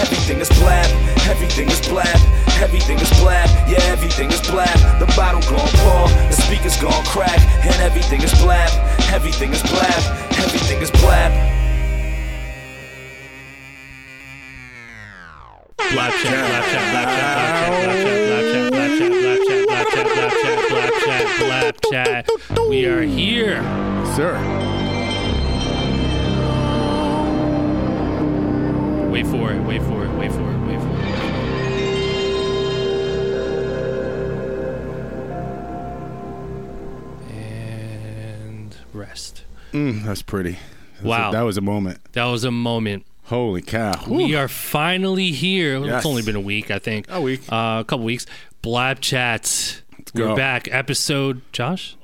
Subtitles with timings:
[0.00, 0.86] everything is blab,
[1.28, 2.18] everything is blab,
[2.60, 4.78] everything is blab, yeah, everything is blab.
[4.98, 8.70] The bottle gon' pour, the speakers gon' crack, and everything is blab,
[9.12, 10.02] everything is blab,
[10.38, 11.32] everything is blab.
[15.92, 20.18] Black chat, black chat, black chat, black chat, black chat, black chat, black chat, black
[20.18, 22.68] chat, black chat, black chat, black chat.
[22.68, 23.62] We are here.
[24.14, 24.36] Sir.
[29.18, 32.18] Wait for it, wait for it, wait for it, wait for it.
[37.34, 39.42] And rest.
[39.72, 40.52] Mm, that's pretty.
[40.52, 41.30] That's Wow.
[41.30, 41.98] A, that was a moment.
[42.12, 43.06] That was a moment.
[43.24, 44.04] Holy cow.
[44.08, 45.84] We are finally here.
[45.84, 45.96] Yes.
[45.96, 47.06] It's only been a week, I think.
[47.10, 47.40] A week.
[47.50, 48.24] Uh, a couple weeks.
[48.62, 49.82] Blap Chats.
[50.14, 50.36] We're go.
[50.36, 50.68] back.
[50.70, 51.96] Episode, Josh?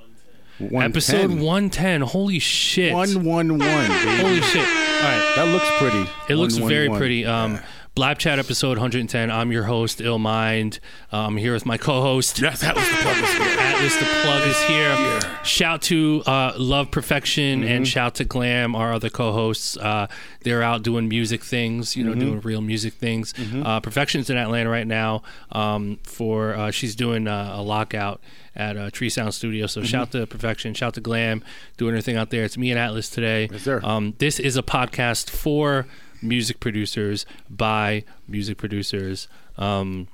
[0.59, 0.83] 110.
[0.83, 2.01] Episode 110.
[2.03, 2.95] Holy shit.
[2.95, 3.59] 111.
[3.59, 4.23] baby.
[4.23, 4.61] Holy shit.
[4.63, 5.33] All right.
[5.37, 6.11] That looks pretty.
[6.33, 6.99] It looks very 111.
[6.99, 7.27] pretty.
[7.27, 7.59] Um,
[7.97, 9.31] Blap Chat episode 110.
[9.31, 10.81] I'm your host, Ill Mind.
[11.13, 12.41] Um, I'm here with my co-host.
[12.41, 13.21] Yes, that was the plug.
[13.21, 13.57] was here.
[13.61, 15.45] Atlas the plug is here.
[15.45, 19.77] Shout to uh, Love Perfection and shout to Glam, our other co-hosts.
[19.77, 20.09] Uh,
[20.41, 23.33] they're out doing music things, you know, doing real music things.
[23.65, 25.23] Uh, Perfection's in Atlanta right now.
[25.53, 28.21] Um, for uh, she's doing uh, a lockout
[28.57, 29.69] at uh, Tree Sound Studio.
[29.69, 31.45] So shout to Perfection, shout to Glam,
[31.77, 32.43] doing her thing out there.
[32.43, 33.49] It's me and Atlas today.
[33.53, 33.81] Yes, sir.
[33.85, 35.87] Um, this is a podcast for
[36.25, 39.29] music producers by music producers.
[39.57, 40.09] Um,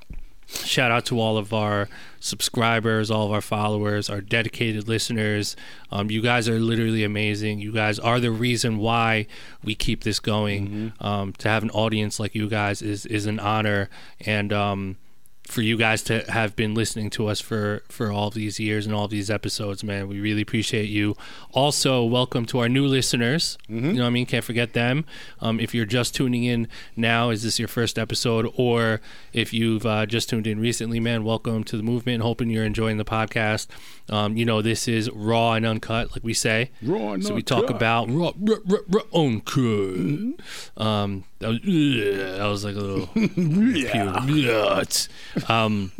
[0.47, 1.89] shout out to all of our
[2.19, 5.57] subscribers, all of our followers, our dedicated listeners.
[5.91, 7.61] Um, you guys are literally amazing.
[7.61, 9.27] You guys are the reason why
[9.63, 10.93] we keep this going.
[11.01, 13.89] Um, to have an audience like you guys is is an honor,
[14.21, 14.97] and um,
[15.51, 18.87] for you guys to have been listening to us for for all of these years
[18.87, 21.17] and all of these episodes, man, we really appreciate you.
[21.53, 23.59] Also, welcome to our new listeners.
[23.69, 24.27] You know what I mean?
[24.27, 25.05] Can't forget them.
[25.41, 29.01] Um, if you're just tuning in now, is this your first episode, or
[29.33, 32.23] if you've uh, just tuned in recently, man, welcome to the movement.
[32.23, 33.67] Hoping you're enjoying the podcast.
[34.09, 36.71] Um, you know, this is raw and uncut, like we say.
[36.83, 40.41] Raw and so we talk about raw, raw, raw, raw uncut.
[40.77, 43.07] Um, that was, that was like a little
[44.27, 44.83] pure.
[45.49, 45.93] Um,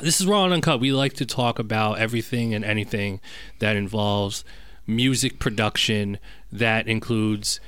[0.00, 0.80] this is Raw and Uncut.
[0.80, 3.20] We like to talk about everything and anything
[3.58, 4.44] that involves
[4.86, 6.18] music production,
[6.52, 7.60] that includes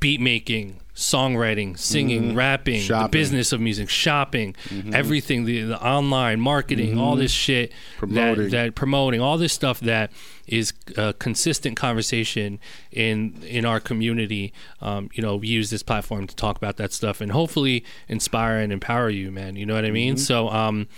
[0.00, 4.56] beat making, songwriting, singing, rapping, the business of music, shopping,
[4.94, 8.44] everything, the, the online marketing, all this shit, Promoting.
[8.44, 10.10] that, that promoting, all this stuff that
[10.46, 12.58] is a consistent conversation
[12.90, 14.54] in in our community.
[14.80, 18.58] Um, you know, we use this platform to talk about that stuff and hopefully inspire
[18.58, 19.54] and empower you, man.
[19.56, 20.16] You know what I mean?
[20.16, 20.88] So, um,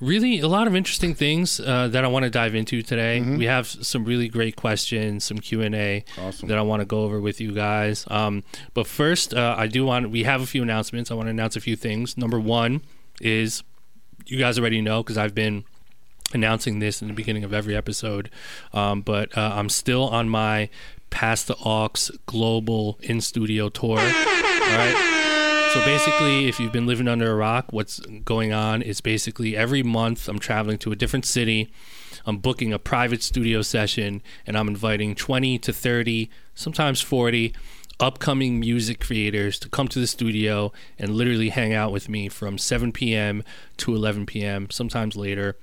[0.00, 3.20] really, a lot of interesting things uh, that I want to dive into today.
[3.20, 6.48] We have some really great questions, some Q and A Awesome.
[6.48, 8.04] that I want to go over with you guys.
[8.08, 8.44] Um,
[8.74, 11.10] but first, uh, I do want we have a few announcements.
[11.10, 12.16] I want to announce a few things.
[12.16, 12.82] Number one
[13.20, 13.62] is
[14.26, 15.64] you guys already know because I've been
[16.34, 18.30] announcing this in the beginning of every episode.
[18.72, 20.68] Um, but uh, I'm still on my
[21.10, 21.88] Pass the Aux
[22.26, 23.98] global in studio tour.
[23.98, 25.17] All right.
[25.72, 26.48] So basically, uh.
[26.48, 30.38] if you've been living under a rock, what's going on is basically every month I'm
[30.38, 31.70] traveling to a different city.
[32.24, 37.54] I'm booking a private studio session and I'm inviting 20 to 30, sometimes 40
[38.00, 42.56] upcoming music creators to come to the studio and literally hang out with me from
[42.56, 43.42] 7 p.m.
[43.76, 45.56] to 11 p.m., sometimes later.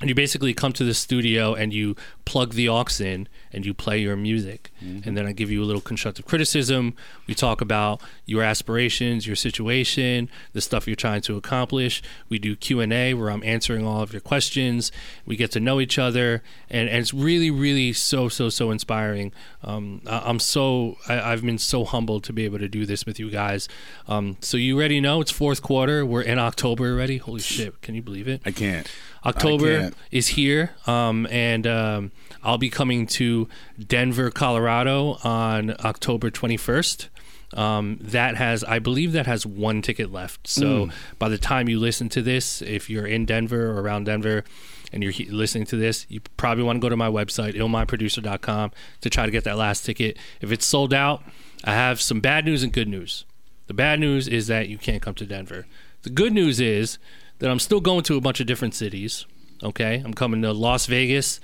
[0.00, 1.94] And you basically come to the studio and you
[2.24, 4.70] plug the aux in and you play your music.
[5.04, 6.94] And then I give you a little constructive criticism.
[7.26, 12.02] We talk about your aspirations, your situation, the stuff you're trying to accomplish.
[12.28, 14.90] We do Q&A where I'm answering all of your questions.
[15.26, 19.32] We get to know each other and, and it's really, really so, so, so inspiring.
[19.62, 23.04] Um, I, I'm so, I, I've been so humbled to be able to do this
[23.04, 23.68] with you guys.
[24.08, 26.06] Um, so you already know it's fourth quarter.
[26.06, 27.18] We're in October already.
[27.18, 27.80] Holy shit.
[27.82, 28.42] Can you believe it?
[28.44, 28.90] I can't.
[29.24, 29.94] October can't.
[30.10, 32.12] is here, um, and um,
[32.42, 33.39] I'll be coming to
[33.84, 37.08] Denver, Colorado on October 21st.
[37.52, 40.46] Um, that has, I believe, that has one ticket left.
[40.46, 40.92] So Mm.
[41.18, 44.44] by the time you listen to this, if you're in Denver or around Denver,
[44.92, 48.70] and you're he- listening to this, you probably want to go to my website, illmindproducer.com,
[49.00, 50.16] to try to get that last ticket.
[50.40, 51.22] If it's sold out,
[51.64, 53.24] I have some bad news and good news.
[53.66, 55.66] The bad news is that you can't come to Denver.
[56.02, 56.98] The good news is
[57.40, 59.26] that I'm still going to a bunch of different cities.
[59.62, 61.38] Okay, I'm coming to Las Vegas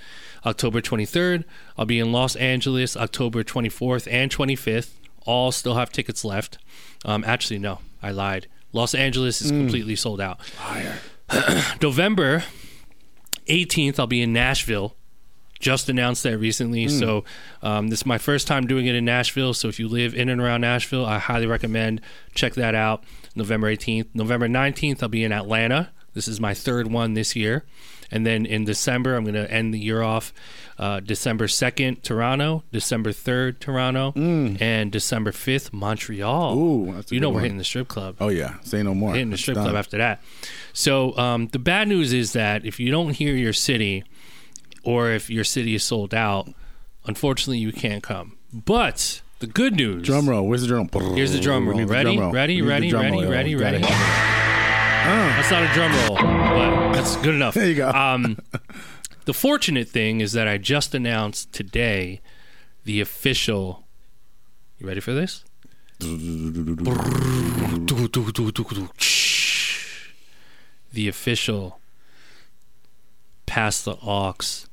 [0.47, 1.45] October 23rd.
[1.77, 4.93] I'll be in Los Angeles October 24th and 25th.
[5.27, 6.59] All still have tickets left.
[7.05, 8.47] Um, actually, no, I lied.
[8.73, 10.39] Los Angeles is completely sold out.
[10.61, 10.99] Liar.
[11.83, 12.45] November
[13.49, 14.95] 18th, I'll be in Nashville.
[15.59, 16.87] Just announced that recently.
[16.87, 17.25] So,
[17.63, 19.55] um, this is my first time doing it in Nashville.
[19.55, 22.03] So, if you live in and around Nashville, I highly recommend
[22.35, 23.03] check that out.
[23.35, 24.09] November 18th.
[24.15, 25.91] November 19th, I'll be in Atlanta.
[26.13, 27.65] This is my third one this year.
[28.11, 30.33] And then in December, I'm going to end the year off
[30.79, 36.57] uh, December 2nd, Toronto, December 3rd, Toronto, and December 5th, Montreal.
[36.57, 37.43] Ooh, you know, we're one.
[37.45, 39.13] hitting the strip club Oh yeah, say no more.
[39.13, 40.23] hitting the strip club after that.
[40.73, 44.05] So um, the bad news is that if you don't hear your city,
[44.85, 46.49] or if your city is sold out,
[47.07, 48.37] unfortunately you can't come.
[48.53, 50.47] But the good news, Drum roll.
[50.47, 50.89] Where's the drum?
[51.15, 51.85] here's the drum roll.
[51.85, 52.33] Ready, drum roll.
[52.33, 53.85] ready, ready, ready, roll, ready, ready.
[55.07, 57.55] That's not a drum roll, but that's good enough.
[57.55, 57.91] There you go.
[57.95, 58.39] Um,
[59.25, 62.21] the fortunate thing is that I just announced today
[62.85, 63.87] the official.
[64.79, 65.45] You ready for this?
[70.93, 71.81] The official
[73.47, 74.67] Pass the Aux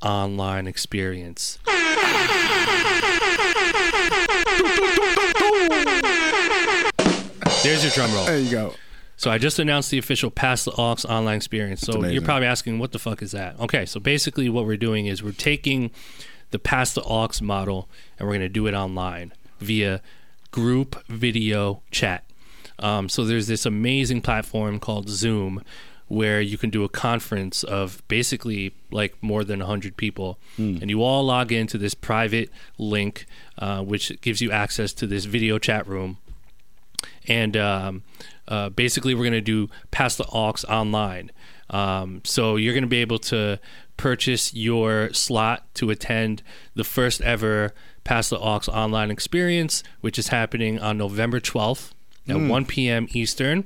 [0.00, 1.58] online experience.
[7.62, 8.24] There's your drum roll.
[8.24, 8.74] There you go.
[9.22, 11.82] So I just announced the official Pass the Aux online experience.
[11.82, 13.56] So you're probably asking, what the fuck is that?
[13.60, 15.92] Okay, so basically what we're doing is we're taking
[16.50, 17.88] the Pass the Aux model
[18.18, 20.02] and we're going to do it online via
[20.50, 22.24] group video chat.
[22.80, 25.62] Um, so there's this amazing platform called Zoom
[26.08, 30.36] where you can do a conference of basically like more than 100 people
[30.82, 33.24] and you all log into this private link
[33.58, 36.18] uh, which gives you access to this video chat room
[37.26, 38.02] and um,
[38.48, 41.30] uh, basically we're going to do pass the aux online.
[41.70, 43.58] Um, so you're going to be able to
[43.96, 46.42] purchase your slot to attend
[46.74, 47.72] the first ever
[48.04, 51.92] pass the aux online experience which is happening on november 12th
[52.28, 53.64] at 1 p.m eastern.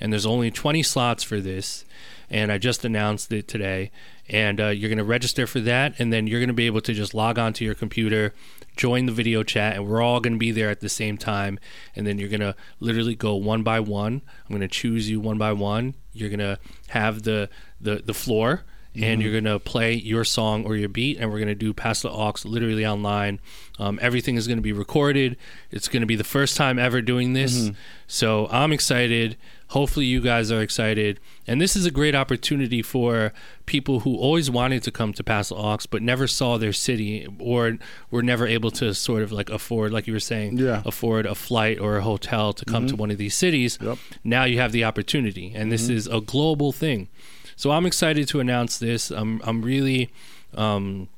[0.00, 1.84] And there's only 20 slots for this.
[2.30, 3.90] And i just announced it today.
[4.28, 5.98] And uh, you're going to register for that.
[5.98, 8.32] And then you're going to be able to just log on to your computer
[8.76, 11.58] join the video chat and we're all going to be there at the same time
[11.94, 14.22] and then you're going to literally go one by one.
[14.44, 15.94] I'm going to choose you one by one.
[16.12, 16.58] You're going to
[16.88, 17.48] have the
[17.80, 18.64] the, the floor
[18.94, 21.72] and you're going to play your song or your beat and we're going to do
[21.72, 23.40] pass the aux literally online.
[23.78, 25.36] Um, everything is going to be recorded.
[25.70, 27.70] It's going to be the first time ever doing this.
[28.08, 29.36] So i'm excited
[29.70, 33.32] hopefully you guys are excited and this is a great opportunity for
[33.66, 37.78] people who always wanted to come to the aux but never saw their city or
[38.10, 40.82] were never able to sort of like afford like you were saying Yeah.
[40.84, 43.98] afford a flight or a hotel to come to one of these cities Yep.
[44.24, 47.08] now you have the opportunity and this is a global thing
[47.54, 50.10] so i'm excited to announce this i'm, I'm really
[50.54, 51.08] um,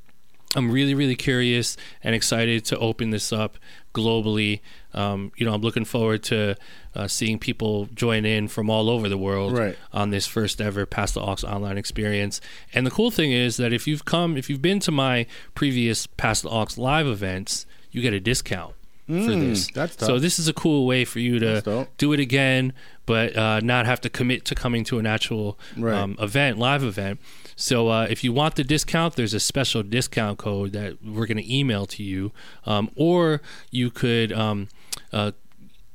[0.55, 3.57] I'm really, really curious and excited to open this up
[3.95, 4.61] globally.
[4.93, 6.57] Um, you know, I'm looking forward to
[6.95, 9.77] uh, seeing people join in from all over the world Right.
[9.93, 12.41] on this first ever Pass the Aux online experience.
[12.75, 16.07] And the cool thing is that if you've come, if you've been to my previous
[16.07, 18.75] Pass the Aux live events, you get a discount
[19.07, 19.69] for this.
[19.71, 21.61] Mm, that's so this is a cool way for you to
[21.99, 22.73] do it again,
[23.05, 25.95] but uh, not have to commit to coming to an actual Right.
[25.95, 27.21] um, event, live event.
[27.57, 31.37] So uh, if you want the discount, there's a special discount code that we're going
[31.37, 32.33] to email to you,
[32.65, 34.69] um, or you could um,
[35.13, 35.33] uh,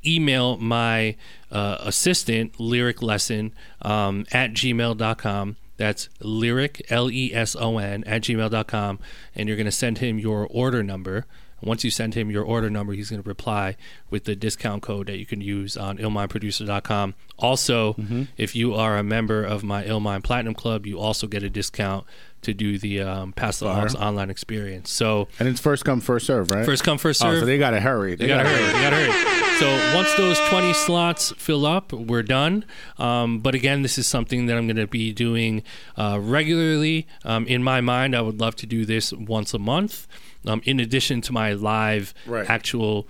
[0.06, 1.16] email my
[1.52, 5.58] uh, assistant, Lyric Lesson, um, at gmail.com.
[5.78, 9.00] That's lyric, L E S O N, at gmail.com.
[9.36, 11.26] And you're going to send him your order number.
[11.62, 13.76] Once you send him your order number, he's going to reply
[14.12, 17.16] with the discount code that you can use on illmindproducer.com.
[17.40, 17.96] Also,
[18.38, 22.06] if you are a member of my Illmind Platinum Club, you also get a discount
[22.44, 23.88] to do the um, Pass the Fire.
[24.00, 24.92] Online experience.
[24.92, 26.66] So, And it's first come, first serve, right?
[26.66, 27.38] first come, first serve.
[27.38, 28.16] Oh, so they gotta hurry.
[28.16, 28.66] They, You gotta hurry.
[28.74, 29.34] they gotta hurry.
[29.60, 32.64] So once those 20 slots fill up, we're done.
[33.00, 35.64] Um, but again, this is something that I'm going to be doing
[35.98, 37.08] uh, regularly.
[37.26, 40.06] Um, in my mind, I would love to do this once a month.
[40.48, 42.50] Um, in addition to my live, Right.
[42.50, 43.08] actual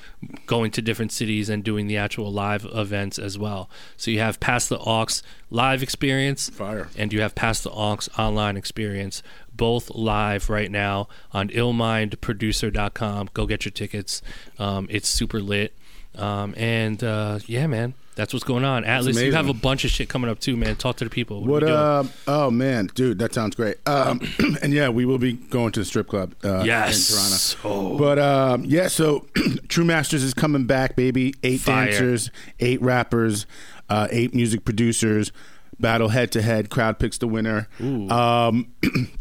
[0.47, 3.69] going to different cities and doing the actual live events as well.
[3.95, 6.89] So you have Pass the Aux live experience, Fire.
[6.97, 9.21] and you have Pass the Aux online experience,
[9.55, 13.29] both live right now on illmindproducer.com.
[13.33, 14.21] Go get your tickets.
[14.59, 15.73] Um, it's super lit.
[16.15, 18.83] Um, and uh, yeah, man, that's what's going on.
[18.83, 20.75] Atlas, you have a bunch of shit coming up too, man.
[20.75, 21.45] Talk to the people.
[21.45, 21.59] What?
[21.59, 21.71] doing?
[21.71, 23.77] Uh, oh man, dude, that sounds great.
[23.87, 24.19] Um,
[24.61, 26.33] and yeah, we will be going to the strip club.
[26.43, 27.09] Uh, yes.
[27.09, 27.93] in Toronto.
[27.93, 27.97] Oh.
[27.97, 29.27] But um, yeah, so
[29.67, 31.35] True Masters is coming back, baby.
[31.43, 31.85] Eight Fire.
[31.85, 33.45] dancers, eight rappers,
[33.87, 35.31] uh, eight music producers.
[35.79, 36.71] Battle head to head.
[36.71, 37.67] Crowd picks the winner.
[37.79, 38.73] Um,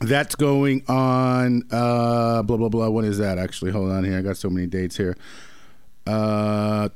[0.00, 1.62] that's going on.
[1.70, 2.88] Uh, blah blah blah.
[2.88, 3.38] What is that?
[3.38, 4.18] Actually, hold on here.
[4.18, 5.16] I got so many dates here.
[6.06, 6.88] Uh,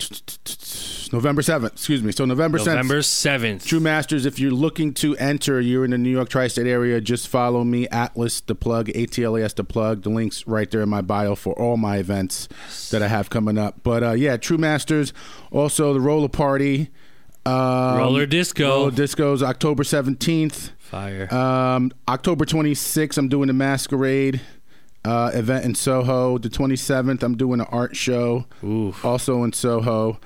[1.12, 1.74] November seventh.
[1.74, 2.10] Excuse me.
[2.10, 2.84] So November seventh.
[2.84, 3.66] November seventh.
[3.66, 7.28] True Masters, if you're looking to enter, you're in the New York tri-state area, just
[7.28, 10.02] follow me, Atlas the plug, A-T-L-A-S the plug.
[10.02, 12.48] The link's right there in my bio for all my events
[12.90, 13.82] that I have coming up.
[13.82, 15.12] But uh, yeah, True Masters,
[15.52, 16.90] also the Roller Party.
[17.46, 18.68] Um, Roller Disco.
[18.68, 20.70] Roller Disco's October 17th.
[20.78, 21.32] Fire.
[21.32, 24.40] Um, October 26th, I'm doing the Masquerade
[25.04, 26.38] uh, event in Soho.
[26.38, 29.04] The 27th, I'm doing an art show, Oof.
[29.04, 30.18] also in Soho.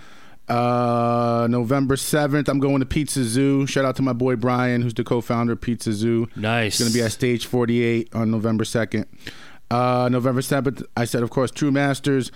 [0.48, 3.66] Uh, November 7th, I'm going to Pizza Zoo.
[3.66, 6.26] Shout out to my boy Brian, who's the co-founder of Pizza Zoo.
[6.36, 6.74] nice.
[6.74, 9.04] It's going to be at Stage 48 on November 2nd.
[9.70, 12.32] Uh, November 7th, I said, of course, True Masters.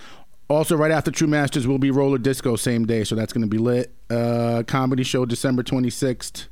[0.48, 3.48] Also, right after True Masters will be Roller Disco same day, so that's going to
[3.48, 3.94] be lit.
[4.10, 6.48] Uh, comedy show December 26th,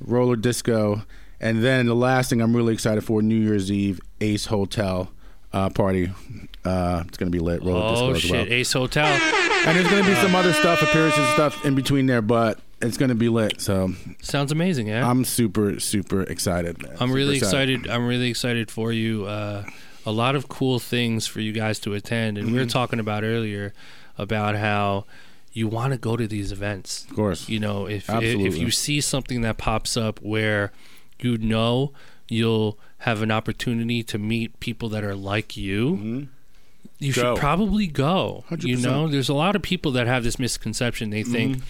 [0.00, 1.02] Roller Disco.
[1.40, 5.10] And then the last thing I'm really excited for New Year's Eve, Ace Hotel
[5.52, 6.10] uh, party.
[6.64, 7.62] Uh, it's going to be lit.
[7.62, 8.46] Roller oh as shit, well.
[8.48, 9.06] Ace Hotel.
[9.06, 12.96] And there's going to be some other stuff, appearances stuff in between there, but it's
[12.98, 13.60] going to be lit.
[13.60, 13.92] So
[14.22, 15.08] Sounds amazing, yeah.
[15.08, 16.82] I'm super, super excited.
[16.82, 16.92] Man.
[16.92, 17.88] I'm Super really excited.
[17.88, 19.24] I'm really excited for you.
[19.26, 19.64] Uh,
[20.06, 22.60] a lot of cool things for you guys to attend, and we Mm-hmm.
[22.60, 23.72] were talking about earlier
[24.18, 25.04] about how
[25.52, 27.04] you want to go to these events.
[27.10, 27.48] Of course.
[27.48, 30.72] You know, if if you see something that pops up where
[31.24, 31.92] you know
[32.28, 35.88] you'll have an opportunity to meet people that are like you.
[35.88, 37.06] You Mm-hmm.
[37.06, 37.10] Go.
[37.34, 38.44] should probably go.
[38.50, 38.82] You 100%.
[38.82, 41.10] know, there's a lot of people that have this misconception.
[41.10, 41.64] They think, Mm-hmm.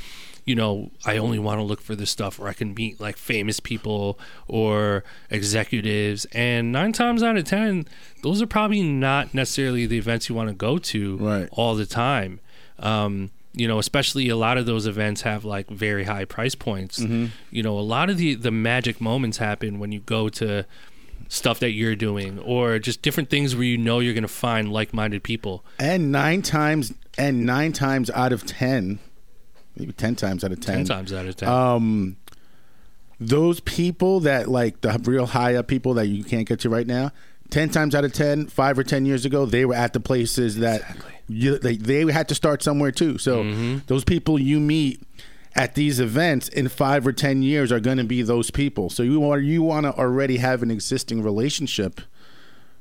[0.44, 3.16] you know, I only want to look for this stuff where I can meet like
[3.16, 6.26] famous people or executives.
[6.32, 7.86] And nine times out of ten,
[8.22, 11.48] those are probably not necessarily the events you want to go to Right.
[11.52, 12.40] all the time.
[12.78, 13.30] Um,
[13.60, 16.98] you know, especially a lot of those events have like very high price points.
[16.98, 17.26] Mm-hmm.
[17.50, 20.64] You know, a lot of the the magic moments happen when you go to
[21.28, 24.72] stuff that you're doing or just different things where you know you're going to find
[24.72, 25.62] like-minded people.
[25.78, 28.98] And nine times, and nine times out of ten,
[29.76, 31.46] maybe ten times out of 10 ten, times out of 10.
[31.46, 32.16] um,
[33.20, 36.86] those people that like the real high up people that you can't get to right
[36.86, 37.12] now.
[37.50, 40.56] Ten times out of ten, five or ten years ago, they were at the places
[40.58, 40.82] that
[41.28, 43.18] you, they they had to start somewhere too.
[43.18, 43.78] So Mm-hmm.
[43.86, 45.02] those people you meet
[45.56, 48.88] at these events in five or ten years are going to be those people.
[48.90, 52.00] So you want you want to already have an existing relationship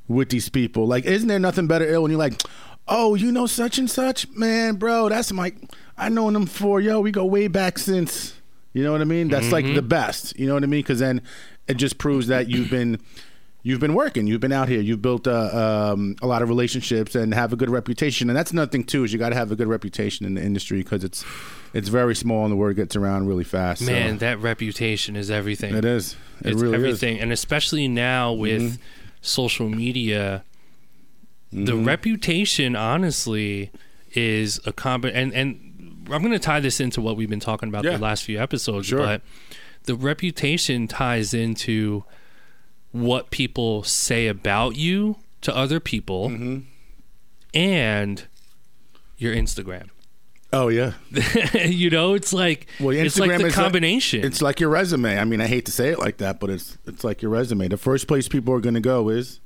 [0.08, 0.88] with these people.
[0.88, 2.42] Like, isn't there nothing better ill when you're like,
[2.88, 5.54] oh, you know such and such, man, bro, that's my,
[5.98, 8.34] I known them for yo, we go way back since.
[8.74, 9.28] You know what I mean?
[9.30, 10.38] That's like the best.
[10.40, 10.82] You know what I mean?
[10.82, 11.22] Because then
[11.68, 13.00] it just proves that you've been.
[13.70, 14.26] You've been working.
[14.26, 14.82] You've been out here.
[14.82, 18.28] You've built uh, um, a lot of relationships and have a good reputation.
[18.30, 20.42] And that's another thing too is you got to have a good reputation in the
[20.44, 21.24] industry because it's
[21.74, 23.86] it's very small and the word gets around really fast.
[23.86, 25.76] so- Man, that reputation is everything.
[25.76, 26.14] it is.
[26.44, 28.82] It it's really everything, and especially now with Mm-hmm.
[29.22, 30.44] social media,
[31.54, 33.72] the reputation honestly
[34.14, 37.70] is a comp and and I'm going to tie this into what we've been talking
[37.70, 37.92] about Yeah.
[37.98, 38.98] the last few episodes, Sure.
[38.98, 39.22] but
[39.84, 42.04] the reputation ties into
[42.92, 46.60] what people say about you to other people Mm-hmm.
[47.54, 48.26] and
[49.18, 49.90] your Instagram.
[50.52, 50.94] Oh yeah.
[51.54, 54.24] you know, it's like Well, it's like Instagram the is like- combination.
[54.24, 55.20] It's like your resume.
[55.20, 57.68] I mean, I hate to say it like that, but it's it's like your resume.
[57.68, 59.40] The first place people are going to go is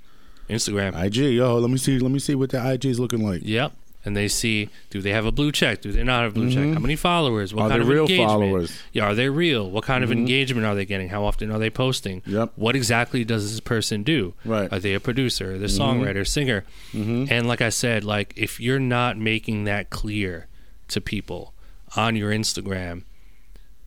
[0.50, 0.96] Instagram.
[1.02, 1.40] IG.
[1.40, 2.00] Oh, let me see.
[2.00, 3.42] Let me see what the IG is looking like.
[3.44, 3.74] Yep.
[4.06, 5.82] And they see, do they have a blue check?
[5.82, 6.74] Do they not have a blue check?
[6.74, 7.54] How many followers?
[7.54, 7.66] What Mm-hmm.
[7.68, 8.30] Are kind they of real engagement?
[8.30, 8.72] followers?
[8.72, 8.88] Mm-hmm.
[8.92, 9.70] Yeah, are they real?
[9.72, 11.08] What kind of engagement are they getting?
[11.08, 12.22] How often are they posting?
[12.26, 12.52] Yep.
[12.58, 14.34] What exactly does this person do?
[14.44, 14.72] Right.
[14.74, 15.54] Are they a producer?
[15.54, 16.66] Are they a songwriter, singer?
[16.92, 17.32] Mm-hmm.
[17.32, 20.48] And like I said, like if you're not making that clear
[20.90, 21.54] to people
[21.96, 23.04] on your Instagram,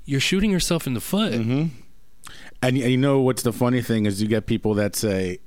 [0.06, 1.32] you're shooting yourself in the foot.
[1.34, 1.50] Mm-hmm.
[2.62, 5.40] And, and you know what's the funny thing is you get people that say,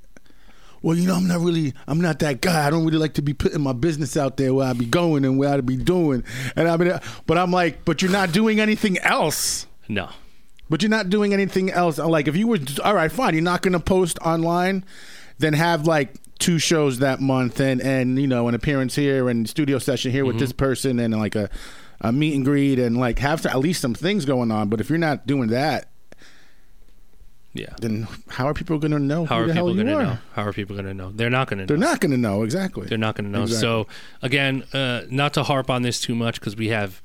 [0.82, 2.66] "Well, you know, I'm not really, I'm not that guy.
[2.66, 5.24] I don't really like to be putting my business out there where I be going
[5.24, 6.24] and where I be doing."
[6.56, 9.66] And I mean, but I'm like, but you're not doing anything else.
[9.88, 10.08] No.
[10.68, 11.98] But you're not doing anything else.
[11.98, 13.34] Like if you were, all right, fine.
[13.34, 14.84] You're not going to post online,
[15.38, 19.48] then have like two shows that month and and you know an appearance here and
[19.48, 20.40] studio session here with mm-hmm.
[20.40, 21.50] this person and like a
[22.00, 24.68] a meet and greet and like have to, at least some things going on.
[24.68, 25.89] But if you're not doing that,
[27.52, 27.74] Yeah.
[27.80, 30.18] then how are people going to know How are people going to know?
[30.34, 31.10] How are people going to know?
[31.12, 31.66] They're not going to know.
[31.66, 32.86] They're not going to know exactly.
[32.86, 33.42] They're not going to know.
[33.42, 33.60] Exactly.
[33.60, 33.86] So
[34.22, 37.02] again, uh, not to harp on this too much because we have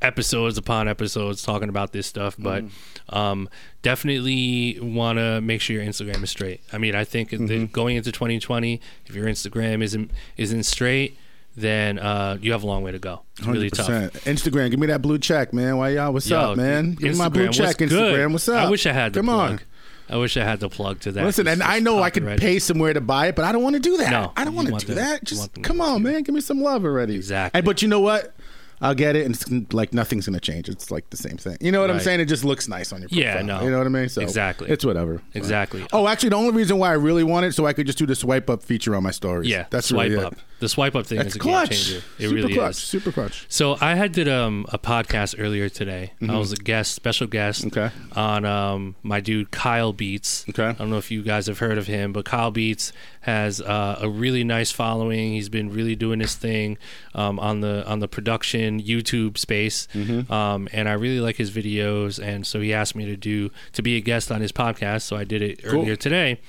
[0.00, 3.14] episodes upon episodes talking about this stuff, but Mm-hmm.
[3.14, 3.48] um,
[3.82, 6.60] definitely want to make sure your Instagram is straight.
[6.72, 7.46] I mean, I think Mm-hmm.
[7.46, 11.18] that going into 2020, if your Instagram isn't isn't straight,
[11.54, 13.22] then uh, you have a long way to go.
[13.38, 13.88] It's really tough.
[13.88, 14.10] 100%.
[14.24, 15.76] Instagram, give me that blue check, man.
[15.76, 16.12] Why y'all?
[16.12, 16.92] What's Yo, up, man?
[16.94, 18.14] Give me my blue Instagram, check, what's Instagram.
[18.16, 18.32] good?
[18.32, 18.66] What's up?
[18.66, 19.60] I wish I had Come on.
[20.08, 21.24] I wish I had the plug to that.
[21.24, 23.74] Listen, and I know I could pay somewhere to buy it, but I don't want
[23.74, 24.10] to do that.
[24.10, 25.24] No, I don't want to do them- that.
[25.24, 26.22] Just come on, man.
[26.22, 27.14] Give me some love already.
[27.14, 27.58] Exactly.
[27.60, 28.34] Hey, but you know what?
[28.82, 30.68] I'll get it, and it's like nothing's gonna change.
[30.68, 31.56] It's like the same thing.
[31.60, 32.20] You know what I'm saying?
[32.20, 33.24] It just looks nice on your profile.
[33.36, 33.62] Yeah, no.
[33.62, 34.08] You know what I mean?
[34.08, 34.68] So Exactly.
[34.70, 35.22] It's whatever.
[35.34, 35.86] Exactly.
[35.92, 38.06] Oh, actually, the only reason why I really want it so I could just do
[38.06, 39.48] the swipe up feature on my stories.
[39.48, 40.26] Yeah, that's swipe really it.
[40.26, 40.34] up.
[40.60, 41.70] The swipe up thing That's is a clutch.
[41.70, 41.98] game changer.
[42.20, 42.70] It super really clutch.
[42.70, 42.78] is.
[42.78, 43.46] Super clutch.
[43.48, 46.12] So I had did um, a podcast earlier today.
[46.22, 47.78] I was a guest, special guest, Mm-hmm.
[47.80, 47.92] Okay.
[48.14, 50.44] on um, my dude Kyle Beats.
[50.48, 50.68] Okay.
[50.68, 53.98] I don't know if you guys have heard of him, but Kyle Beats has uh,
[54.00, 55.32] a really nice following.
[55.32, 56.78] He's been really doing his thing
[57.12, 60.32] um, on the on the production YouTube space, Mm-hmm.
[60.32, 62.22] um, and I really like his videos.
[62.22, 65.02] And so he asked me to do to be a guest on his podcast.
[65.02, 65.80] So I did it Cool.
[65.82, 66.40] earlier today.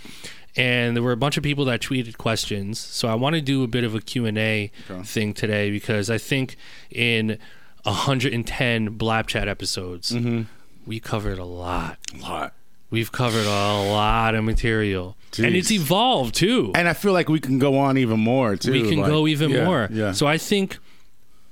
[0.56, 2.78] And there were a bunch of people that tweeted questions.
[2.80, 5.04] So I want to do a bit of a Q&A Okay.
[5.04, 6.58] thing today because I think
[6.92, 7.40] in
[7.86, 10.44] 110 Blap Chat episodes, Mm-hmm.
[10.86, 11.98] we covered a lot.
[12.14, 12.54] A lot.
[12.90, 15.18] We've covered a lot of material.
[15.40, 16.72] And it's evolved too.
[16.76, 18.72] And I feel like we can go on even more too.
[18.72, 19.90] we can like- go even yeah, more.
[19.92, 20.12] Yeah.
[20.12, 20.78] So I think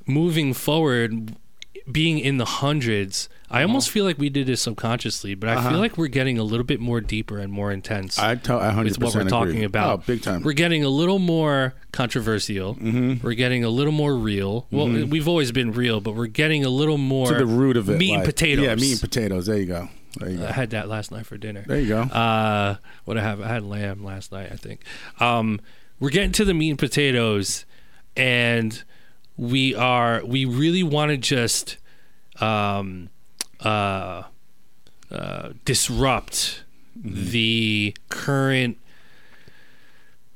[0.08, 1.36] moving forward,
[1.92, 5.70] being in the hundreds, I almost feel like we did this subconsciously, but I Uh-huh.
[5.72, 8.18] feel like we're getting a little bit more deeper and more intense.
[8.20, 10.00] I tell I hundred with what we're talking about.
[10.00, 10.44] Oh, big time.
[10.44, 12.76] We're getting a little more controversial.
[12.76, 13.26] Mm-hmm.
[13.26, 14.68] We're getting a little more real.
[14.72, 17.90] Well, we've always been real, but we're getting a little more to the root of
[17.90, 17.98] it.
[17.98, 18.66] Meat and like- potatoes.
[18.66, 19.46] Yeah, meat and potatoes.
[19.48, 19.90] There you go.
[20.18, 20.48] There you go.
[20.48, 21.64] I had that last night for dinner.
[21.68, 22.02] There you go.
[22.02, 23.42] Uh, what I have?
[23.42, 24.82] I had lamb last night, I think.
[25.20, 25.60] Um,
[26.02, 27.66] we're getting to the meat and potatoes,
[28.16, 28.84] and
[29.42, 30.24] we are.
[30.24, 31.78] We really want to just
[32.40, 33.10] um,
[33.60, 34.24] uh,
[35.10, 36.64] uh, disrupt
[36.96, 38.78] the current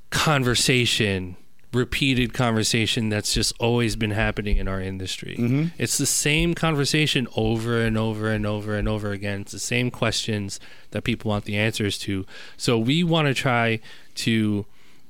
[0.10, 1.38] conversation
[1.72, 5.36] repeated conversation that's just always been happening in our industry.
[5.38, 5.66] Mm-hmm.
[5.78, 9.42] It's the same conversation over and over and over and over again.
[9.42, 10.60] It's the same questions
[10.92, 12.26] that people want the answers to.
[12.56, 13.82] So we want to try
[14.16, 14.66] to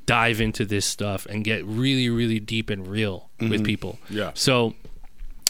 [0.06, 4.00] dive into this stuff and get really really deep and real with people.
[4.06, 4.18] Mm-hmm.
[4.18, 4.32] Yeah.
[4.34, 4.76] So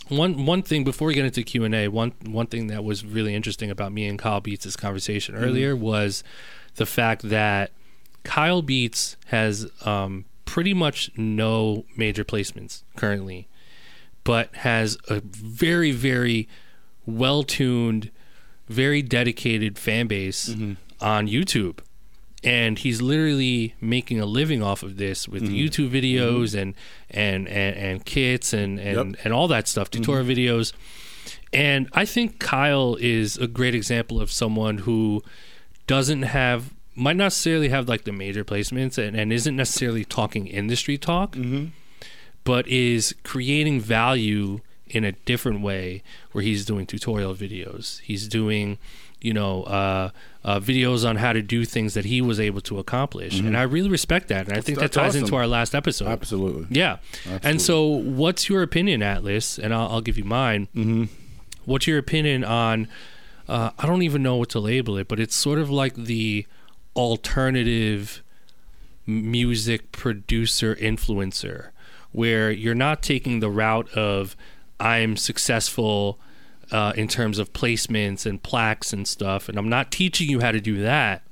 [0.10, 3.06] one one thing before we get into Q and A, one one thing that was
[3.06, 6.24] really interesting about me and Kyle Beats' conversation earlier was
[6.76, 7.72] the fact that
[8.24, 13.48] Kyle Beats has um, pretty much no major placements currently,
[14.24, 16.48] but has a very very
[17.06, 18.12] well tuned,
[18.68, 20.50] very dedicated fan base
[21.02, 21.80] on YouTube.
[22.46, 25.56] And he's literally making a living off of this with mm-hmm.
[25.56, 26.60] YouTube videos mm-hmm.
[26.60, 26.76] and,
[27.10, 29.26] and, and, and kits and, and, Yep.
[29.26, 30.04] and all that stuff, mm-hmm.
[30.04, 30.72] tutorial videos.
[31.52, 35.24] And I think Kyle is a great example of someone who
[35.88, 40.48] doesn't have, might not necessarily have like the major placements and, and isn't necessarily talking
[40.48, 41.36] industry talk,
[42.44, 48.00] but is creating value in a different way where he's doing tutorial videos.
[48.02, 48.78] He's doing,
[49.20, 50.12] you know, uh,
[50.46, 53.40] uh, videos on how to do things that he was able to accomplish.
[53.40, 54.48] And I really respect that.
[54.48, 56.08] And I think that that's ties into our last episode.
[56.08, 56.68] Absolutely.
[56.70, 56.98] Yeah.
[57.42, 59.58] And so, what's your opinion, Atlas?
[59.58, 60.68] And I'll, I'll give you mine.
[60.76, 61.06] Mm-hmm.
[61.66, 62.88] What's your opinion on?
[63.50, 66.46] Uh, I don't even know what to label it, but it's sort of like the
[66.96, 68.24] alternative
[69.08, 71.70] music producer influencer,
[72.12, 74.36] where you're not taking the route of
[74.80, 76.20] I'm successful
[76.72, 80.52] uh, in terms of placements and plaques and stuff, and I'm not teaching you how
[80.52, 81.24] to do that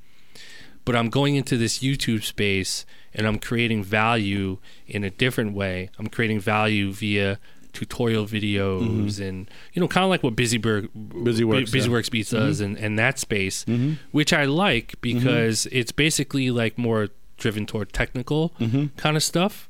[0.85, 5.89] but I'm going into this YouTube space and I'm creating value in a different way.
[5.97, 7.39] I'm creating value via
[7.71, 9.23] tutorial videos mm-hmm.
[9.23, 11.91] and you know kind of like what Busywork Busyworks, Busy yeah.
[11.91, 13.93] Works Beats does and, and that space mm-hmm.
[14.11, 15.17] which I like mm-hmm.
[15.17, 18.53] because it's basically like more driven toward technical
[18.95, 19.69] kind of stuff.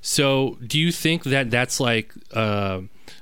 [0.00, 2.80] So do you think that that's like uh,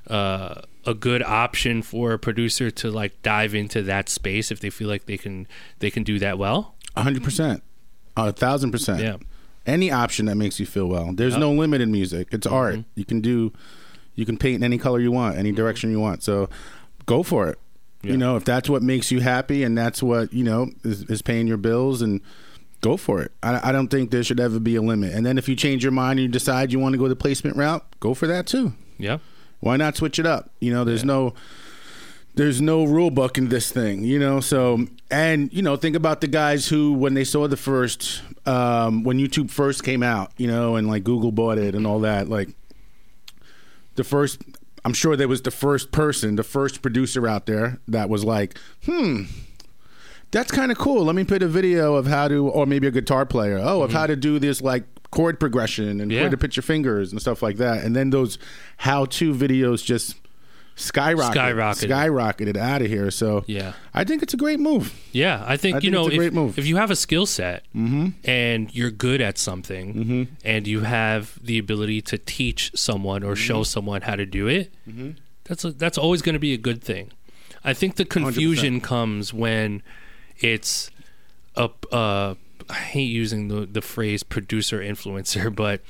[0.08, 4.70] uh, a good option for a producer to like dive into that space if they
[4.70, 5.46] feel like they can
[5.78, 6.74] they can do that well?
[6.96, 7.62] A hundred percent.
[8.16, 9.00] A thousand percent.
[9.00, 9.16] Yeah.
[9.66, 11.12] Any option that makes you feel well.
[11.14, 12.28] There's no limit in music.
[12.32, 12.54] It's Mm-hmm.
[12.56, 12.78] art.
[12.94, 13.52] You can do
[14.14, 16.22] you can paint in any color you want, any direction you want.
[16.22, 16.48] So
[17.06, 17.58] go for it.
[18.02, 18.12] Yeah.
[18.12, 21.22] You know, if that's what makes you happy and that's what, you know, is, is
[21.22, 22.20] paying your bills and
[22.82, 23.32] go for it.
[23.42, 25.14] I, I don't think there should ever be a limit.
[25.14, 27.16] And then if you change your mind and you decide you want to go the
[27.16, 28.74] placement route, go for that too.
[28.98, 29.18] Yeah.
[29.64, 30.50] Why not switch it up?
[30.60, 31.32] You know, there's no
[32.34, 34.40] there's no rule book in this thing, you know.
[34.40, 39.04] So And you know, think about the guys who, when they saw the first, um,
[39.04, 42.28] when YouTube first came out, you know, and like Google bought it and all that,
[42.28, 42.50] like
[43.94, 44.42] the first.
[44.84, 48.58] I'm sure there was the first person, the first producer out there that was like,
[48.84, 49.22] "Hmm,
[50.30, 51.04] that's kind of cool.
[51.06, 53.92] Let me put a video of how to, or maybe a guitar player, oh, of
[53.94, 56.22] how to do this like chord progression and Yeah.
[56.22, 58.38] where to put your fingers and stuff like that." And then those
[58.78, 60.16] how-to videos just
[60.76, 61.88] skyrocketed, Skyrocketed.
[61.88, 63.08] skyrocketed out of here.
[63.12, 63.74] So Yeah.
[63.94, 64.92] I think it's a great move.
[65.12, 67.26] Yeah, I think I you think know it's a if, if you have a skill
[67.26, 68.06] set Mm-hmm.
[68.24, 73.60] and you're good at something and you have the ability to teach someone or show
[73.60, 73.62] Mm-hmm.
[73.74, 74.72] someone how to do it,
[75.44, 77.12] that's a, that's always going to be a good thing.
[77.62, 79.80] I think the confusion comes when
[80.40, 80.90] it's
[81.56, 82.34] a uh,
[82.70, 85.80] I hate using the the phrase producer influencer, but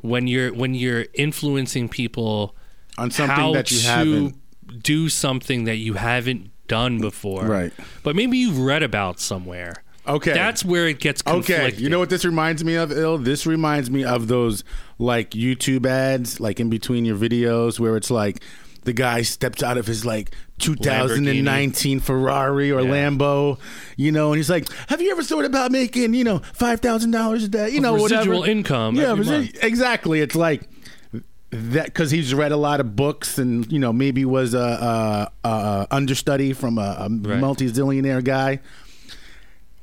[0.00, 2.54] when you're when you're influencing people
[2.98, 4.82] On something that you to haven't.
[4.82, 7.72] do something that you haven't done before, Right.
[8.02, 9.82] But maybe you've read about somewhere.
[10.06, 10.34] Okay.
[10.34, 13.18] That's where it gets Okay, you know what this reminds me of, Il?
[13.18, 14.62] This reminds me of those
[14.98, 18.42] like YouTube ads, like in between your videos, where it's like
[18.84, 22.88] the guy steps out of his like 2019 Ferrari or Yeah.
[22.90, 23.58] Lambo,
[23.96, 27.10] you know, and he's like, "Have you ever thought about making, you know, five thousand
[27.12, 29.64] dollars a day, you know, residual whatever income Yeah, every resi- month.
[29.64, 30.20] exactly.
[30.20, 30.62] It's like
[31.50, 35.48] that because he's read a lot of books and you know maybe was a, a,
[35.48, 37.38] a understudy from a, a Right.
[37.40, 38.58] multi-zillionaire guy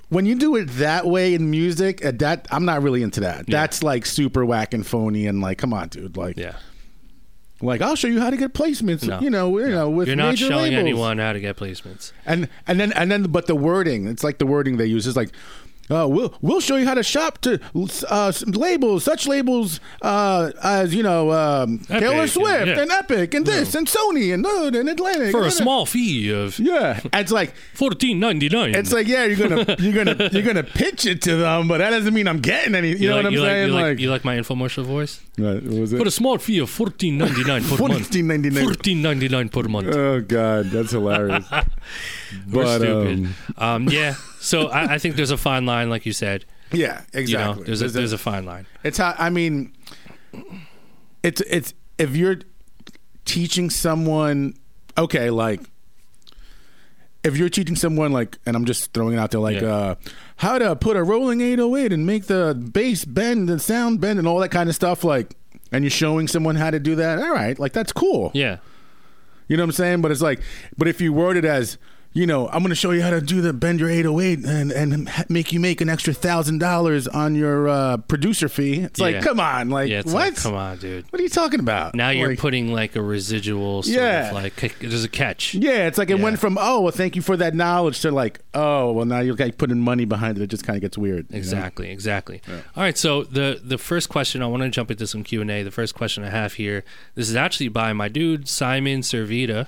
[0.09, 3.47] when you do it that way in music, uh, that I'm not really into that.
[3.47, 6.17] That's like super whack and phony and like, come on, dude.
[6.17, 6.55] Like, Yeah.
[7.62, 9.08] Like I'll show you how to get placements.
[9.08, 9.19] No.
[9.19, 10.80] You know, you know, with You're not major showing labels.
[10.80, 12.12] anyone how to get placements.
[12.26, 15.15] And and then and then, but the wording, it's like the wording they use is
[15.15, 15.32] like.
[15.91, 17.60] Uh, we'll we'll show you how to shop to
[18.10, 22.80] uh, labels, such labels uh, as you know um, Taylor and- Swift yeah.
[22.80, 26.32] and Epic and this and Sony and uh, and Atlantic For a and- small fee
[26.32, 26.99] of yeah.
[27.13, 28.73] It's like fourteen ninety nine.
[28.73, 31.89] It's like, yeah, you're gonna you're gonna you're gonna pitch it to them, but that
[31.89, 32.95] doesn't mean I'm getting any.
[32.95, 33.67] You, know like, what I'm you saying?
[33.67, 35.21] you like, like, you like my infomercial voice?
[35.36, 35.97] what was it?
[35.97, 38.12] For a small fee of fourteen ninety nine per month.
[38.12, 38.63] $14.99.
[38.63, 39.88] Fourteen ninety nine per month.
[39.93, 41.45] oh God, that's hilarious.
[42.52, 43.20] We're but, stupid.
[43.20, 44.15] um, Um, yeah.
[44.39, 46.46] So I, I think there's a fine line, like you said.
[46.72, 47.60] yeah, You exactly.
[47.62, 48.65] know, there's a, there's a fine line.
[48.84, 49.74] It's how I mean,
[51.24, 52.38] it's it's if you're
[53.26, 54.56] teaching someone,
[54.98, 55.62] okay, like
[57.24, 59.76] if you're teaching someone like, and I'm just throwing it out there, like Yeah.
[59.76, 59.96] uh,
[60.38, 64.28] how to put a rolling 808 and make the bass bend, the sound bend, and
[64.28, 65.36] all that kind of stuff, like,
[65.72, 67.20] and you're showing someone how to do that.
[67.20, 68.32] All right, like that's cool.
[68.34, 68.58] Yeah.
[69.48, 70.02] You know what I'm saying?
[70.02, 70.39] But it's like,
[70.78, 71.78] but if you word it as,
[72.13, 74.71] you know, I'm going to show you how to do the bend your 808 and
[74.71, 78.82] and make you make an extra thousand dollars on your uh, producer fee.
[78.82, 79.06] It's Yeah.
[79.06, 80.02] like, come on, like Yeah.
[80.04, 80.13] What?
[80.13, 81.06] like, come on, dude.
[81.10, 81.95] What are you talking about?
[81.95, 84.28] Now you're Like, putting like a residual sort Yeah.
[84.30, 85.54] of like there's a catch.
[85.54, 86.24] Yeah, it's like it Yeah.
[86.24, 89.36] went from oh well, thank you for that knowledge to like oh well, now you're
[89.36, 90.43] like putting money behind it.
[90.43, 91.28] It just kind of gets weird.
[91.30, 91.38] you know?
[91.38, 92.41] Exactly, exactly.
[92.76, 95.50] All right, so the the first question I want to jump into some Q and
[95.50, 95.63] A.
[95.63, 96.84] The first question I have here,
[97.15, 99.67] this is actually by my dude Simon Servida.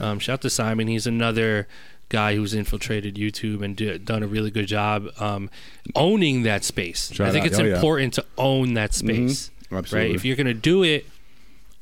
[0.00, 0.88] Um, shout out to Simon.
[0.88, 1.66] He's another
[2.08, 5.48] guy who's infiltrated YouTube and do, done a really good job um,
[5.94, 7.18] owning that space.
[7.20, 7.74] I think it's Oh, yeah.
[7.76, 9.78] important to own that space, right?
[9.78, 10.14] Absolutely.
[10.14, 11.06] If you're going to do it,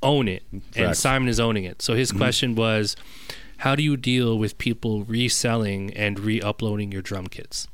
[0.03, 0.43] own it,
[0.77, 1.83] and Simon is owning it.
[1.83, 2.95] So his question was,
[3.59, 7.67] how do you deal with people reselling and re-uploading your drum kits?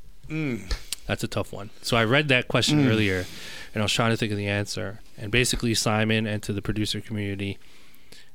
[1.05, 1.69] That's a tough one.
[1.81, 2.89] So I read that question Mm.
[2.89, 3.25] earlier,
[3.73, 4.99] and I was trying to think of the answer.
[5.17, 7.57] And basically, Simon and to the producer community,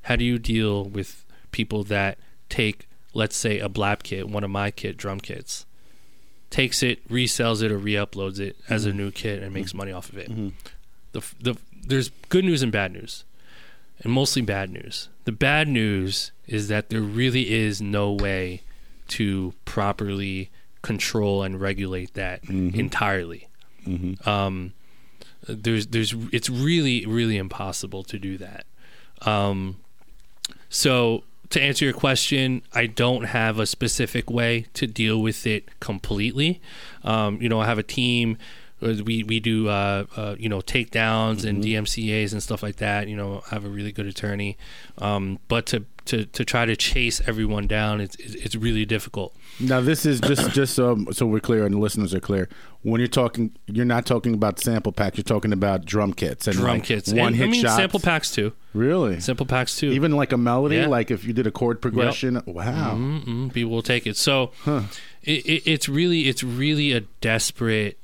[0.02, 4.50] how do you deal with people that take, let's say, a blap kit, one of
[4.50, 5.64] my kit drum kits,
[6.50, 8.90] takes it, resells it, or re-uploads it as Mm-hmm.
[8.98, 10.28] a new kit and makes money off of it?
[11.12, 13.24] The f- the there's good news and bad news,
[14.00, 15.08] and mostly bad news.
[15.24, 18.62] The bad news is that there really is no way
[19.08, 20.50] to properly
[20.82, 23.48] control and regulate that entirely.
[24.24, 24.72] Um,
[25.46, 28.64] there's there's it's really really impossible to do that.
[29.22, 29.76] Um,
[30.70, 35.78] so to answer your question, I don't have a specific way to deal with it
[35.80, 36.60] completely.
[37.04, 38.38] Um, you know, I have a team.
[38.82, 43.08] uh, We we do uh, uh, you know takedowns and DMCA's and stuff like that.
[43.08, 44.56] You know, I have a really good attorney.
[44.98, 49.34] Um, but to, to to try to chase everyone down, it's it's really difficult.
[49.60, 52.48] Now this is just just so so we're clear and the listeners are clear.
[52.82, 55.16] When you're talking, you're not talking about sample packs.
[55.16, 57.76] You're talking about drum kits and Drum like kits, one and, hit I mean shots.
[57.76, 58.52] sample packs too.
[58.74, 59.20] Really?
[59.20, 59.90] Simple packs too.
[59.90, 60.86] Even like a melody, Yeah.
[60.86, 62.42] like if you did a chord progression.
[62.46, 62.96] Wow.
[62.96, 64.16] mm people will take it.
[64.16, 67.98] So it, it, it's really it's really a desperate,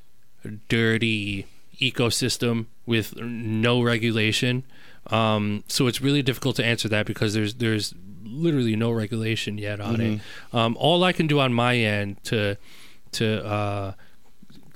[0.68, 1.46] dirty
[1.80, 4.64] ecosystem with no regulation.
[5.10, 9.80] Um, so it's really difficult to answer that because there's there's literally no regulation yet
[9.80, 10.20] on it.
[10.52, 12.56] Um, all I can do on my end to
[13.12, 13.92] to uh,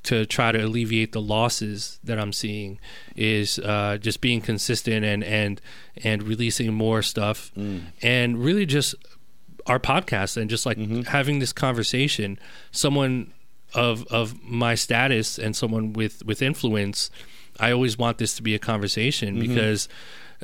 [0.04, 2.78] to try to alleviate the losses that I'm seeing
[3.14, 5.60] is uh, just being consistent and and
[6.02, 7.52] and releasing more stuff
[8.02, 8.94] and really just
[9.66, 12.38] our podcast and just like having this conversation.
[12.70, 13.32] Someone
[13.74, 17.10] of of my status and someone with with influence
[17.60, 19.88] I always want this to be a conversation because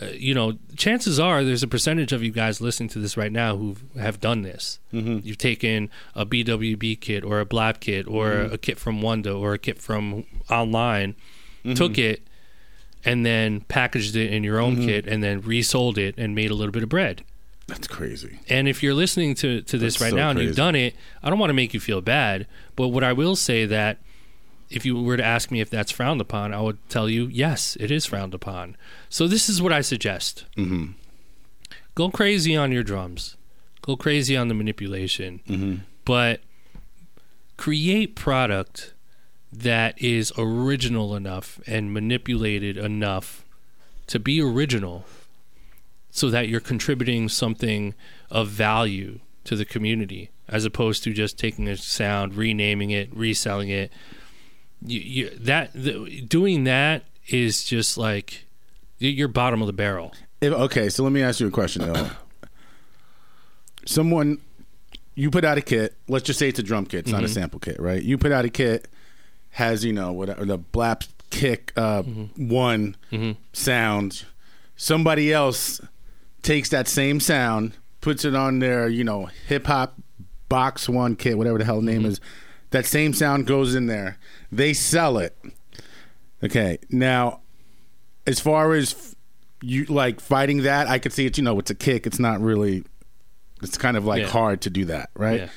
[0.01, 3.33] uh, you know chances are there's a percentage of you guys listening to this right
[3.33, 4.79] now who have done this.
[4.93, 5.19] Mm-hmm.
[5.23, 8.55] You've taken a BWB kit or a Blap kit or mm-hmm.
[8.55, 11.15] a kit from Wanda or a kit from online
[11.65, 11.75] mm-hmm.
[11.75, 12.23] took it
[13.05, 16.55] and then packaged it in your own kit and then resold it and made a
[16.55, 17.25] little bit of bread.
[17.67, 18.41] That's crazy.
[18.49, 20.97] and if you're listening to, to this That's right so now and you've done it,
[21.23, 22.47] I don't want to make you feel bad.
[22.77, 23.99] But what I will say that
[24.71, 27.77] if you were to ask me if that's frowned upon, I would tell you yes,
[27.81, 28.77] it is frowned upon.
[29.09, 30.93] So this is what I suggest: Mm-hmm.
[31.95, 33.37] go crazy on your drums,
[33.83, 35.75] go crazy on the manipulation, Mm-hmm.
[36.05, 36.41] but
[37.57, 38.93] create product
[39.53, 43.45] that is original enough and manipulated enough
[44.07, 45.05] to be original
[46.11, 47.95] so that you're contributing something
[48.31, 53.69] of value to the community as opposed to just taking a sound renaming it reselling
[53.71, 53.91] it
[54.85, 58.45] you, you, that the, doing that is just like
[58.99, 62.11] you're bottom of the barrel If, okay, so let me ask you a question though.
[63.87, 64.39] Someone,
[65.15, 65.97] you put out a kit.
[66.09, 67.01] Let's just say it's a drum kit.
[67.01, 67.33] It's not a mm-hmm.
[67.33, 68.03] sample kit, right?
[68.03, 68.89] You put out a kit,
[69.51, 73.33] has you know whatever the blap kick uh, one mm-hmm.
[73.53, 74.25] sound.
[74.77, 75.81] Somebody else
[76.43, 79.95] takes that same sound, puts it on their you know hip hop
[80.49, 82.21] box one kit, whatever the hell the name is.
[82.71, 84.19] That same sound goes in there.
[84.51, 85.37] They sell it.
[86.43, 87.41] Okay, now
[88.27, 89.17] as far as
[89.61, 91.37] you like fighting that, I could see it.
[91.37, 92.07] You know, it's a kick.
[92.07, 92.85] It's not really.
[93.63, 94.29] It's kind of like Yeah.
[94.29, 95.41] hard to do that, right?
[95.41, 95.49] yeah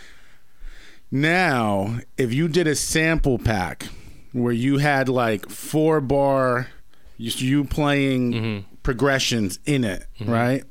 [1.11, 3.87] Now, if you did a sample pack
[4.31, 6.67] where you had like four bar,
[7.17, 8.75] you, you playing Mm-hmm.
[8.83, 10.63] progressions in it, right?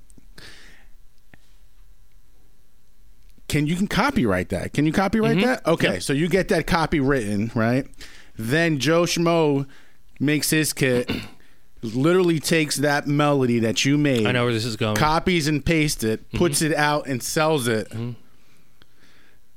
[3.50, 4.72] Can you can copyright that?
[4.72, 5.46] Can you copyright Mm-hmm.
[5.46, 5.66] that?
[5.66, 7.84] Okay, so you get that copy written, right?
[8.38, 9.66] Then Joe Schmo
[10.20, 11.10] makes his kit,
[11.82, 15.64] literally takes that melody that you made, i know where this is going copies and
[15.64, 17.90] pastes it, puts it out and sells it.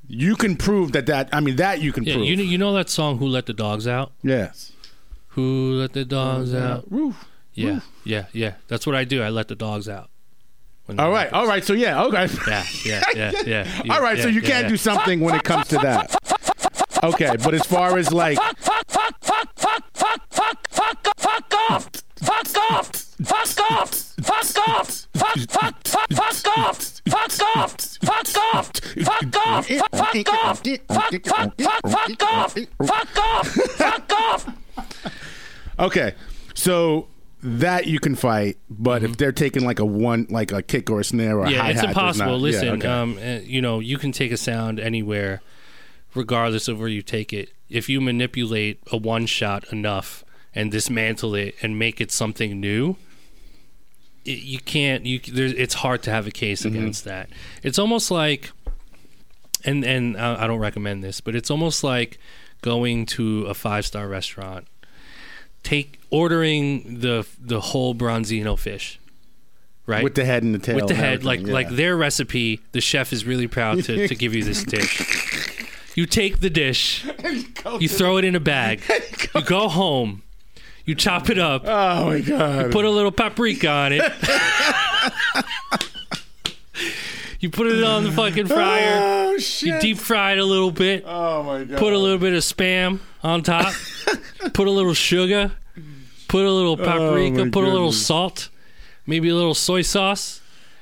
[0.08, 2.25] You can prove that that I mean that you can yeah prove.
[2.27, 4.71] you, know- you know that song who let the dogs out yes.
[5.29, 7.25] who let the dogs out Roof.
[7.53, 10.10] yeah yeah yeah that's what i do i let the dogs out
[10.89, 11.63] All that right, all right.
[11.63, 12.28] So yeah, okay.
[12.48, 13.82] Yeah, yeah, yeah, yeah.
[13.86, 14.69] yeah all right, so you yeah, can't yeah.
[14.69, 16.15] do something when it comes to that.
[17.04, 18.38] Okay, but as far as like
[35.80, 36.15] Okay,
[36.54, 37.08] so
[37.43, 41.01] that you can fight, but if they're taking like a one, like a kick or
[41.01, 41.53] a snare or a Mm-hmm.
[41.56, 42.32] Yeah, it's impossible.
[42.34, 42.88] not- Listen, yeah, okay.
[42.88, 45.41] um, uh, you know, you can take a sound anywhere,
[46.15, 47.49] regardless of where you take it.
[47.69, 50.23] If you manipulate a one shot enough
[50.56, 52.95] and dismantle it and make it something new,
[54.25, 55.06] it, you can't.
[55.06, 56.75] You there's, it's hard to have a case Mm-hmm.
[56.77, 57.29] against that.
[57.63, 58.51] It's almost like,
[59.65, 62.19] and and I I don't recommend this, but it's almost like
[62.62, 64.67] going to a five star restaurant,
[65.63, 68.99] take ordering the the whole bronzino fish,
[69.88, 70.04] right?
[70.04, 72.62] with the head and the tail, with the head, like everything, like their recipe.
[72.71, 75.67] The chef is really proud to, to give you this dish.
[75.95, 77.04] You take the dish,
[77.80, 78.82] you throw it in a bag,
[79.34, 80.21] you go home,
[80.86, 82.65] you chop it up, Oh my god!
[82.65, 84.04] You put a little paprika on it.
[87.39, 88.99] you put it on the fucking oh, fryer.
[89.02, 89.67] Oh shit!
[89.67, 91.06] You deep fry it a little bit.
[91.08, 91.80] oh my god!
[91.80, 93.73] Put a little bit of spam on top.
[94.54, 95.54] put a little sugar.
[96.34, 97.41] Put a little paprika.
[97.41, 98.50] Oh, my put a little salt.
[99.06, 100.41] Maybe a little soy sauce.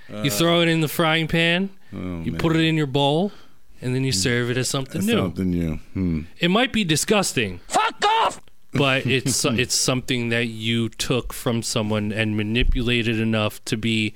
[0.10, 1.70] you throw it in the frying pan.
[1.94, 2.38] Oh, You man.
[2.38, 3.34] put it in your bowl,
[3.82, 5.12] and then you serve it as something new.
[5.18, 5.76] something new.
[5.94, 6.22] Hmm.
[6.40, 7.60] It might be disgusting.
[7.68, 8.40] Fuck off!
[8.72, 14.14] But it's it's something that you took from someone and manipulated enough to be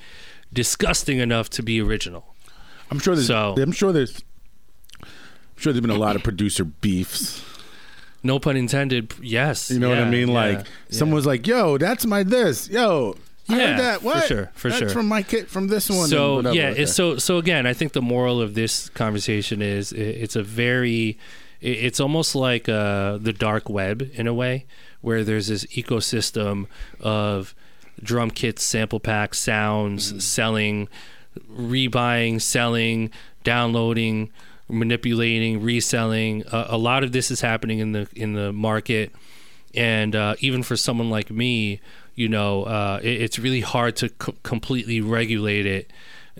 [0.53, 2.33] disgusting enough to be original.
[2.89, 3.27] I'm sure there's.
[3.27, 4.21] So- I'm sure there's.
[5.03, 7.43] I'm sure there's been a lot of producer beefs.
[8.25, 9.13] No pun intended.
[9.21, 9.69] Yes.
[9.71, 10.27] You know what I mean?
[10.29, 10.63] yeah, like yeah.
[10.89, 13.15] someone's like, "Yo, that's my this." Yo,
[13.47, 14.01] I Yeah, heard that.
[14.01, 14.89] for sure, for that's sure.
[14.89, 16.09] from my kit from this one.
[16.09, 16.85] so yeah Okay.
[16.87, 21.19] so so again i think the moral of this conversation is i- it's a very
[21.61, 24.65] i- it's almost like uh, the dark web in a way
[25.01, 26.65] where there's this ecosystem
[26.99, 27.53] of
[28.01, 30.19] drum kits sample packs sounds Mm-hmm.
[30.19, 30.87] selling
[31.51, 33.11] rebuying, selling,
[33.43, 34.31] downloading,
[34.69, 36.45] manipulating, reselling.
[36.47, 39.11] Uh, a lot of this is happening in the in the market,
[39.73, 41.79] and uh, even for someone like me,
[42.15, 45.91] you know, uh, it, it's really hard to c- completely regulate it.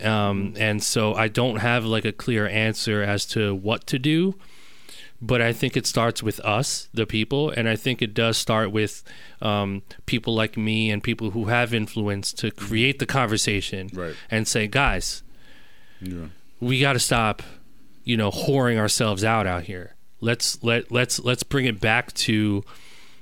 [0.04, 4.36] Um, and so I don't have like a clear answer as to what to do
[5.22, 8.72] but I think it starts with us, the people, and I think it does start
[8.74, 9.02] with
[9.42, 14.14] um, people like me and people who have influence to create the conversation Right.
[14.30, 15.24] and say, guys,
[16.02, 16.26] Yeah.
[16.60, 17.42] we got to stop,
[18.06, 19.96] you know, whoring ourselves out out here.
[20.22, 22.64] Let's let let's let's bring it back to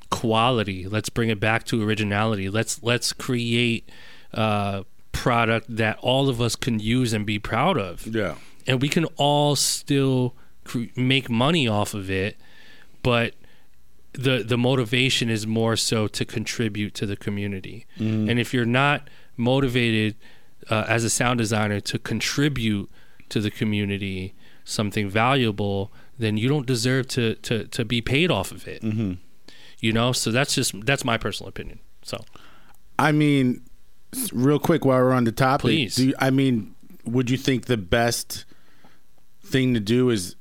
[0.09, 0.87] quality.
[0.87, 2.49] Let's bring it back to originality.
[2.49, 3.89] Let's let's create
[4.33, 8.35] uh, product that all of us can use and be proud of Yeah.
[8.67, 12.37] and we can all still cre- make money off of it,
[13.03, 13.33] but
[14.13, 17.85] the the motivation is more so to contribute to the community.
[17.97, 20.15] And if you're not motivated
[20.69, 22.89] uh, as a sound designer to contribute
[23.29, 28.51] to the community something valuable, then you don't deserve to to to be paid off
[28.51, 28.81] of it.
[28.81, 29.13] Mm-hmm.
[29.79, 31.79] You know, so that's just that's my personal opinion.
[32.03, 32.23] So
[32.97, 33.61] I mean,
[34.31, 35.95] real quick while we're on the topic, Please.
[35.95, 38.45] do you, I mean, would you think the best
[39.43, 40.35] thing to do is?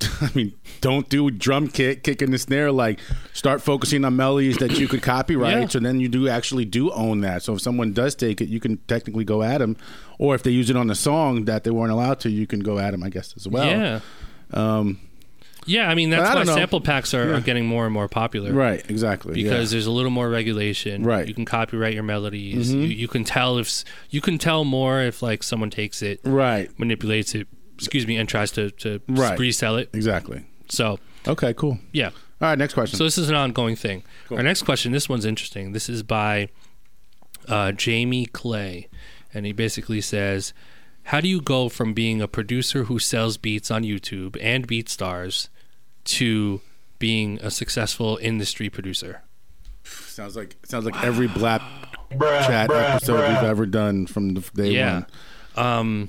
[0.20, 2.70] I mean, don't do drum kick, kicking the snare.
[2.70, 3.00] Like,
[3.32, 5.56] start focusing on melodies that you could copyright.
[5.62, 5.66] Yeah.
[5.68, 7.42] So then you do actually do own that.
[7.42, 9.76] So if someone does take it, you can technically go at them.
[10.18, 12.60] Or if they use it on the song that they weren't allowed to, you can
[12.60, 13.66] go at them, I guess, as well.
[13.66, 14.00] yeah.
[14.52, 15.00] Um,
[15.66, 16.54] Yeah, I mean that's I why know.
[16.54, 17.36] sample packs are, Yeah.
[17.36, 18.52] are getting more and more popular.
[18.52, 18.82] right.
[18.88, 19.34] Exactly.
[19.34, 19.74] because yeah.
[19.76, 21.02] there's a little more regulation.
[21.02, 21.26] Right.
[21.28, 22.72] You can copyright your melodies.
[22.72, 22.82] Mhm.
[22.82, 26.70] You, you can tell if you can tell more if like someone takes it, right.
[26.78, 27.48] manipulates it,
[27.78, 29.38] excuse me, and tries to to Right.
[29.38, 29.90] resell it.
[29.94, 30.44] Exactly.
[30.68, 31.54] So Okay.
[31.54, 31.78] Cool.
[31.92, 32.08] yeah.
[32.40, 32.58] All right.
[32.58, 32.96] Next question.
[32.98, 34.02] So this is an ongoing thing.
[34.28, 34.36] Cool.
[34.38, 34.92] Our next question.
[34.92, 35.72] This one's interesting.
[35.72, 36.48] This is by
[37.48, 38.88] uh, Jamie Clay,
[39.32, 40.52] and he basically says,
[41.04, 45.48] "How do you go from being a producer who sells beats on YouTube and BeatStars
[46.04, 46.60] to
[46.98, 49.22] being a successful industry producer?"
[49.84, 51.62] Sounds like sounds like every Blap
[52.20, 55.02] Chat episode we've ever done from the day Yeah.
[55.54, 55.66] one.
[55.66, 56.08] Um,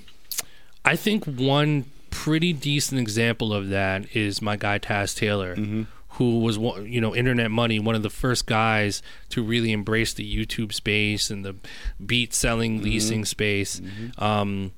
[0.86, 5.84] I think one pretty decent example of that is my guy Taz Taylor, mm-hmm.
[6.12, 10.26] who was you know Internet Money, one of the first guys to really embrace the
[10.26, 11.56] YouTube space and the
[12.04, 12.86] beat selling mm-hmm.
[12.86, 14.24] leasing space, mm-hmm.
[14.24, 14.72] um,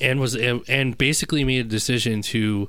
[0.00, 2.68] and was and basically made a decision to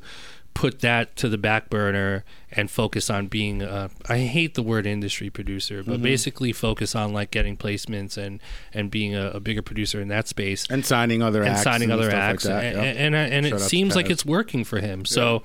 [0.55, 4.87] put that to the back burner and focus on being a, I hate the word
[4.87, 8.39] industry producer, but basically focus on like getting placements and
[8.73, 11.91] and being a, a bigger producer in that space And signing other and acts signing
[11.91, 12.75] other stuff like acts, and Yep.
[12.97, 15.05] and, and, and it seems like it's working for him.
[15.05, 15.43] So,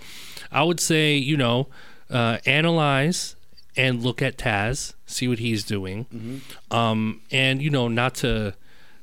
[0.52, 1.66] I would say you know,
[2.08, 3.34] uh, analyze
[3.76, 6.76] and look at Taz, see what he's doing, Mm-hmm.
[6.76, 8.54] um, and you know, not to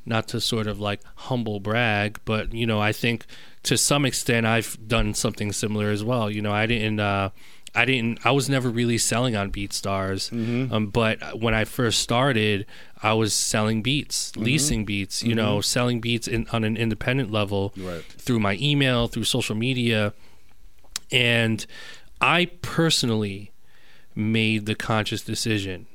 [0.07, 3.25] not to sort of like humble brag, but you know, I think
[3.63, 6.31] to some extent I've done something similar as well.
[6.31, 6.99] You know, I didn't.
[6.99, 7.29] Uh,
[7.75, 8.25] I didn't.
[8.25, 10.73] I was never really selling on BeatStars, Mm-hmm.
[10.73, 12.65] um, but when I first started,
[13.03, 14.43] I was selling beats, Mm-hmm.
[14.43, 15.21] leasing beats.
[15.21, 18.03] You know, selling beats in, on an independent level Right.
[18.17, 20.13] through my email, through social media,
[21.11, 21.65] and
[22.19, 23.51] I personally
[24.15, 25.85] made the conscious decision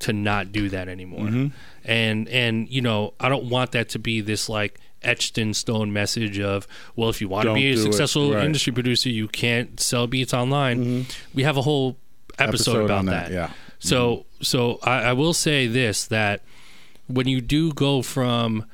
[0.00, 1.26] to not do that anymore.
[1.26, 1.46] Mm-hmm.
[1.84, 5.92] And and you know, I don't want that to be this like etched in stone
[5.92, 8.44] message of well if you want Don't to be a successful Right.
[8.44, 11.96] industry producer you can't sell beats online we have a whole
[12.36, 13.50] episode, about on that, Yeah.
[13.78, 16.42] so so I, I will say this that
[17.06, 18.64] when you do go from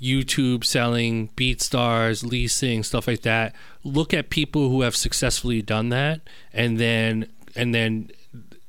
[0.00, 6.20] YouTube selling BeatStars, leasing stuff like that, look at people who have successfully done that,
[6.52, 8.10] and then and then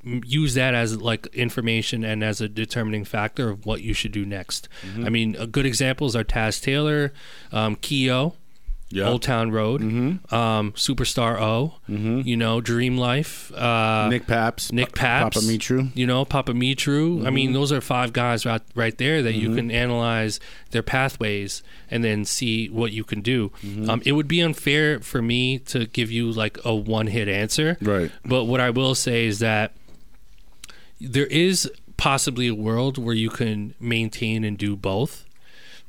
[0.04, 4.26] use that as like information and as a determining factor of what you should do
[4.26, 4.68] next.
[5.04, 7.14] I mean, good examples are Taz Taylor,
[7.52, 8.36] um, Keo,
[8.92, 9.08] Yeah.
[9.10, 14.72] Old Town Road, um, Superstar O, you know, Dream Life, uh, Nick Papz.
[14.74, 15.92] Nick Pa- Paps, Papamitrou.
[15.96, 17.28] you know, Papamitrou.
[17.28, 20.40] I mean, those are five guys right, right there that you can analyze
[20.72, 23.52] their pathways and then see what you can do.
[23.88, 27.78] Um, it would be unfair for me to give you like a one hit answer.
[27.82, 28.10] Right.
[28.26, 29.74] But what I will say is that
[31.00, 35.26] there is possibly a world where you can maintain and do both.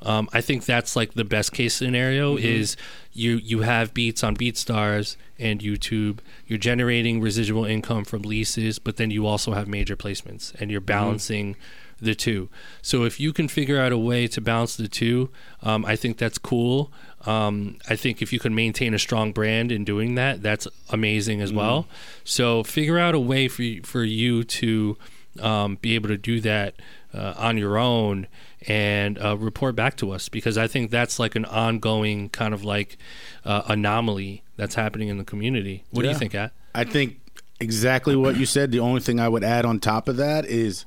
[0.03, 2.77] Um, I think that's like the best case scenario is
[3.13, 6.21] you you have beats on BeatStars and YouTube.
[6.47, 10.81] You're generating residual income from leases, but then you also have major placements, and you're
[10.81, 11.55] balancing
[12.01, 12.49] the two.
[12.83, 15.31] So if you can figure out a way to balance the two,
[15.63, 16.93] um, I think that's cool.
[17.27, 21.41] Um, I think if you can maintain a strong brand in doing that, that's amazing
[21.43, 21.87] as well.
[22.25, 24.97] So figure out a way for you, for you to
[25.41, 26.75] um, be able to do that
[27.13, 28.27] uh, on your own
[28.67, 32.65] and uh, report back to us because I think that's like an ongoing kind of
[32.65, 32.99] like
[33.45, 35.85] uh, anomaly that's happening in the community.
[35.91, 36.53] What do you think, At?
[36.75, 37.21] I think
[37.59, 38.71] exactly what you said.
[38.71, 40.85] The only thing I would add on top of that is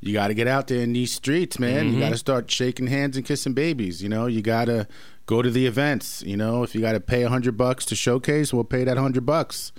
[0.00, 1.92] you got to get out there in these streets, man.
[1.92, 4.02] You got to start shaking hands and kissing babies.
[4.02, 4.86] You know, you got to
[5.26, 6.22] go to the events.
[6.22, 8.96] You know, if you got to pay a hundred bucks to showcase, we'll pay that
[8.96, 9.72] hundred bucks.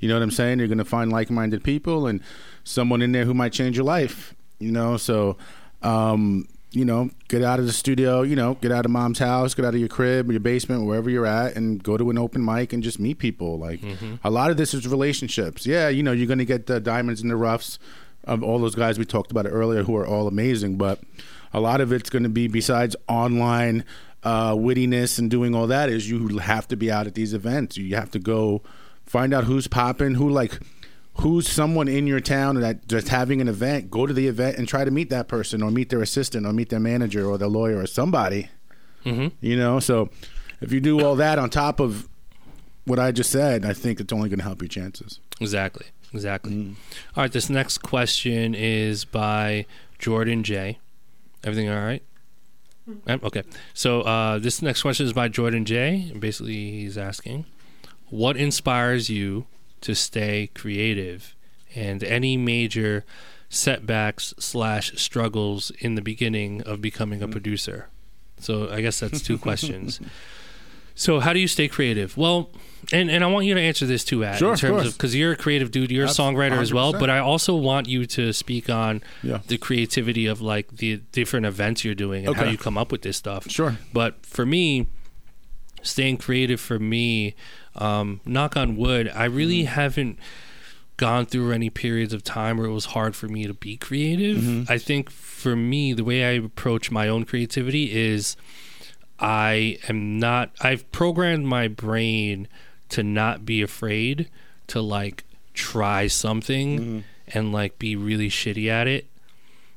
[0.00, 0.58] You know what I'm saying?
[0.58, 2.20] You're going to find like-minded people and
[2.64, 4.34] someone in there who might change your life.
[4.58, 5.36] You know, so
[5.82, 8.22] um, you know, get out of the studio.
[8.22, 10.84] You know, get out of mom's house, get out of your crib or your basement,
[10.84, 13.58] wherever you're at, and go to an open mic and just meet people.
[13.58, 13.80] Like
[14.24, 15.64] a lot of this is relationships.
[15.64, 17.78] Yeah, you know, you're going to get the diamonds in the roughs
[18.24, 21.00] of all those guys we talked about earlier who are all amazing, but
[21.52, 23.84] a lot of it's going to be besides online
[24.22, 27.76] uh, wittiness and doing all that is you have to be out at these events.
[27.76, 28.62] You have to go
[29.06, 30.58] find out who's popping, who like
[31.14, 33.90] who's someone in your town that that's having an event.
[33.90, 36.52] Go to the event and try to meet that person, or meet their assistant, or
[36.52, 38.48] meet their manager, or their lawyer, or somebody.
[39.04, 39.28] Mm-hmm.
[39.40, 40.10] You know, so
[40.60, 42.08] if you do all that on top of
[42.84, 45.20] what I just said, I think it's only going to help your chances.
[45.40, 45.86] Exactly.
[46.12, 46.52] Exactly.
[46.52, 46.74] Mm.
[47.16, 47.32] All right.
[47.32, 49.66] This next question is by
[49.98, 50.78] Jordan J.
[51.44, 52.02] Everything all right?
[53.06, 53.42] Um, Okay.
[53.74, 56.12] So uh, this next question is by Jordan J.
[56.18, 57.44] Basically, he's asking,
[58.08, 59.46] "What inspires you
[59.82, 61.34] to stay creative,
[61.74, 63.04] and any major
[63.48, 67.32] setbacks slash struggles in the beginning of becoming a Mm.
[67.32, 67.88] producer?"
[68.40, 70.00] So I guess that's two questions.
[70.94, 72.16] So how do you stay creative?
[72.16, 72.50] Well,
[72.92, 75.14] and and I want you to answer this too, Ad, Sure, in terms of because
[75.14, 76.92] you're a creative dude, you're a Abs- songwriter as well.
[76.92, 79.40] But I also want you to speak on Yeah.
[79.46, 83.02] the creativity of like the different events you're doing and how you come up with
[83.02, 83.50] this stuff.
[83.50, 83.76] Sure.
[83.92, 84.86] But for me,
[85.82, 87.34] staying creative for me,
[87.76, 89.74] um, knock on wood, I really Mm-hmm.
[89.74, 90.18] haven't
[90.96, 94.36] gone through any periods of time where it was hard for me to be creative.
[94.38, 94.70] Mm-hmm.
[94.70, 98.36] I think for me, the way I approach my own creativity is
[99.20, 102.48] I am not, I've programmed my brain
[102.90, 104.28] to not be afraid
[104.68, 109.06] to like try something and like be really shitty at it.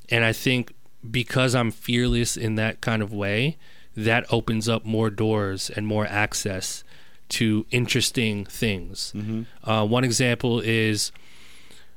[0.09, 0.73] And I think
[1.09, 3.57] because I'm fearless in that kind of way,
[3.95, 6.83] that opens up more doors and more access
[7.29, 9.13] to interesting things.
[9.63, 11.11] Uh, one example is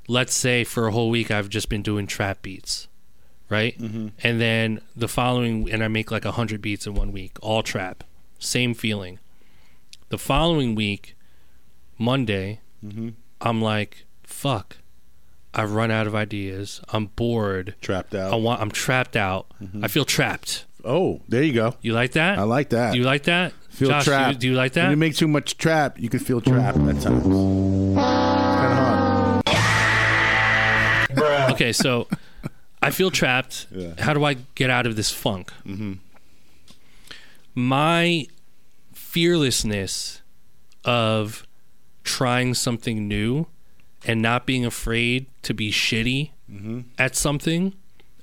[0.09, 2.89] let's say for a whole week I've just been doing trap beats,
[3.49, 3.79] right?
[3.79, 4.09] Mm-hmm.
[4.23, 8.05] And then the following, and I make like 100 beats in one week, all trap,
[8.39, 9.19] same feeling.
[10.09, 11.17] The following week,
[11.99, 13.11] Monday, mm-hmm.
[13.41, 14.79] I'm like, fuck.
[15.55, 16.83] I've run out of ideas.
[16.91, 17.75] I'm bored.
[17.81, 18.33] Trapped out.
[18.33, 18.61] I want.
[18.61, 19.47] I'm trapped out.
[19.63, 19.85] Mm-hmm.
[19.85, 20.67] I feel trapped.
[20.85, 21.75] Oh, there you go.
[21.81, 22.39] You like that?
[22.39, 22.93] I like that.
[22.93, 23.55] Do you like that?
[23.71, 24.39] feel Josh, do you- trapped.
[24.41, 24.91] Do you, like When that?
[24.91, 27.25] you make too much trap, you can feel trapped at times.
[27.27, 27.99] It's kind
[28.73, 28.79] of
[31.17, 31.53] hard.
[31.53, 32.09] okay, so
[32.87, 33.67] I feel trapped.
[33.71, 33.95] Yeah.
[33.99, 35.53] How do I get out of this funk?
[35.67, 35.95] Mm-hmm.
[37.55, 38.27] My
[38.93, 40.23] fearlessness
[40.85, 41.47] of
[42.05, 43.47] trying something new
[44.05, 46.31] and not being afraid to be shitty
[46.97, 47.73] at something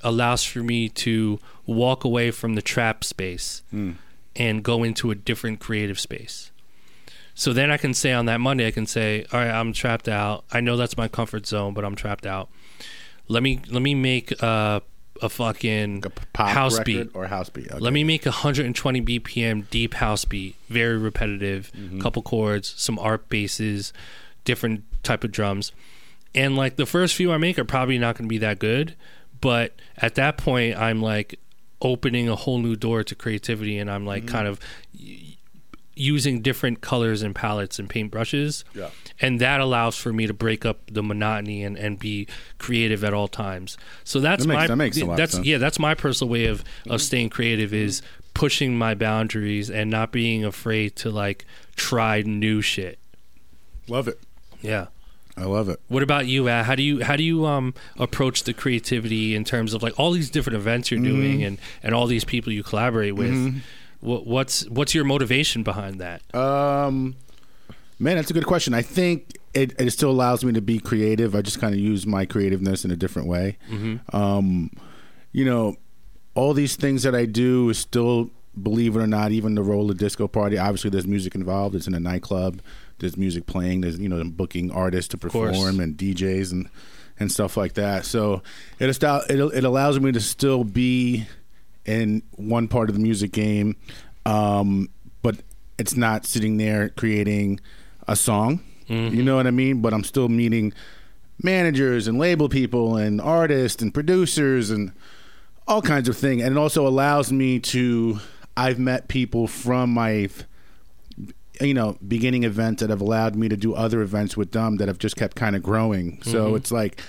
[0.02, 3.64] allows for me to walk away from the trap space
[4.36, 6.52] and go into a different creative space.
[7.36, 10.08] So then I can say on that Monday, I can say, "All right, I'm trapped
[10.08, 10.46] out.
[10.52, 12.50] I know that's my comfort zone, but I'm trapped out.
[13.28, 14.82] Let me let me make uh,
[15.22, 17.10] a fucking Like a house beat.
[17.14, 17.70] or house beat.
[17.72, 17.80] Okay.
[17.80, 22.02] Let me make a 120 BPM deep house beat, very repetitive, Mm-hmm.
[22.02, 23.94] couple chords, some art basses,
[24.44, 25.72] different type of drums.
[26.36, 28.96] And like the first few I make are probably not going to be that good,
[29.40, 31.40] but at that point I'm like
[31.82, 34.36] opening a whole new door to creativity and I'm like Mm-hmm.
[34.36, 34.60] kind of
[35.96, 38.64] using different colors and palettes and paintbrushes.
[38.74, 38.90] Yeah.
[39.20, 42.28] And that allows for me to break up the monotony and, and be
[42.58, 43.78] creative at all times.
[44.04, 45.46] So that's That makes- my that makes a lot of that's sense.
[45.46, 46.98] yeah, that's my personal way of of mm-hmm.
[46.98, 48.02] staying creative is
[48.34, 53.00] pushing my boundaries and not being afraid to like try new shit.
[53.88, 54.20] Love it.
[54.62, 54.88] Yeah.
[55.36, 55.80] I love it.
[55.88, 56.48] What about you?
[56.48, 56.66] Ad?
[56.66, 60.12] How do you how do you um approach the creativity in terms of like all
[60.12, 61.22] these different events you're mm-hmm.
[61.22, 63.32] doing and and all these people you collaborate with?
[63.32, 63.60] Mm-hmm.
[64.04, 66.22] What, what's what's your motivation behind that?
[66.36, 67.16] Um,
[68.00, 68.74] man, that's a good question.
[68.74, 71.36] I think it, it still allows me to be creative.
[71.36, 73.58] I just kind of use my creativeness in a different way.
[74.12, 74.72] Um,
[75.32, 75.78] you know,
[76.36, 78.30] all these things that I do is still,
[78.62, 80.58] believe it or not, even the roller disco party.
[80.58, 81.76] Obviously, there's music involved.
[81.76, 82.62] It's in a nightclub.
[83.00, 83.82] There's music playing.
[83.82, 86.70] There's you know booking artists to perform and DJs and
[87.20, 88.06] and stuff like that.
[88.06, 88.42] So
[88.80, 91.26] it it allows me to still be
[91.86, 93.76] in one part of the music game,
[94.26, 94.90] um,
[95.22, 95.38] but
[95.78, 97.60] it's not sitting there creating
[98.08, 98.62] a song.
[98.88, 99.82] You know what I mean?
[99.82, 100.74] But I'm still meeting
[101.42, 104.92] managers and label people and artists and producers and
[105.68, 108.20] all kinds of things, and it also allows me to.
[108.56, 110.30] I've met people from my,
[111.60, 114.88] you know, beginning events that have allowed me to do other events with them that
[114.88, 116.22] have just kept kind of growing.
[116.22, 117.02] So it's like,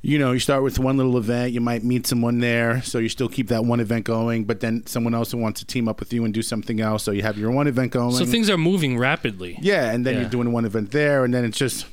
[0.00, 3.08] you know, you start with one little event, you might meet someone there, so you
[3.08, 6.12] still keep that one event going, but then someone else wants to team up with
[6.12, 8.12] you and do something else, so you have your one event going.
[8.14, 9.58] So things are moving rapidly.
[9.60, 10.20] Yeah, and then Yeah.
[10.20, 11.86] you're doing one event there, and then it's just,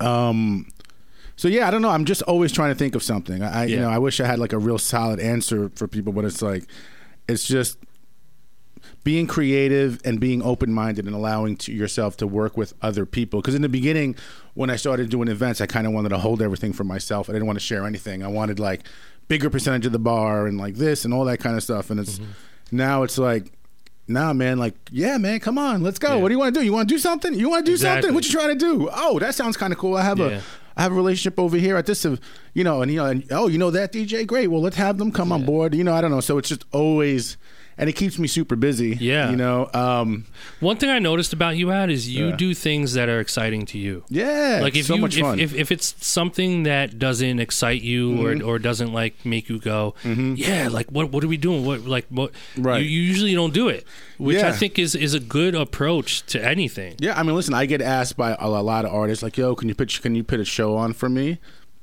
[0.00, 0.68] um,
[1.36, 1.90] so yeah, I don't know.
[1.90, 3.42] I'm just always trying to think of something.
[3.42, 6.12] I, I you know, I wish I had like a real solid answer for people,
[6.12, 6.64] but it's like,
[7.28, 7.78] it's just
[9.04, 13.40] being creative and being open minded and allowing to yourself to work with other people.
[13.40, 14.14] Because in the beginning,
[14.60, 17.30] when I started doing events, I kind of wanted to hold everything for myself.
[17.30, 18.22] I didn't want to share anything.
[18.22, 18.82] I wanted like
[19.26, 21.88] bigger percentage of the bar and like this and all that kind of stuff.
[21.88, 22.30] And it's mm-hmm.
[22.70, 23.52] now it's like.
[24.06, 24.58] Nah, man.
[24.58, 25.38] Like, yeah, man.
[25.38, 26.16] Come on, let's go.
[26.16, 26.20] Yeah.
[26.20, 26.66] What do you want to do?
[26.66, 27.32] You want to do something?
[27.32, 28.08] You want to do Exactly.
[28.08, 28.14] something?
[28.16, 28.90] What you trying to do?
[28.92, 29.96] Oh, that sounds kind of cool.
[29.96, 30.26] I have Yeah.
[30.26, 30.40] a,
[30.76, 32.04] I have a relationship over here at this,
[32.52, 34.48] you know, and you know, and oh, you know that DJ, great.
[34.48, 35.76] Well, let's have them come on board.
[35.76, 36.20] You know, I don't know.
[36.20, 37.36] So it's just always,
[37.78, 38.96] and it keeps me super busy.
[39.00, 39.30] Yeah.
[39.30, 40.26] you know, um,
[40.60, 42.36] One thing I noticed about you, Ad, is you Yeah.
[42.36, 44.04] do things that are exciting to you.
[44.08, 45.38] yeah, like if so you much if, fun.
[45.38, 45.44] Mm-hmm.
[45.44, 49.94] if if it's something that doesn't excite you or or doesn't like make you go
[50.04, 52.82] yeah like what what are we doing what like what Right.
[52.82, 53.84] you, you usually don't do it
[54.18, 57.64] which I think is is a good approach to anything yeah, I mean, listen, I
[57.66, 60.22] get asked by a, a lot of artists like, "Yo, can you put can you
[60.24, 61.38] put a show on for me?"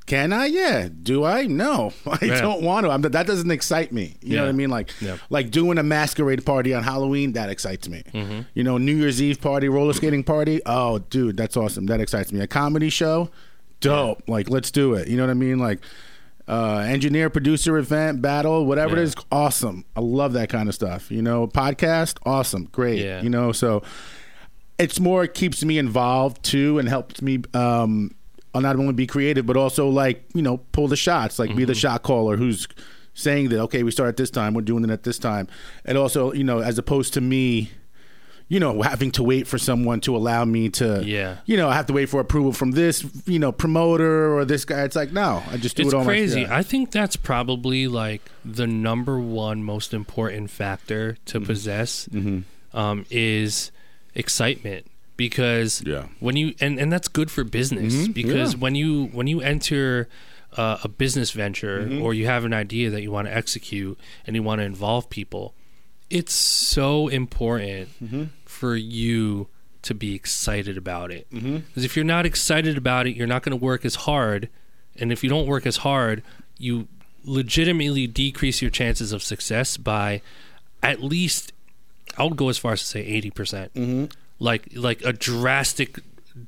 [0.07, 0.45] Can I?
[0.47, 0.87] Yeah.
[1.03, 1.45] Do I?
[1.45, 1.93] No.
[2.07, 2.41] I Yeah.
[2.41, 2.91] don't want to.
[2.91, 4.15] I'm, that doesn't excite me.
[4.21, 4.69] You know what I mean?
[4.69, 5.17] Like, Yeah.
[5.29, 8.03] like doing a masquerade party on Halloween that excites me.
[8.13, 8.39] Mm-hmm.
[8.55, 10.61] You know, New Year's Eve party, roller skating party.
[10.65, 11.85] Oh, dude, that's awesome.
[11.87, 12.39] That excites me.
[12.39, 13.29] A comedy show,
[13.81, 14.23] dope.
[14.27, 15.07] Like, let's do it.
[15.09, 15.59] You know what I mean?
[15.59, 15.79] Like,
[16.47, 19.01] uh, engineer, producer, event, battle, whatever Yeah.
[19.01, 19.83] it is, awesome.
[19.97, 21.11] I love that kind of stuff.
[21.11, 23.03] You know, podcast, awesome, great.
[23.03, 23.21] Yeah.
[23.21, 23.83] You know, so
[24.79, 28.11] it's more it keeps me involved too and helps me um
[28.57, 31.63] I'll not only be creative but also like you know pull the shots like be
[31.65, 32.67] the shot caller who's
[33.13, 35.47] saying that okay we start at this time we're doing it at this time
[35.85, 37.69] and also you know as opposed to me
[38.49, 41.37] you know having to wait for someone to allow me to Yeah.
[41.45, 44.65] you know I have to wait for approval from this you know promoter or this
[44.65, 46.57] guy it's like no I just do it's it all crazy myself.
[46.59, 51.45] I think that's probably like the number one most important factor to Mm-hmm.
[51.47, 52.07] possess
[52.73, 53.71] um, is
[54.15, 54.85] excitement
[55.17, 56.05] because Yeah.
[56.19, 58.59] when you and, and that's good for business because yeah.
[58.59, 60.07] when you when you enter
[60.55, 62.01] uh, a business venture Mm-hmm.
[62.01, 65.09] or you have an idea that you want to execute and you want to involve
[65.09, 65.53] people
[66.09, 68.23] it's so important Mm-hmm.
[68.45, 69.47] for you
[69.83, 71.83] to be excited about it because Mm-hmm.
[71.83, 74.49] if you're not excited about it you're not going to work as hard
[74.99, 76.23] and if you don't work as hard
[76.57, 76.87] you
[77.23, 80.21] legitimately decrease your chances of success by
[80.81, 81.51] at least
[82.17, 83.33] I would go as far as to say 80%.
[83.35, 84.05] percent Mm-hmm.
[84.39, 85.99] Like like a drastic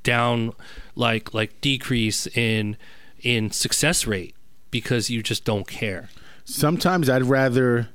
[0.03, 0.53] down
[0.95, 2.77] like like decrease in
[3.21, 4.35] in success rate
[4.71, 6.09] because you just don't care.
[6.45, 7.89] Sometimes I'd rather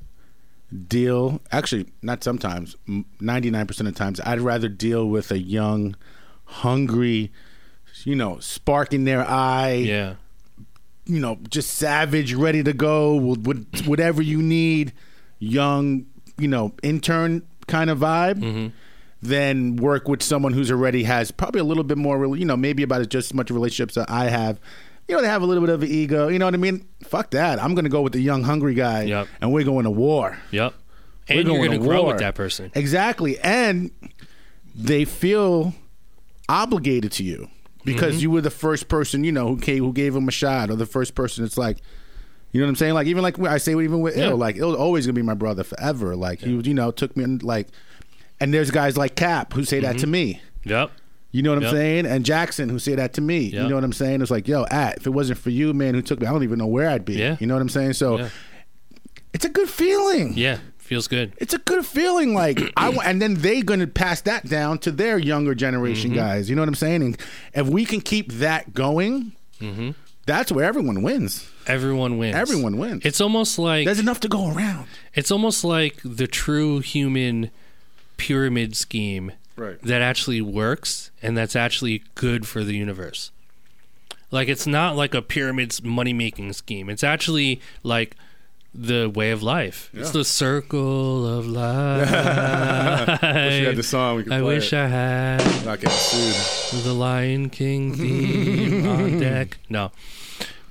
[0.88, 1.40] deal.
[1.52, 2.76] Actually, not sometimes.
[3.20, 5.96] Ninety-nine percent of times, I'd rather deal with a young,
[6.44, 7.32] hungry,
[8.04, 9.84] you know, spark in their eye.
[9.84, 10.14] Yeah.
[11.06, 14.92] You know, just savage, ready to go with, with whatever you need.
[15.38, 16.06] Young,
[16.38, 18.40] you know, intern kind of vibe.
[18.40, 18.68] Mm-hmm.
[19.24, 22.82] Than work with someone who's already has probably a little bit more, you know, maybe
[22.82, 24.60] about just as much relationships that I have.
[25.08, 26.28] You know, they have a little bit of an ego.
[26.28, 26.86] You know what I mean?
[27.04, 27.62] Fuck that.
[27.62, 29.28] I'm going to go with the young, hungry guy, Yep.
[29.40, 30.38] and we're going to war.
[30.50, 30.74] Yep.
[31.30, 32.12] We're And you're going going to grow war.
[32.12, 32.70] with that person.
[32.74, 33.38] Exactly.
[33.40, 33.90] And
[34.74, 35.74] they feel
[36.48, 37.48] obligated to you
[37.84, 38.22] because Mm-hmm.
[38.22, 40.76] you were the first person, you know, who gave, who gave them a shot or
[40.76, 41.44] the first person.
[41.44, 41.78] It's like,
[42.52, 42.94] you know what I'm saying?
[42.94, 44.30] Like, even like I say, even with Yeah.
[44.30, 46.14] Ill, like, Ill's always going to be my brother forever.
[46.14, 47.68] Like, he, you know, took me in, like,
[48.44, 49.86] and there's guys like Cap who say Mm-hmm.
[49.92, 50.40] that to me.
[50.64, 50.90] Yep.
[51.32, 52.06] You know what I'm saying?
[52.06, 53.38] And Jackson who say that to me.
[53.40, 54.22] You know what I'm saying?
[54.22, 56.44] It's like, yo, at if it wasn't for you, man, who took me, I don't
[56.44, 57.14] even know where I'd be.
[57.14, 57.36] Yeah.
[57.40, 57.94] You know what I'm saying?
[57.94, 58.28] So Yeah.
[59.32, 60.34] it's a good feeling.
[60.36, 60.58] Yeah.
[60.78, 61.32] Feels good.
[61.38, 62.34] It's a good feeling.
[62.34, 66.10] Like I, wa- and then they going to pass that down to their younger generation
[66.10, 66.18] Mm-hmm.
[66.20, 66.48] guys.
[66.50, 67.02] You know what I'm saying?
[67.02, 67.16] And
[67.54, 69.90] if we can keep that going, Mm-hmm.
[70.26, 71.48] that's where everyone wins.
[71.66, 72.36] Everyone wins.
[72.36, 73.02] Everyone wins.
[73.04, 74.86] It's almost like There's enough to go around.
[75.14, 77.50] it's almost like the true human
[78.26, 79.80] pyramid scheme Right.
[79.82, 83.30] that actually works and that's actually good for the universe.
[84.30, 86.88] Like it's not like a pyramid's money making scheme.
[86.88, 88.16] It's actually like
[88.74, 89.90] the way of life.
[89.92, 92.08] It's the circle of life.
[93.84, 94.24] song.
[94.24, 96.82] We I wish I had not getting sued.
[96.82, 99.58] the Lion King theme on deck.
[99.68, 99.92] No.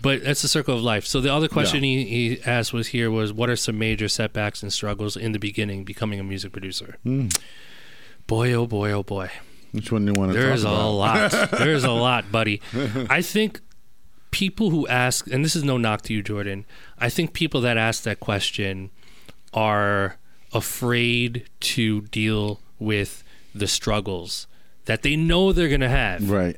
[0.03, 1.05] But that's the circle of life.
[1.05, 4.61] So the other question he, he asked was here was what are some major setbacks
[4.61, 6.97] and struggles in the beginning becoming a music producer?
[7.03, 7.29] Hmm.
[8.27, 9.31] Boy oh boy oh boy.
[9.71, 11.31] Which one do you want to There's a lot.
[11.51, 12.61] There's a lot, buddy.
[13.09, 13.59] I think
[14.31, 16.65] people who ask, and this is no knock to you, Jordan.
[16.99, 18.91] I think people that ask that question
[19.53, 20.17] are
[20.53, 23.23] afraid to deal with
[23.55, 24.47] the struggles
[24.85, 26.57] that they know they're going to have Right.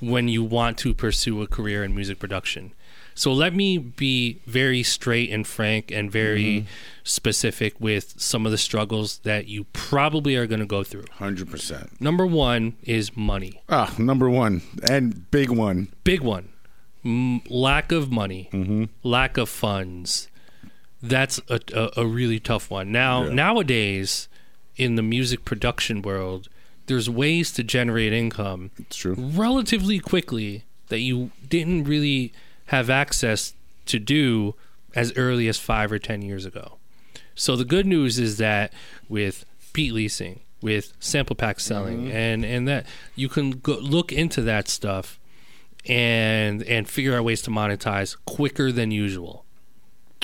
[0.00, 2.72] when you want to pursue a career in music production.
[3.18, 6.66] So let me be very straight and frank and very
[7.02, 11.06] specific with some of the struggles that you probably are going to go through.
[11.12, 11.98] Hundred percent.
[12.00, 13.62] Number one is money.
[13.70, 15.88] Ah, number one and big one.
[16.04, 16.50] Big one.
[17.04, 20.28] M- lack of money, lack of funds.
[21.02, 22.90] That's a, a, a really tough one.
[22.92, 23.32] Now, Yeah.
[23.34, 24.28] nowadays,
[24.76, 26.48] in the music production world,
[26.86, 29.14] there's ways to generate income It's true.
[29.16, 32.32] relatively quickly that you didn't really
[32.66, 33.54] have access
[33.86, 34.54] to do
[34.94, 36.78] as early as five or ten years ago.
[37.34, 38.72] So the good news is that
[39.08, 42.16] with beat leasing, with sample pack selling, mm-hmm.
[42.16, 45.20] and and that you can go, look into that stuff
[45.86, 49.44] and and figure out ways to monetize quicker than usual.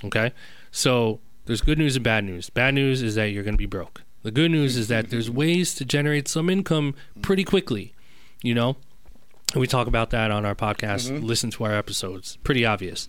[0.05, 0.33] Okay,
[0.71, 2.51] so there's good news and bad news.
[2.51, 4.03] Bad news is that you're going to be broke.
[4.23, 7.93] The good news is that there's ways to generate some income pretty quickly.
[8.43, 8.77] You know,
[9.55, 11.11] we talk about that on our podcast.
[11.11, 11.25] Mm-hmm.
[11.25, 12.39] Listen to our episodes.
[12.45, 13.09] Pretty obvious.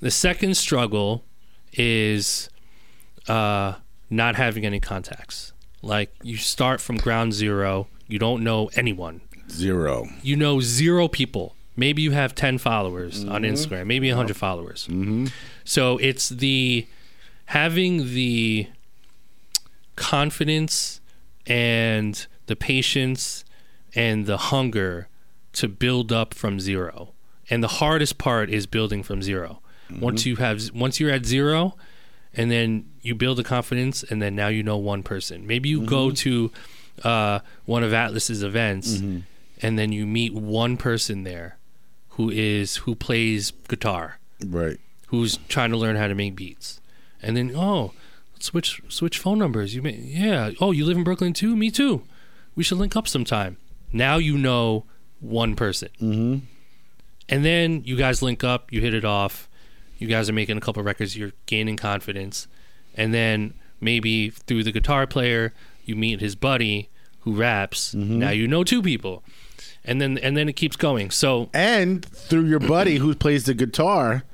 [0.00, 1.24] The second struggle
[1.72, 2.50] is
[3.28, 3.74] uh,
[4.10, 5.52] not having any contacts.
[5.80, 7.88] Like you start from ground zero.
[8.06, 9.22] You don't know anyone.
[9.50, 10.08] Zero.
[10.22, 11.56] You know zero people.
[11.76, 13.54] Maybe you have 10 followers on mm-hmm.
[13.54, 14.86] Instagram, maybe 100 followers.
[14.88, 15.26] Mm-hmm.
[15.64, 16.86] So it's the
[17.46, 18.68] having the
[19.96, 21.00] confidence
[21.46, 23.44] and the patience
[23.94, 25.08] and the hunger
[25.54, 27.12] to build up from zero.
[27.50, 30.00] And the hardest part is building from 0 mm-hmm.
[30.00, 31.76] Once you have once you're at zero
[32.34, 35.46] and then you build the confidence and then now you know one person.
[35.46, 36.14] Maybe you go mm-hmm.
[36.14, 36.52] to
[37.04, 39.20] uh, one of Atlas's events mm-hmm.
[39.60, 41.58] and then you meet one person there
[42.10, 44.78] who is who plays guitar Right.
[45.08, 46.80] who's trying to learn how to make beats,
[47.22, 47.92] and then oh,
[48.38, 49.74] switch switch phone numbers.
[49.74, 50.50] You may yeah.
[50.60, 51.56] Oh, you live in Brooklyn too?
[51.56, 52.02] Me too.
[52.54, 53.56] We should link up sometime.
[53.92, 54.84] Now you know
[55.22, 56.44] one person, mm-hmm.
[57.28, 58.72] and then you guys link up.
[58.72, 59.48] You hit it off.
[59.98, 61.16] You guys are making a couple records.
[61.16, 62.48] You're gaining confidence,
[62.94, 65.52] and then maybe through the guitar player,
[65.84, 66.88] you meet his buddy
[67.20, 67.94] who raps.
[68.18, 69.22] Now you know two people,
[69.84, 71.10] and then and then it keeps going.
[71.10, 74.24] So And through your buddy who plays the guitar,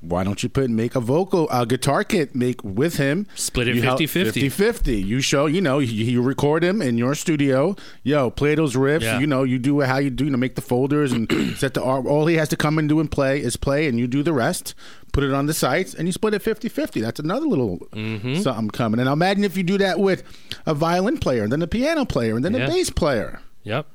[0.00, 3.74] why don't you put make a vocal a guitar kit make with him Split it
[3.76, 4.46] You help- 50-50.
[4.48, 5.04] 50-50.
[5.04, 7.74] you show you know you, you record him in your studio
[8.04, 9.18] yo play those riffs Yeah.
[9.18, 11.28] you know you do how you do you know make the folders and
[11.58, 13.98] set the art all he has to come and do and play is play and
[13.98, 14.74] you do the rest
[15.12, 18.36] put it on the sites and you split it 50-50 that's another little Mm-hmm.
[18.36, 20.22] something coming and imagine if you do that with
[20.64, 22.66] a violin player and then a piano player and then Yeah.
[22.66, 23.86] a bass player yep.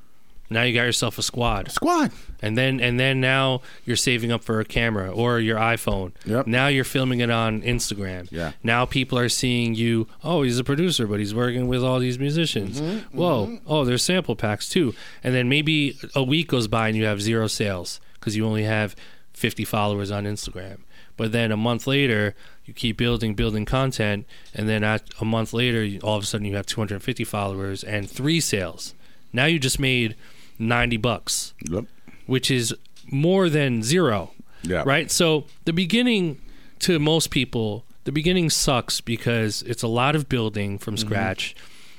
[0.50, 1.70] Now you got yourself a squad.
[1.70, 6.12] squad and then and then now you're saving up for a camera or your iPhone.
[6.26, 6.46] Yep.
[6.46, 8.28] Now you're filming it on Instagram.
[8.30, 8.52] Yeah.
[8.62, 10.06] Now people are seeing you.
[10.22, 12.80] Oh, he's a producer, but he's working with all these musicians.
[12.80, 13.58] Mm-hmm, Whoa.
[13.66, 14.94] Oh, there's sample packs too.
[15.22, 18.64] And then maybe a week goes by and you have zero sales because you only
[18.64, 18.94] have
[19.32, 20.80] 50 followers on Instagram.
[21.16, 22.34] But then a month later,
[22.64, 26.46] you keep building, building content, and then at a month later, all of a sudden
[26.46, 28.94] you have 250 followers and three sales.
[29.32, 30.16] Now you just made
[30.58, 31.84] 90 bucks yep
[32.26, 32.74] which is
[33.10, 34.30] more than zero.
[34.62, 34.82] Yeah.
[34.86, 35.10] Right?
[35.10, 36.40] So the beginning
[36.78, 41.06] to most people, the beginning sucks because it's a lot of building from Mm-hmm.
[41.06, 41.54] scratch.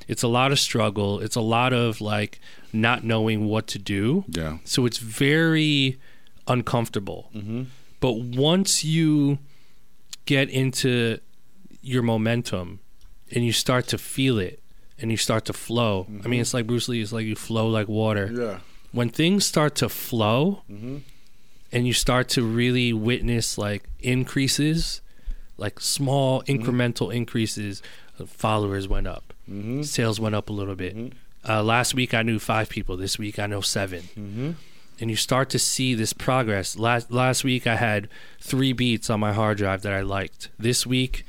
[0.07, 1.19] It's a lot of struggle.
[1.19, 2.39] It's a lot of like
[2.73, 4.25] not knowing what to do.
[4.27, 4.57] Yeah.
[4.63, 5.99] So it's very
[6.47, 7.29] uncomfortable.
[7.99, 9.37] But once you
[10.25, 11.19] get into
[11.83, 12.79] your momentum
[13.31, 14.59] and you start to feel it
[14.99, 17.67] and you start to flow, I mean, it's like Bruce Lee, it's like you flow
[17.67, 18.31] like water.
[18.33, 18.59] Yeah.
[18.91, 20.97] When things start to flow Mm-hmm.
[21.71, 25.01] and you start to really witness like increases
[25.57, 26.53] like small Mm-hmm.
[26.63, 27.81] incremental increases
[28.19, 29.33] uh, followers went up.
[29.49, 29.81] Mm-hmm.
[29.83, 31.13] sales went up a little bit.
[31.47, 32.95] Uh, last week i knew five people.
[32.97, 34.51] This week i know 7 Mm-hmm.
[34.99, 36.77] and you start to see this progress.
[36.77, 38.07] Last last week i had
[38.39, 40.49] three beats on my hard drive that i liked.
[40.57, 41.25] This week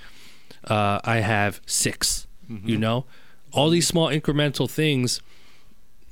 [0.65, 2.69] uh, i have 6 Mm-hmm.
[2.69, 3.05] you know
[3.57, 5.21] all these small incremental things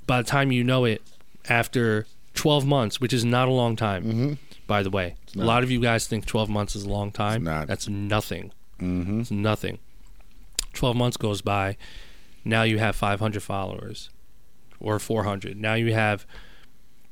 [0.07, 1.03] by the time you know it
[1.49, 5.17] after 12 months which is not a long time by the way.
[5.37, 7.45] A lot of you guys think 12 months is a long time.
[7.45, 7.67] Not.
[7.67, 8.53] that's nothing.
[8.81, 9.21] Mm-hmm.
[9.21, 9.79] it's nothing.
[10.73, 11.77] 12 months goes by.
[12.45, 14.11] Now you have 500 followers
[14.81, 16.27] or 400 now you have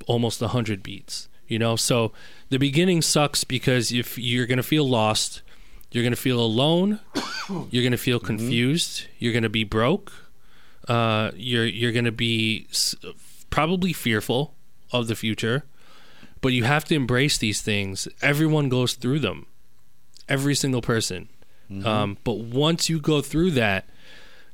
[0.06, 1.76] almost 100 beats you know?
[1.76, 2.12] So
[2.48, 5.42] the beginning sucks because if you're going to feel lost
[5.90, 7.00] you're going to feel alone
[7.70, 10.12] you're going to feel confused you're going to be broke
[10.88, 12.94] uh, you're you're going to be s-
[13.50, 14.54] probably fearful
[14.92, 15.64] of the future
[16.40, 18.08] but you have to embrace these things.
[18.20, 19.46] Everyone goes through them,
[20.28, 21.28] every single person.
[21.86, 23.84] Um, but once you go through that,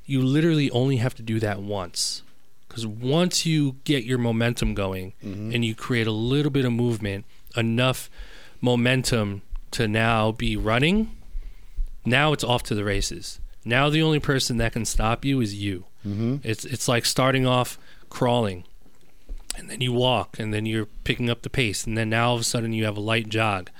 [0.05, 2.23] you literally only have to do that once.
[2.69, 7.25] Because once you get your momentum going and you create a little bit of movement,
[7.57, 8.11] enough
[8.61, 11.11] momentum to now be running,
[12.05, 13.41] now it's off to the races.
[13.65, 15.87] Now the only person that can stop you is you.
[16.07, 16.37] Mm-hmm.
[16.43, 17.79] It's it's like starting off
[18.09, 18.65] crawling,
[19.57, 22.35] and then you walk, and then you're picking up the pace, and then now all
[22.37, 23.71] of a sudden you have a light jog,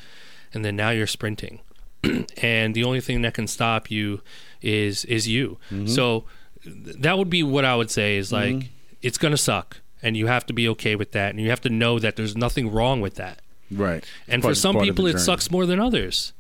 [0.53, 1.61] and then now you're sprinting,
[2.43, 4.21] and the only thing that can stop you
[4.63, 5.59] is is you.
[5.87, 6.25] So
[6.65, 10.27] th- that would be what I would say is like it's gonna suck, and you
[10.27, 13.01] have to be okay with that, and you have to know that there's nothing wrong
[13.01, 13.41] with that.
[13.71, 14.03] Right.
[14.27, 16.33] And Part- for some people, it sucks more than others.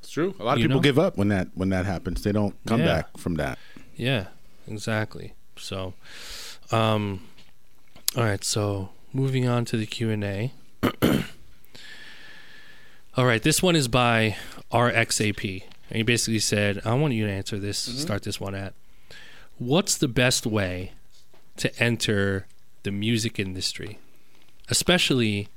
[0.00, 0.34] It's true.
[0.40, 0.82] A lot of You people know?
[0.82, 2.22] give up when that when that happens.
[2.22, 2.86] They don't come Yeah.
[2.86, 3.58] back from that.
[3.96, 4.26] Yeah,
[4.68, 5.34] exactly.
[5.56, 5.94] So,
[6.70, 7.22] um,
[8.16, 8.44] all right.
[8.44, 10.52] So moving on to the Q and A.
[13.16, 14.36] all right, this one is by
[14.72, 17.78] RXAP, and he basically said, "I want you to answer this.
[17.78, 18.74] Start this one at
[19.58, 20.92] what's the best way
[21.56, 22.46] to enter
[22.84, 23.98] the music industry,
[24.68, 25.48] especially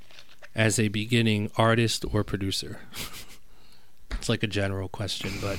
[0.54, 2.80] as a beginning artist or producer."
[4.12, 5.58] it's like a general question, but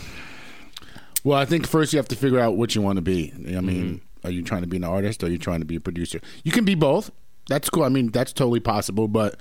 [1.24, 3.32] Well, I think first you have to figure out what you want to be.
[3.36, 4.28] I mean, Mm-hmm.
[4.28, 6.20] are you trying to be an artist or are you trying to be a producer?
[6.44, 7.12] You can be both.
[7.48, 7.84] That's cool.
[7.84, 9.40] I mean, that's totally possible, but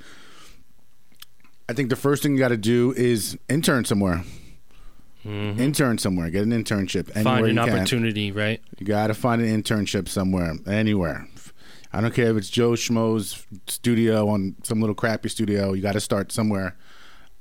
[1.68, 4.24] I think the first thing you got to do is intern somewhere.
[5.24, 6.30] Intern somewhere.
[6.30, 7.24] Get an internship anywhere Mm-hmm.
[7.24, 7.74] find an you can.
[7.78, 8.60] opportunity, right?
[8.78, 11.28] You got to find an internship somewhere, anywhere.
[11.92, 15.74] I don't care if it's Joe Schmo's studio on some little crappy studio.
[15.74, 16.74] You got to start somewhere.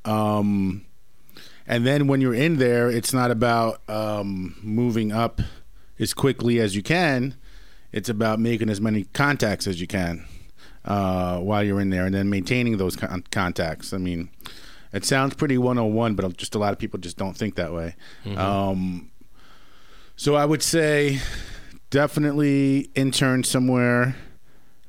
[0.05, 0.85] Um,
[1.71, 5.39] and then when you're in there, it's not about um, moving up
[5.97, 7.33] as quickly as you can.
[7.93, 10.25] It's about making as many contacts as you can
[10.83, 13.93] uh, while you're in there, and then maintaining those con- contacts.
[13.93, 14.29] I mean,
[14.91, 17.95] it sounds pretty 101, but just a lot of people just don't think that way.
[18.35, 19.09] Um,
[20.17, 21.21] so I would say
[21.89, 24.17] definitely intern somewhere,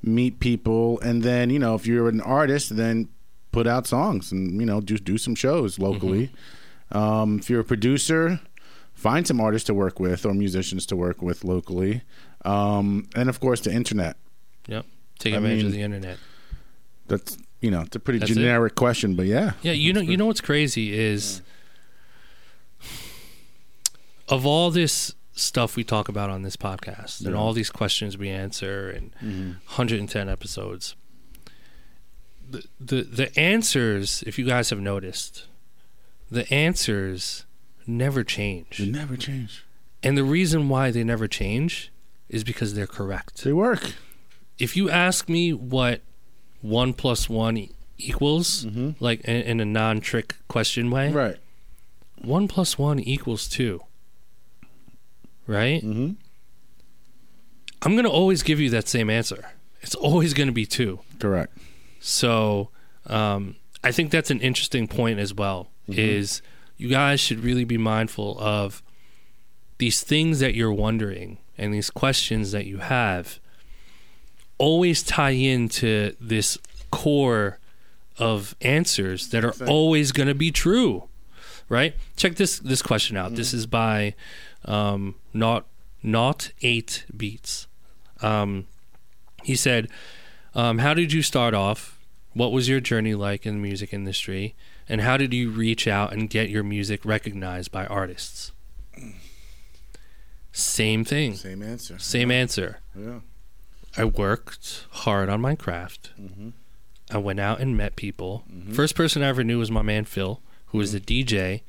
[0.03, 3.09] meet people, and then you know if you're an artist, then
[3.53, 6.31] put out songs and you know just do some shows locally.
[6.93, 8.41] Um, if you're a producer,
[8.95, 12.03] find some artists to work with or musicians to work with locally,
[12.45, 14.17] um, and of course the internet.
[14.69, 14.87] Yep.
[15.19, 16.19] Take advantage of the internet.
[17.09, 18.35] That's you know it's a pretty That's it?
[18.35, 21.43] generic question, but yeah, Yeah, you know, you know what's crazy is
[24.29, 28.29] of all this stuff we talk about on this podcast and all these questions we
[28.29, 30.95] answer and 110 episodes.
[32.51, 35.47] The, the the answers, if you guys have noticed,
[36.33, 37.45] the answers
[37.87, 38.79] never change.
[38.79, 39.65] they never change.
[40.03, 41.93] And the reason why they never change
[42.29, 43.45] is because they're correct.
[43.45, 43.95] They work.
[44.59, 46.01] if you ask me what
[46.61, 48.65] one plus one e- equals,
[49.01, 51.37] like in, in a non-trick question way, Right.
[52.21, 53.81] one plus one equals two.
[55.47, 55.83] Right?
[55.83, 56.13] Mm-hmm.
[57.83, 59.51] I'm gonna always give you that same answer.
[59.81, 61.01] It's always gonna be two.
[61.19, 61.57] Correct.
[62.01, 62.71] So
[63.07, 65.69] um, I think that's an interesting point as well.
[65.89, 66.43] Is
[66.77, 68.83] you guys should really be mindful of
[69.79, 73.41] these things that you're wondering and these questions that you have.
[74.59, 76.59] Always tie into this
[76.91, 77.59] core
[78.19, 81.09] of answers that are always going to be true,
[81.69, 81.97] right?
[82.17, 83.35] Check this this question out.
[83.35, 84.15] This is by
[84.65, 85.67] um, not
[86.03, 87.67] not eight beats.
[88.21, 88.67] Um,
[89.43, 89.89] he said,
[90.55, 91.99] um, "How did you start off?
[92.35, 94.55] What was your journey like in the music industry,
[94.89, 98.53] and how did you reach out and get your music recognized by artists?"
[100.53, 101.99] Same thing, Same answer.
[101.99, 102.81] same answer.
[102.95, 103.21] Yeah.
[103.97, 106.11] I worked hard on my craft.
[106.21, 106.51] Mm-hmm.
[107.11, 108.45] I went out and met people.
[108.51, 108.73] Mm-hmm.
[108.73, 110.99] First person I ever knew was my man Phil, who was mm-hmm.
[110.99, 111.63] a DJ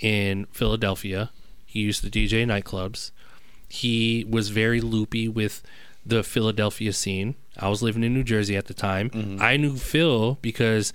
[0.00, 1.30] in Philadelphia.
[1.66, 3.10] He used to DJ nightclubs.
[3.68, 5.62] He was very loopy with
[6.04, 7.36] the Philadelphia scene.
[7.58, 9.38] I was living in New Jersey at the time.
[9.40, 10.92] I knew Phil because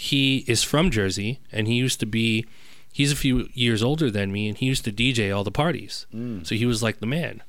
[0.00, 2.46] he is from Jersey and he used to be
[2.92, 6.06] he's a few years older than me and he used to DJ all the parties.
[6.14, 6.46] Mm.
[6.46, 7.42] So he was like the man.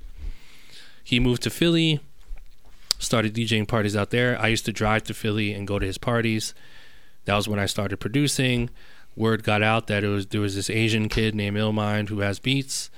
[1.03, 1.99] He moved to Philly,
[2.97, 4.35] started DJing parties out there.
[4.41, 6.55] I used to drive to Philly and go to his parties.
[7.25, 8.71] That was when I started producing.
[9.15, 12.39] Word got out that it was there was this Asian kid named Illmind who has
[12.39, 12.89] beats,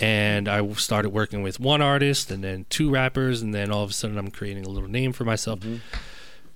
[0.00, 3.90] and I started working with one artist and then two rappers, and then all of
[3.90, 5.60] a sudden I'm creating a little name for myself.
[5.60, 5.76] Mm-hmm.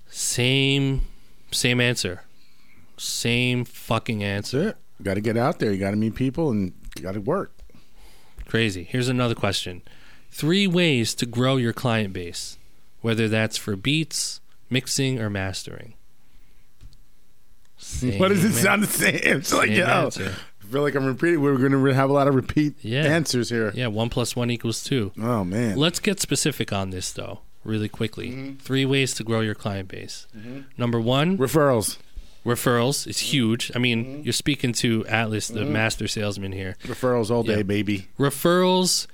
[0.09, 1.01] Same,
[1.51, 2.23] same answer,
[3.01, 4.63] same fucking answer.
[4.65, 4.81] That's it.
[4.99, 5.71] You got to get out there.
[5.71, 7.51] You got to meet people and you got to work.
[8.47, 8.83] Crazy.
[8.83, 9.81] Here's another question.
[10.29, 12.57] Three ways to grow your client base,
[13.01, 14.39] whether that's for beats,
[14.69, 15.93] mixing, or mastering.
[18.17, 19.15] What does it Same sound the same?
[19.23, 20.35] It's like, Same yo, answer.
[20.61, 21.41] I feel like I'm repeating.
[21.41, 23.01] We're going to have a lot of repeat Yeah.
[23.03, 23.71] answers here.
[23.75, 25.11] Yeah, one plus one equals two.
[25.19, 25.77] Oh man.
[25.77, 28.29] Let's get specific on this though, really quickly.
[28.31, 28.57] Mm-hmm.
[28.57, 30.27] Three ways to grow your client base.
[30.77, 31.97] Number one, Referrals.
[32.45, 33.71] Referrals is huge.
[33.75, 34.21] I mean, Mm-hmm.
[34.23, 36.75] you're speaking to Atlas, the master salesman here.
[36.83, 37.63] Referrals all day, Yeah.
[37.63, 38.07] baby.
[38.17, 39.07] Referrals,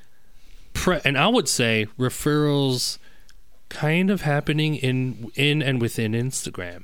[0.73, 2.97] pre- and I would say referrals,
[3.69, 6.83] kind of happening in in and within Instagram,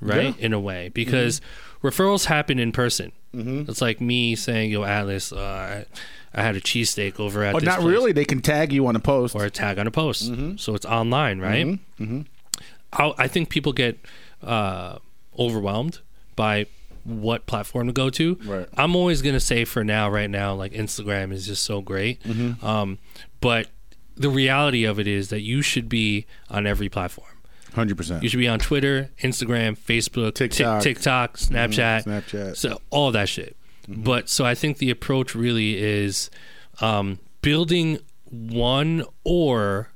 [0.00, 0.38] right?
[0.38, 1.40] In a way, because
[1.82, 3.12] referrals happen in person.
[3.34, 3.70] Mm-hmm.
[3.70, 5.84] It's like me saying, "Yo, Atlas, uh,
[6.34, 8.12] I, had a cheesesteak over at." Oh, this not place." really.
[8.12, 9.34] They can tag you on a post.
[9.34, 10.30] or a tag on a post.
[10.32, 10.56] Mm-hmm.
[10.56, 11.78] So it's online, right?
[12.94, 13.98] I, I think people get
[14.42, 14.98] uh,
[15.38, 16.00] overwhelmed
[16.36, 16.66] by
[17.04, 18.38] what platform to go to.
[18.44, 18.68] Right.
[18.76, 22.22] I'm always going to say for now, right now, like Instagram is just so great.
[22.22, 22.64] Mm-hmm.
[22.64, 22.98] Um,
[23.40, 23.68] but
[24.16, 27.28] the reality of it is that you should be on every platform.
[27.74, 28.22] Hundred percent.
[28.22, 30.82] You should be on Twitter, Instagram, Facebook, Tik- TikTok.
[30.82, 32.56] TikTok, Snapchat, Snapchat.
[32.56, 33.56] so all that shit.
[33.88, 36.30] But so I think the approach really is
[36.80, 37.98] um, building
[38.30, 39.88] one or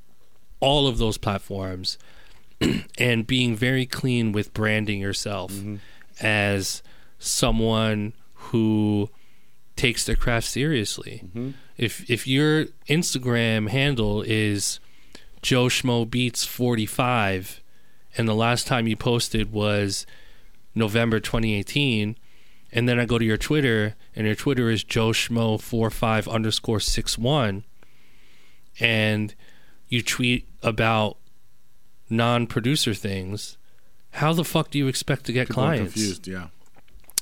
[0.60, 1.98] all of those platforms
[2.98, 5.76] and being very clean with branding yourself mm-hmm.
[6.20, 6.82] as
[7.18, 9.10] someone who
[9.76, 11.22] takes their craft seriously.
[11.24, 11.50] Mm-hmm.
[11.76, 14.80] If if your Instagram handle is
[15.42, 17.62] Joe Schmo Beats 45
[18.16, 20.06] and the last time you posted was
[20.74, 22.16] November 2018
[22.72, 26.80] and then I go to your Twitter and your Twitter is Joe Schmo 45 underscore
[26.80, 27.64] 61
[28.80, 29.34] and
[29.88, 31.18] you tweet about
[32.08, 33.56] non-producer things
[34.12, 36.26] how the fuck do you expect to get People clients confused.
[36.26, 36.46] Yeah.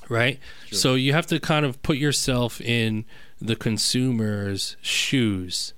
[0.08, 0.38] right?
[0.70, 3.04] So you have to kind of put yourself in
[3.40, 5.72] the consumer's shoes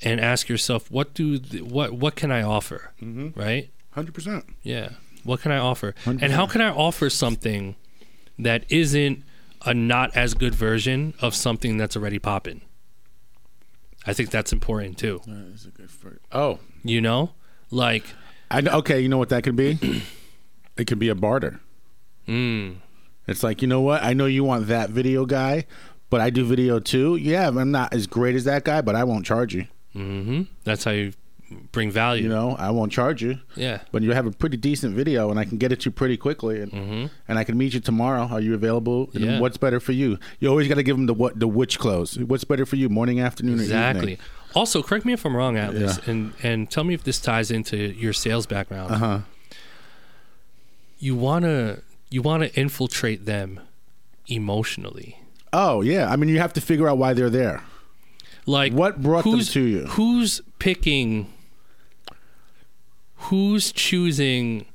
[0.00, 3.38] and ask yourself, what do th- what what can I offer, Mm-hmm.
[3.40, 3.70] right?
[3.92, 4.44] Hundred percent.
[4.62, 4.90] Yeah,
[5.24, 6.30] what can I offer, and 100%.
[6.30, 7.74] how can I offer something
[8.38, 9.24] that isn't
[9.66, 12.60] a not as good version of something that's already popping?
[14.06, 15.20] I think that's important too.
[15.26, 16.18] That's a good for.
[16.30, 17.32] Oh, You know,
[17.70, 18.04] like,
[18.50, 19.00] I know, okay.
[19.00, 19.78] You know what that could be?
[20.76, 21.60] it could be a barter.
[22.28, 22.76] mm,
[23.26, 24.02] It's like you know what?
[24.02, 25.66] I know you want that video guy,
[26.10, 27.16] but I do video too.
[27.16, 29.66] Yeah, I'm not as great as that guy, but I won't charge you.
[29.92, 31.12] hmm that's how you
[31.72, 32.22] bring value.
[32.24, 33.38] You know, I won't charge you.
[33.54, 33.80] yeah.
[33.92, 36.16] But you have a pretty decent video, and I can get it to you pretty
[36.16, 38.22] quickly, and and I can meet you tomorrow.
[38.30, 39.10] Are you available?
[39.14, 39.24] And Mm-hmm.
[39.24, 39.40] Yeah.
[39.40, 40.18] What's better for you?
[40.40, 42.18] You always got to give them the what the which clothes.
[42.18, 42.88] What's better for you?
[42.88, 44.18] Morning, afternoon, or Exactly.
[44.54, 46.10] Also, correct me if I'm wrong, Atlas, Yeah.
[46.12, 48.92] and and tell me if this ties into your sales background.
[48.94, 49.18] Uh huh.
[50.98, 51.78] You wanna
[52.10, 53.60] you wanna infiltrate them
[54.28, 55.18] emotionally.
[55.52, 56.10] Oh yeah.
[56.10, 57.62] I mean, you have to figure out why they're there.
[58.46, 59.86] Like What brought them to you?
[59.86, 61.32] Who's picking?
[63.28, 64.66] Who's choosing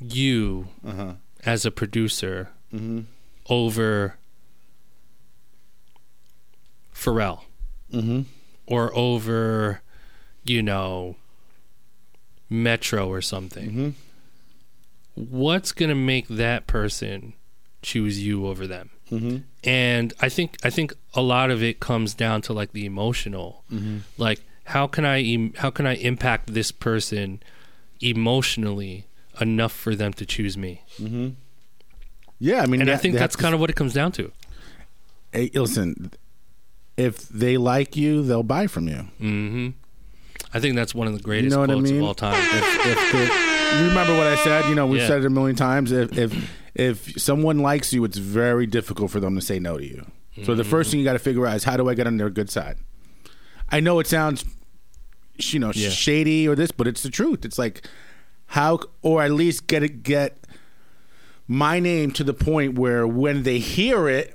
[0.00, 1.12] you Uh-huh.
[1.44, 3.00] as a producer Mm-hmm.
[3.48, 4.16] over
[6.94, 7.42] Pharrell?
[7.92, 8.22] Mm-hmm.
[8.66, 9.82] or over,
[10.44, 11.16] you know,
[12.48, 13.70] Metro or something.
[13.70, 13.90] Mm-hmm.
[15.14, 17.34] What's going to make that person
[17.82, 18.90] choose you over them?
[19.10, 19.36] Mm-hmm.
[19.64, 23.64] And I think I think a lot of it comes down to like the emotional.
[23.72, 23.98] Mm-hmm.
[24.16, 27.42] Like how can I em- how can I impact this person
[28.00, 29.06] emotionally
[29.40, 30.82] enough for them to choose me?
[32.38, 34.32] Yeah, I mean, And I think that's kind of what it comes down to.
[35.32, 36.12] Hey, listen,
[36.96, 39.06] if they like you, they'll buy from you.
[39.18, 39.68] hmm
[40.54, 42.00] I think that's one of the greatest know what I quotes mean?
[42.02, 42.34] of all time.
[42.52, 45.06] If, if the, you remember what I said, you know, we've Yeah.
[45.08, 45.92] said it a million times.
[45.92, 46.34] If if
[46.74, 50.04] if someone likes you, it's very difficult for them to say no to you.
[50.44, 50.70] So the Mm-hmm.
[50.70, 52.50] first thing you got to figure out is how do I get on their good
[52.50, 52.76] side.
[53.70, 54.44] I know it sounds,
[55.38, 55.88] you know, Yeah.
[55.88, 57.44] shady or this, but it's the truth.
[57.46, 57.86] It's like
[58.48, 60.38] how, or at least get it get
[61.48, 64.34] my name to the point where when they hear it.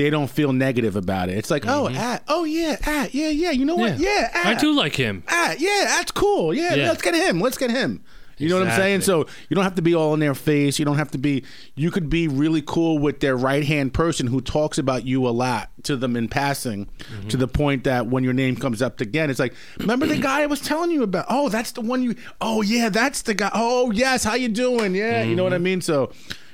[0.00, 1.36] They don't feel negative about it.
[1.36, 3.50] It's like, oh, ah, oh yeah, ah, yeah, yeah.
[3.50, 3.98] You know what?
[3.98, 4.48] Yeah, ah, Mm-hmm.
[4.48, 5.22] I do like him.
[5.28, 6.54] ah, yeah, that's cool.
[6.54, 6.88] Yeah, Yeah.
[6.88, 7.38] let's get him.
[7.40, 8.02] Let's get him.
[8.38, 9.02] You know what I'm saying?
[9.02, 10.78] So you don't have to be all in their face.
[10.78, 11.44] You don't have to be.
[11.74, 15.34] You could be really cool with their right hand person who talks about you a
[15.44, 17.28] lot to them in passing, Mm-hmm.
[17.28, 20.40] to the point that when your name comes up again, it's like, remember the guy
[20.40, 21.26] I was telling you about?
[21.28, 22.14] Oh, that's the one you.
[22.40, 23.50] Oh yeah, that's the guy.
[23.52, 24.94] Oh yes, how you doing?
[24.94, 25.64] Yeah, you know what I Mm-hmm.
[25.64, 25.80] mean.
[25.82, 26.10] So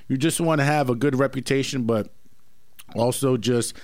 [0.08, 2.08] you just want to have a good reputation, but
[2.96, 3.74] also just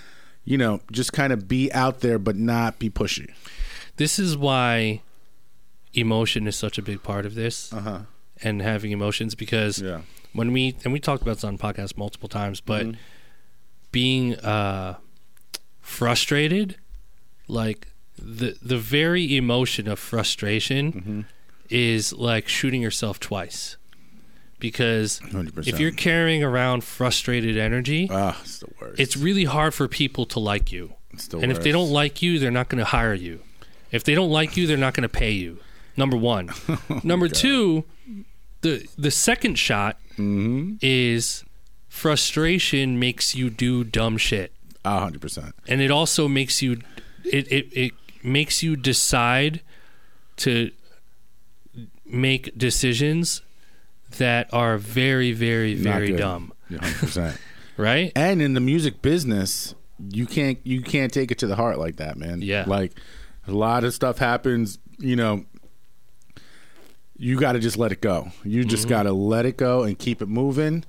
[0.45, 3.31] you know just kind of be out there, but not be pushy.
[3.97, 5.03] This is why
[5.95, 7.99] emotion is such a big part of this Uh huh.
[8.43, 10.01] and having emotions because Yeah.
[10.33, 13.01] when we and we talked about this on podcast multiple times, but Mm-hmm.
[13.93, 14.97] being uh
[15.81, 16.77] frustrated,
[17.49, 17.89] like
[18.19, 21.21] the the very emotion of frustration Mm-hmm.
[21.69, 23.77] is like shooting yourself twice.
[24.63, 25.67] Because 100%.
[25.69, 28.99] if you're carrying around frustrated energy, Ah, it's the worst.
[29.01, 30.95] it's really hard for people to like you.
[31.11, 33.41] It's the and if they don't like you, they're not going to hire you.
[33.91, 35.59] If they don't like you, they're not going to pay you.
[35.97, 36.49] Number one.
[36.69, 37.85] Oh Number two,
[38.63, 40.77] the the second shot Mm-hmm.
[40.83, 41.43] is
[41.89, 44.53] frustration makes you do dumb shit,
[44.85, 45.55] Ah, hundred percent.
[45.67, 46.81] and it also makes you
[47.25, 47.93] it it, it
[48.23, 49.61] makes you decide
[50.45, 50.71] to
[52.05, 53.41] make decisions
[54.19, 57.39] that are very very very dumb, hundred percent.
[57.77, 58.13] right?
[58.17, 59.75] And in the music business,
[60.11, 62.43] you can't you can't take it to the heart like that, man.
[62.43, 62.65] Yeah.
[62.67, 62.93] Like
[63.47, 65.45] a lot of stuff happens, you know,
[67.17, 68.31] you got to just let it go.
[68.45, 68.69] You Mm-hmm.
[68.71, 70.85] just got to let it go and keep it moving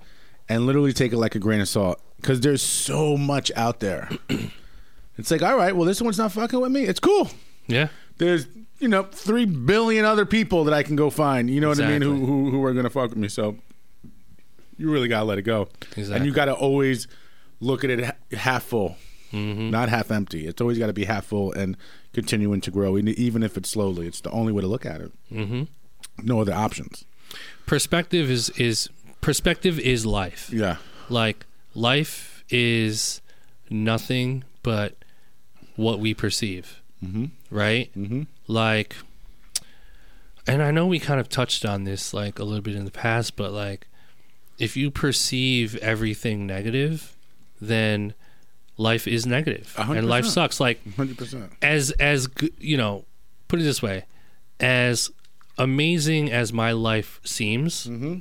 [0.49, 4.09] and literally take it like a grain of salt cuz there's so much out there.
[5.17, 6.83] it's like, all right, well this one's not fucking with me.
[6.83, 7.29] It's cool.
[7.67, 7.87] Yeah.
[8.17, 8.47] There's
[8.83, 11.87] you know, 3 billion other people that I can go find, you know what I
[11.87, 13.29] mean, who who who are going to fuck with me.
[13.29, 13.55] So
[14.77, 15.69] you really got to let it go.
[15.95, 17.07] And you got to always
[17.61, 18.97] look at it half full,
[19.31, 19.71] Mm-hmm.
[19.71, 20.45] not half empty.
[20.45, 21.75] It's always got to be half full and
[22.11, 24.05] continuing to grow, even if it's slowly.
[24.05, 25.11] It's the only way to look at it.
[25.31, 25.63] Mm-hmm.
[26.21, 27.05] No other options.
[27.65, 28.89] Perspective is is
[29.21, 30.49] perspective is life.
[30.51, 30.75] Yeah,
[31.09, 33.21] like life is
[33.69, 34.97] nothing but
[35.75, 37.25] what we perceive mm-hmm.
[37.49, 38.23] right mm-hmm.
[38.47, 38.95] Like
[40.45, 42.91] and i know we kind of touched on this like a little bit in the
[42.91, 43.87] past but like
[44.59, 47.15] if you perceive everything negative
[47.61, 48.13] then
[48.77, 51.51] life is negative and life sucks like hundred percent.
[51.61, 52.27] as as
[52.59, 53.05] you know
[53.47, 54.03] put it this way
[54.59, 55.09] as
[55.57, 58.17] amazing as my life seems Mm-hmm.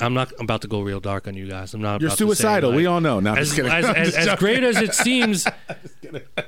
[0.00, 2.24] I'm not about to go real dark on you guys i'm not You're about to
[2.24, 2.70] say, suicidal.
[2.70, 3.20] like- we all know.
[3.20, 5.46] Now, as, as, as, as great as it seems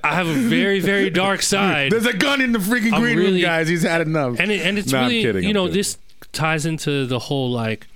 [0.04, 3.18] i have a very very dark side There's a gun in the freaking I'm green
[3.18, 3.68] really- room, guys.
[3.68, 4.38] He's had enough.
[4.40, 5.98] and it, and it's No, I'm really kidding, you I'm know this
[6.32, 7.86] ties into the whole like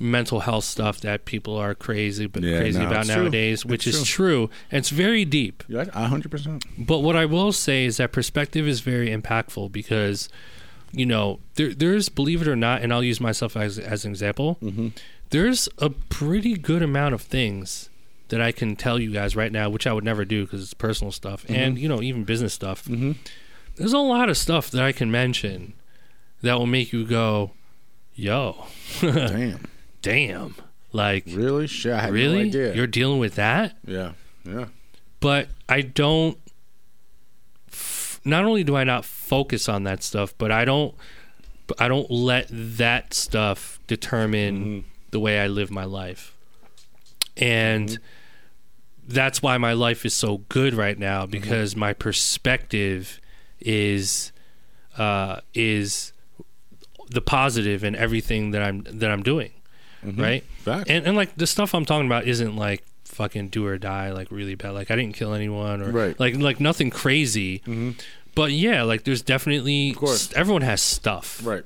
[0.00, 3.22] mental health stuff that people are crazy but Yeah, crazy no, about it's true.
[3.22, 5.62] nowadays which It's is true and it's very deep
[5.92, 6.64] hundred percent.
[6.76, 10.28] But what I will say is that perspective is very impactful because,
[10.94, 14.10] you know, there, there's believe it or not, and I'll use myself as as an
[14.12, 14.58] example.
[14.62, 14.88] Mm-hmm.
[15.30, 17.88] There's a pretty good amount of things
[18.28, 20.74] that I can tell you guys right now, which I would never do because it's
[20.74, 21.54] personal stuff, Mm-hmm.
[21.54, 22.84] and you know, even business stuff.
[23.76, 25.72] There's a lot of stuff that I can mention
[26.42, 27.50] that will make you go,
[28.14, 28.66] "Yo,
[29.00, 29.66] Damn.
[30.02, 30.54] damn!"
[30.92, 31.66] Like, Really?
[31.66, 32.50] Shit, really?
[32.50, 32.72] no.
[32.72, 33.76] You're dealing with that?
[33.84, 34.12] yeah.
[34.44, 34.66] Yeah.
[35.20, 36.38] but I don't.
[37.72, 40.94] F- not only do I not focus on that stuff, but I don't.
[41.78, 44.88] I don't let that stuff determine mm-hmm.
[45.12, 46.36] the way I live my life,
[47.36, 48.02] and mm-hmm.
[49.08, 51.30] that's why my life is so good right now mm-hmm.
[51.30, 53.18] because my perspective
[53.60, 54.30] is
[54.98, 56.12] uh, is
[57.10, 59.52] the positive in everything that I'm that I'm doing,
[60.02, 60.44] right?
[60.58, 60.90] Facts.
[60.90, 64.30] And and like the stuff I'm talking about isn't like fucking do or die, like
[64.30, 64.70] really bad.
[64.70, 66.20] Like I didn't kill anyone or Right.
[66.20, 67.62] like like nothing crazy.
[68.34, 70.32] But yeah, like there's definitely course.
[70.34, 71.64] everyone has stuff, Right.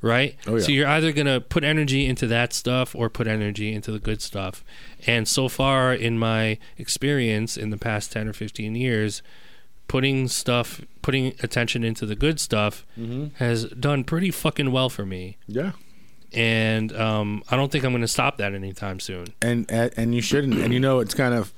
[0.00, 0.36] right?
[0.46, 0.62] Oh, yeah.
[0.62, 4.22] So you're either gonna put energy into that stuff or put energy into the good
[4.22, 4.64] stuff.
[5.06, 9.22] And so far in my experience in the past ten or fifteen years,
[9.88, 13.34] putting stuff, putting attention into the good stuff, Mm-hmm.
[13.36, 15.36] has done pretty fucking well for me.
[15.46, 15.72] Yeah.
[16.32, 19.26] And um, I don't think I'm gonna stop that anytime soon.
[19.42, 20.54] and and you shouldn't.
[20.58, 21.52] And you know, it's kind of.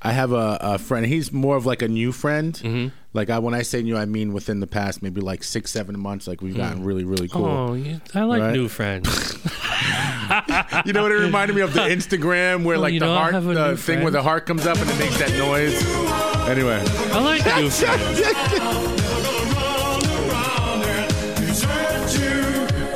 [0.00, 1.04] I have a, a friend.
[1.06, 2.54] He's more of like a new friend.
[2.54, 2.88] Mm-hmm.
[3.14, 5.98] Like I, when I say new, I mean within the past maybe like six, seven
[5.98, 6.28] months.
[6.28, 7.44] Like we've gotten really, really cool.
[7.46, 8.52] Oh, you, I like Right?
[8.52, 9.08] new friends.
[10.84, 13.32] You know what it reminded me of the Instagram where like you the know, heart,
[13.32, 13.40] the
[13.70, 15.74] new thing where the heart comes up and it makes that noise.
[16.48, 16.80] Anyway,
[17.12, 18.20] I like new friends.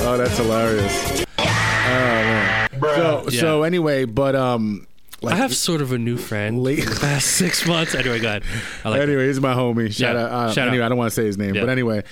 [0.05, 1.25] oh, that's hilarious.
[1.39, 2.69] Oh man.
[2.81, 3.41] So Yeah.
[3.41, 4.87] so anyway, but um,
[5.23, 7.95] like I have sort of a new friend Late- the past six months.
[7.95, 8.43] Anyway, go ahead.
[8.85, 9.93] I like anyway, he's my homie.
[9.93, 10.31] Shout Yeah, out.
[10.33, 10.87] Uh, shout anyway, out.
[10.87, 11.63] I don't want to say his name, Yeah.
[11.63, 12.03] but anyway,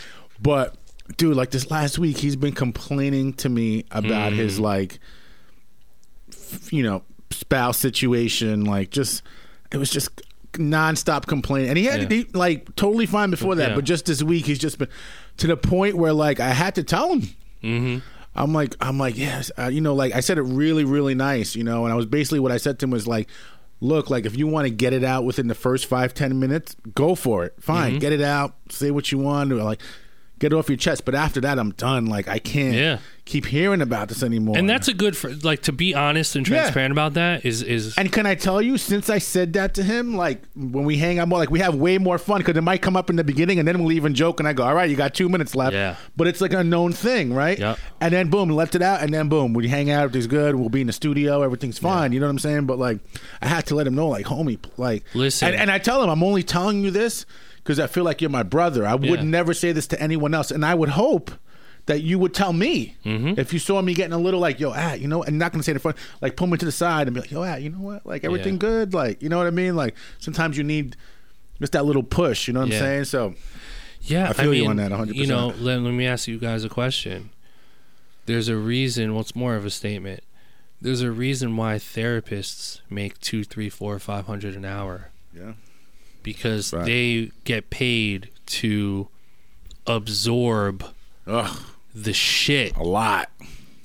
[0.41, 0.75] but
[1.17, 4.63] dude, like this last week, he's been complaining to me about his Mm.
[4.63, 4.99] like,
[6.33, 8.65] f- you know, spouse situation.
[8.65, 9.23] Like, just
[9.73, 10.23] it was just
[10.55, 12.09] nonstop complaining, and he had Yeah.
[12.19, 13.75] he, like totally fine before that, Yeah.
[13.77, 14.89] but just this week, he's just been
[15.39, 17.21] to the point where like I had to tell him.
[17.63, 17.99] Mm-hmm.
[18.35, 21.57] I'm like, I'm like, yes, uh, you know, like I said it really, really nice,
[21.57, 23.29] you know, and I was basically what I said to him was like,
[23.81, 26.77] look, like if you want to get it out within the first five, ten minutes,
[26.95, 27.55] go for it.
[27.61, 27.99] Fine, Mm-hmm.
[27.99, 29.81] get it out, say what you want, like,
[30.41, 31.05] get it off your chest.
[31.05, 32.07] But after that, I'm done.
[32.07, 32.99] Like I can't Yeah.
[33.27, 34.57] keep hearing about this anymore.
[34.59, 36.63] And that's a good for like to be honest and Yeah.
[36.63, 39.83] transparent about that is is And can I tell you, since I said that to
[39.85, 42.63] him, like when we hang out more, like we have way more fun because it
[42.63, 44.75] might come up in the beginning and then we'll even joke and I go, all
[44.75, 45.75] right, you got two minutes left.
[45.75, 45.95] Yeah.
[46.17, 47.59] But it's like a known thing, right?
[47.59, 47.79] Yep.
[48.01, 50.69] And then boom, left it out and then boom, we hang out, everything's good, we'll
[50.71, 52.13] be in the studio, everything's fine.
[52.13, 52.65] You know what I'm saying?
[52.67, 52.99] But like,
[53.43, 55.49] I had to let him know, like, homie, like, Listen.
[55.49, 57.27] And, and I tell him, I'm only telling you this
[57.71, 58.85] because I feel like you're my brother.
[58.87, 59.23] I would Yeah.
[59.23, 60.51] never say this to anyone else.
[60.51, 61.31] And I would hope
[61.87, 63.39] that you would tell me Mm-hmm.
[63.39, 65.63] if you saw me getting a little like, yo, ah, you know, and not gonna
[65.63, 67.55] say it in front, like pull me to the side and be like, yo, ah,
[67.57, 68.59] you know what, like everything Yeah.
[68.59, 69.77] good, like you know what I mean.
[69.77, 70.97] Like sometimes you need
[71.61, 72.49] just that little push.
[72.49, 72.77] You know what Yeah.
[72.79, 73.05] I'm saying?
[73.05, 73.35] So
[74.03, 75.15] Yeah, I feel you mean, on that 100%.
[75.15, 77.31] You know, let, let me ask you guys a question.
[78.27, 79.15] There's a reason.
[79.15, 80.23] What's more of a statement?
[80.83, 85.53] There's a reason why therapists make two, three, four, five hundred an hour yeah,
[86.23, 86.85] because Right.
[86.87, 89.09] they get paid to
[89.87, 90.85] absorb
[91.27, 91.59] ugh,
[91.95, 93.31] the shit a lot.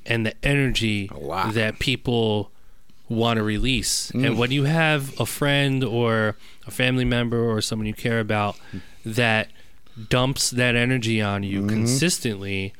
[0.05, 2.51] and the energy A that people
[3.09, 4.11] want to release.
[4.11, 4.25] Mm.
[4.27, 6.35] And when you have a friend or
[6.67, 8.57] a family member or someone you care about
[9.05, 9.49] that
[10.09, 11.69] dumps that energy on you Mm-hmm.
[11.69, 12.73] consistently,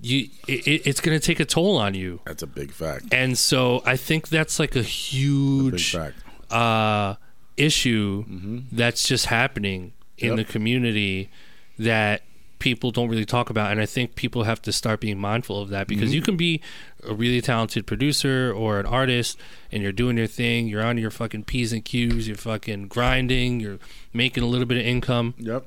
[0.00, 2.20] you it, it's going to take a toll on you.
[2.24, 3.06] That's a big fact.
[3.12, 6.16] And so I think that's like a Big huge fact.
[6.52, 7.16] uh,
[7.60, 8.24] issue
[8.72, 10.38] that's just happening in Mm-hmm.
[10.38, 10.46] Yep.
[10.46, 11.30] the community
[11.78, 12.22] that
[12.58, 15.68] people don't really talk about and i think people have to start being mindful of
[15.68, 16.14] that because Mm-hmm.
[16.16, 16.60] you can be
[17.08, 19.38] a really talented producer or an artist
[19.70, 23.60] and you're doing your thing you're on your fucking p's and q's you're fucking grinding
[23.60, 23.78] you're
[24.12, 25.66] making a little bit of income Yep.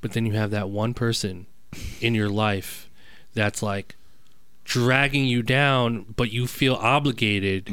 [0.00, 1.46] but then you have that one person
[2.00, 2.88] in your life
[3.34, 3.96] that's like
[4.64, 7.66] dragging you down but you feel obligated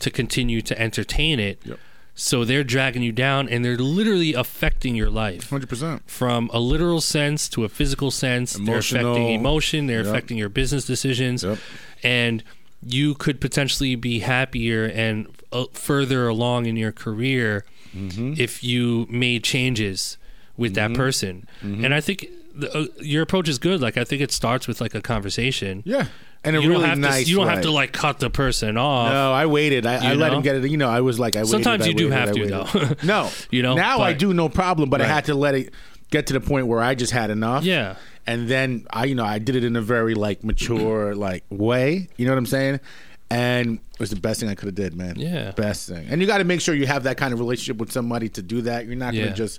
[0.00, 1.70] to continue to entertain it Mm-hmm.
[1.70, 1.80] Yep.
[2.18, 6.02] So they're dragging you down and they're literally affecting your life Hundred percent.
[6.10, 10.06] from a literal sense to a physical sense they're affecting emotion they're Yep.
[10.06, 11.58] affecting your business decisions Yep.
[12.02, 12.42] and
[12.82, 17.64] you could potentially be happier and uh, further along in your career
[17.94, 18.34] Mm-hmm.
[18.36, 20.18] if you made changes
[20.56, 21.84] with that person Mm-hmm.
[21.84, 24.80] and i think the, uh, your approach is good like i think it starts with
[24.80, 26.06] like a conversation Yeah.
[26.46, 27.24] And a you really don't have nice.
[27.24, 29.84] to you don't have to like cut the person off No, I waited.
[29.84, 30.70] I, I let him get it.
[30.70, 32.94] You know, I was like, I waited, Sometimes I you do have to, though.
[33.02, 35.74] no, You know, Now I do no problem, but I had to let it
[36.10, 37.64] get to the point where I just had enough.
[37.64, 37.96] Yeah.
[38.28, 42.08] and then I, you know, I did it in a very like mature like way.
[42.16, 42.80] You know what I'm saying?
[43.28, 45.16] And it was the best thing I could have did, man.
[45.18, 45.50] Yeah.
[45.50, 46.06] best thing.
[46.08, 48.42] And you got to make sure you have that kind of relationship with somebody to
[48.42, 48.86] do that.
[48.86, 49.24] You're not Yeah.
[49.24, 49.58] gonna just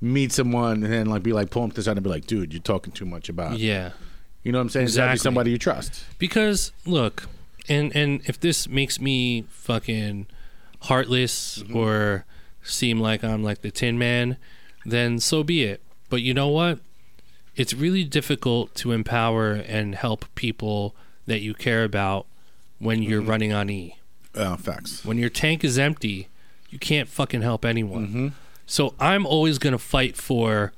[0.00, 2.26] meet someone and then like be like pull them to the side and be like,
[2.26, 3.58] dude, you're talking too much about.
[3.58, 3.90] yeah
[4.42, 4.84] You know what I'm saying?
[4.84, 5.18] Exactly.
[5.18, 6.04] somebody you trust.
[6.18, 7.28] because look
[7.68, 10.26] and and if this makes me fucking
[10.82, 11.76] heartless Mm-hmm.
[11.76, 12.24] or
[12.64, 14.36] seem like i'm like the tin man
[14.86, 15.80] then so be it
[16.10, 16.78] but you know what
[17.56, 20.94] it's really difficult to empower and help people
[21.26, 22.26] that you care about
[22.78, 23.30] when you're Mm-hmm.
[23.30, 23.96] running on e
[24.34, 25.04] Uh, facts.
[25.04, 26.28] when your tank is empty
[26.70, 28.28] you can't fucking help anyone Mm-hmm.
[28.66, 30.72] so i'm always going to fight for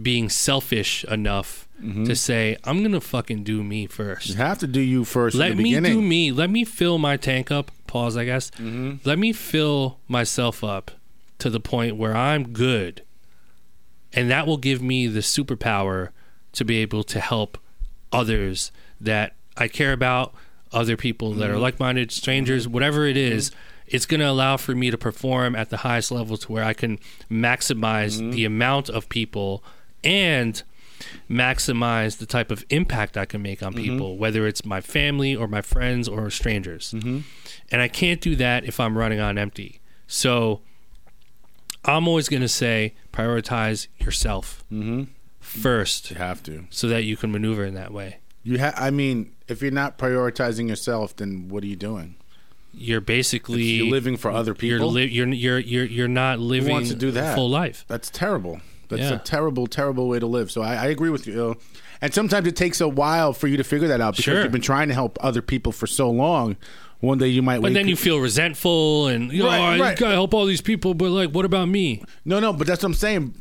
[0.00, 2.04] being selfish enough Mm-hmm.
[2.04, 5.34] to say i'm to fucking do me first You have to do you first.
[5.34, 5.92] in let me beginning.
[5.92, 6.32] do me.
[6.32, 7.70] Let me fill my tank up.
[7.86, 8.50] Pause, I guess.
[8.52, 8.96] Mm-hmm.
[9.04, 10.90] Let me fill myself up
[11.38, 13.02] to the point where I'm good.
[14.12, 16.10] And that will give me the superpower
[16.52, 17.58] to be able to help
[18.12, 20.34] others that I care about,
[20.72, 21.62] other people that are mm-hmm.
[21.62, 22.74] like minded, strangers, mm-hmm.
[22.74, 23.50] whatever it is.
[23.86, 26.74] It's going to allow for me to perform at the highest level to where I
[26.74, 26.98] can
[27.30, 29.64] maximize the amount of people
[30.04, 30.62] and
[31.28, 33.82] maximize the type of impact I can make on mm-hmm.
[33.82, 36.92] people, whether it's my family or my friends or strangers.
[36.92, 37.20] Mm-hmm.
[37.70, 39.80] And I can't do that if I'm running on empty.
[40.06, 40.62] So
[41.84, 45.04] I'm always going to say prioritize yourself mm-hmm.
[45.40, 46.66] first You have to.
[46.70, 48.18] so that you can maneuver in that way.
[48.42, 52.14] You ha- I mean, if you're not prioritizing yourself, then what are you doing?
[52.72, 54.78] You're basically You're living for other people.
[54.78, 57.34] you're, li- you're you're you're you're not living Who wants to do that?
[57.34, 57.84] full life.
[57.88, 58.60] That's terrible.
[58.88, 59.14] That's Yeah.
[59.14, 60.50] a terrible, terrible way to live.
[60.50, 61.56] So I, I agree with you.
[62.00, 64.42] And sometimes it takes a while for you to figure that out because Sure.
[64.42, 66.56] you've been trying to help other people for so long.
[67.00, 67.60] One day you might.
[67.62, 69.96] But then you feel resentful and you know, Right, "Oh, right.
[69.98, 72.02] gotta help all these people, but like, what about me?
[72.24, 73.34] No, no, but that's what I'm saying.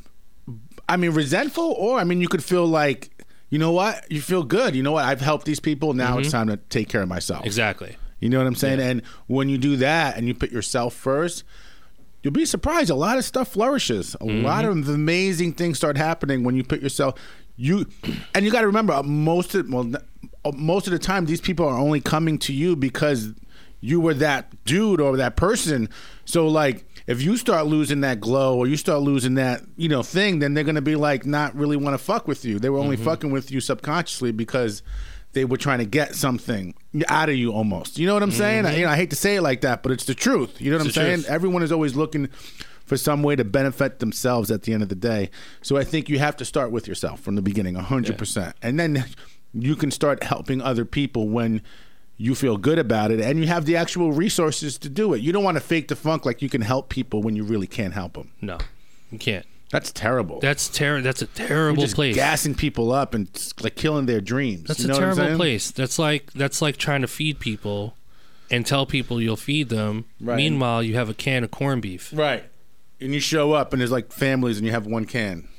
[0.90, 3.10] I mean, resentful, or I mean, you could feel like,
[3.49, 4.10] you know what?
[4.11, 4.76] You feel good.
[4.76, 5.06] You know what?
[5.06, 5.94] I've helped these people.
[5.94, 6.19] Now Mm-hmm.
[6.22, 7.45] it's time to take care of myself.
[7.45, 7.95] Exactly.
[8.19, 8.80] You know what I'm saying?
[8.80, 11.44] And when you do that and you put yourself first,
[12.28, 12.90] you'll be surprised.
[12.90, 14.14] A lot of stuff flourishes.
[14.20, 17.18] A lot of amazing things start happening when you put yourself.
[17.56, 17.86] You
[18.36, 19.90] and you got to remember uh, most of well,
[20.44, 23.30] uh, most of the time these people are only coming to you because
[23.80, 25.88] you were that dude or that person.
[26.26, 30.04] So like if you start losing that glow or you start losing that you know
[30.04, 32.60] thing, then they're gonna be like not really want to fuck with you.
[32.60, 34.84] They were only fucking with you subconsciously because
[35.38, 36.73] they were trying to get something
[37.07, 37.99] out of you almost.
[37.99, 38.38] You know what I'm mm-hmm.
[38.39, 38.65] saying?
[38.65, 40.59] I, you know, I hate to say it like that, but it's the truth.
[40.59, 41.19] You know what It's I'm saying?
[41.19, 41.30] truth.
[41.30, 42.27] Everyone is always looking
[42.85, 45.30] for some way to benefit themselves at the end of the day.
[45.61, 48.53] So I think you have to start with yourself from the beginning, 100%.
[48.64, 49.05] And then
[49.53, 51.61] you can start helping other people when
[52.15, 55.22] you feel good about it and you have the actual resources to do it.
[55.22, 57.68] You don't want to fake the funk like you can help people when you really
[57.68, 58.31] can't help them.
[58.41, 58.57] No,
[59.11, 59.45] you can't.
[59.69, 60.39] That's terrible.
[60.39, 61.03] That's terrible.
[61.03, 62.15] That's a You're terrible just place.
[62.15, 63.27] gassing people up and
[63.61, 64.68] like killing their dreams.
[64.68, 65.72] That's You know a I'm terrible place.
[65.72, 67.95] That's like that's like trying to feed people
[68.49, 70.06] and tell people you'll feed them.
[70.22, 70.38] Right.
[70.38, 72.11] Meanwhile, you have a can of corned beef.
[72.14, 72.45] Right.
[73.02, 75.49] And you show up and there's like families and you have one can.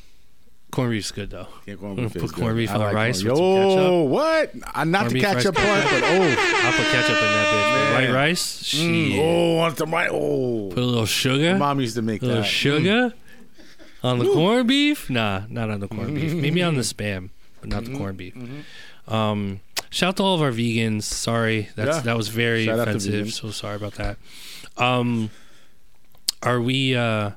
[0.70, 1.48] Corned beef's good though.
[1.66, 4.52] Yeah, corned beef put corned beef on like rice some Yo, what?
[4.74, 6.62] Uh, not Corned the ketchup part, but oh.
[6.64, 7.72] I'll put ketchup in that bitch.
[7.98, 8.08] Man.
[8.08, 8.74] White rice.
[8.74, 10.08] Mm, oh, want some right.
[10.10, 10.68] Oh.
[10.70, 11.56] Put a little sugar.
[11.56, 12.48] Mom used to make a little that.
[12.48, 13.12] sugar
[14.02, 15.08] on the corned beef.
[15.10, 16.34] Nah, not on the corned beef.
[16.34, 17.30] Maybe on the spam,
[17.60, 17.92] but not Mm-hmm.
[17.92, 18.34] the corned beef.
[19.06, 19.60] Um,
[19.90, 21.02] shout out to all of our vegans.
[21.04, 22.02] Sorry, that's Yeah.
[22.02, 23.26] that was very Shout out to offensive.
[23.26, 23.32] vegans.
[23.40, 24.16] So sorry about that.
[24.76, 25.30] Um,
[26.42, 27.30] are we uh,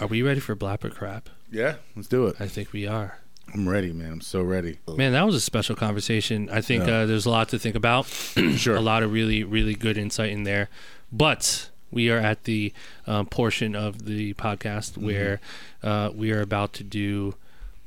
[0.00, 1.28] are we ready for blap or crap?
[1.50, 2.36] Yeah, let's do it.
[2.40, 3.18] I think we are.
[3.52, 4.10] I'm ready, man.
[4.14, 4.78] I'm so ready.
[4.88, 6.48] Man, that was a special conversation.
[6.50, 8.06] I think uh, there's a lot to think about.
[8.56, 8.74] Sure.
[8.74, 10.68] a lot of really, really good insight in there.
[11.12, 12.72] But we are at the
[13.06, 15.06] um, portion of the podcast Mm-hmm.
[15.06, 15.40] where
[15.82, 17.34] uh, we are about to do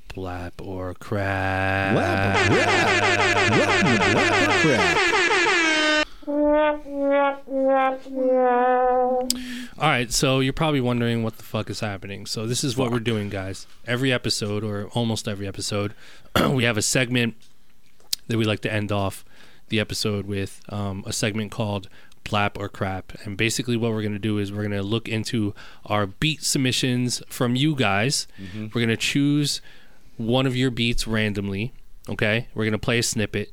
[0.10, 1.96] blap or crap.
[1.96, 2.56] Blap or
[4.62, 6.08] crap.
[6.28, 6.92] Welcome to
[7.48, 9.78] Blap or Crap.
[9.80, 12.26] All right, so you're probably wondering what the fuck is happening.
[12.26, 13.68] So this is what we're doing, guys.
[13.86, 15.94] Every episode, or almost every episode,
[16.50, 17.36] we have a segment
[18.28, 19.24] that we like to end off
[19.70, 21.88] the episode with um, a segment called
[22.28, 23.14] Blap or Crap.
[23.24, 25.54] And basically, what we're going to do is we're going to look into
[25.86, 28.28] our beat submissions from you guys.
[28.56, 29.62] We're going to choose
[30.18, 31.74] one of your beats randomly.
[32.10, 33.52] Okay, we're going to play a snippet.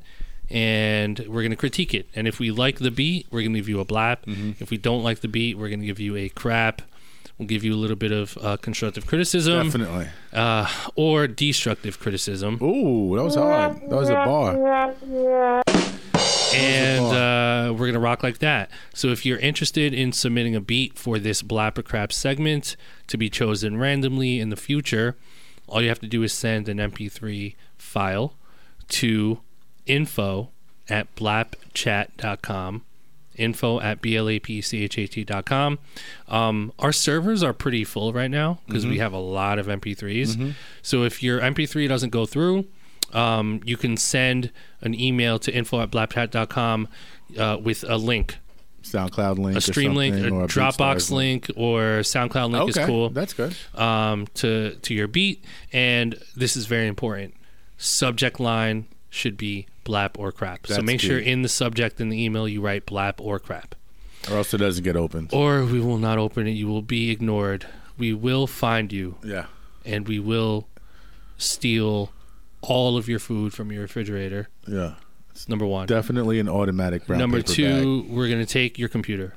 [0.49, 2.07] And we're going to critique it.
[2.15, 4.17] And if we like the beat, we're going to give you a blap.
[4.61, 6.83] If we don't like the beat, we're going to give you a crap.
[7.39, 10.07] We'll give you a little bit of uh, constructive criticism Definitely.
[10.31, 12.59] uh, or destructive criticism.
[12.63, 13.81] Ooh, that was hard.
[13.81, 15.63] That was a bar.
[16.55, 18.69] And uh, we're gonna rock like that.
[18.93, 22.75] So if you're interested in submitting a beat for this Blap or Crap segment
[23.07, 25.15] to be chosen randomly in the future,
[25.67, 28.33] all you have to do is send an MP3 file
[28.89, 29.39] to
[29.85, 30.49] info
[30.89, 32.83] at blapchat.com.
[33.35, 35.79] Info at blapchat.com.
[36.29, 40.53] Um, our servers are pretty full right now because we have a lot of MP3s.
[40.81, 42.65] So if your MP3 doesn't go through,
[43.13, 44.51] um, you can send
[44.81, 46.87] an email to info at blapchat.com
[47.39, 48.37] uh, with a link,
[48.83, 52.81] SoundCloud link, a or stream link, a or a Dropbox link, or SoundCloud link Okay,
[52.81, 53.55] is cool that's good.
[53.75, 55.43] um, to to your beat.
[55.73, 57.33] And this is very important.
[57.77, 60.65] Subject line should be blap or crap.
[60.67, 63.75] so That's make sure in the subject in the email you write blap or crap,
[64.29, 65.29] Or else it doesn't get opened.
[65.33, 66.51] or we will not open it.
[66.51, 67.65] You will be ignored.
[67.97, 69.45] We will find you Yeah.
[69.85, 70.67] and we will
[71.37, 72.11] steal
[72.67, 74.49] all of your food from your refrigerator.
[74.67, 74.95] Yeah.
[75.31, 75.87] It's Number one.
[75.87, 79.33] Definitely an automatic brown Number paper two, we're gonna take your computer.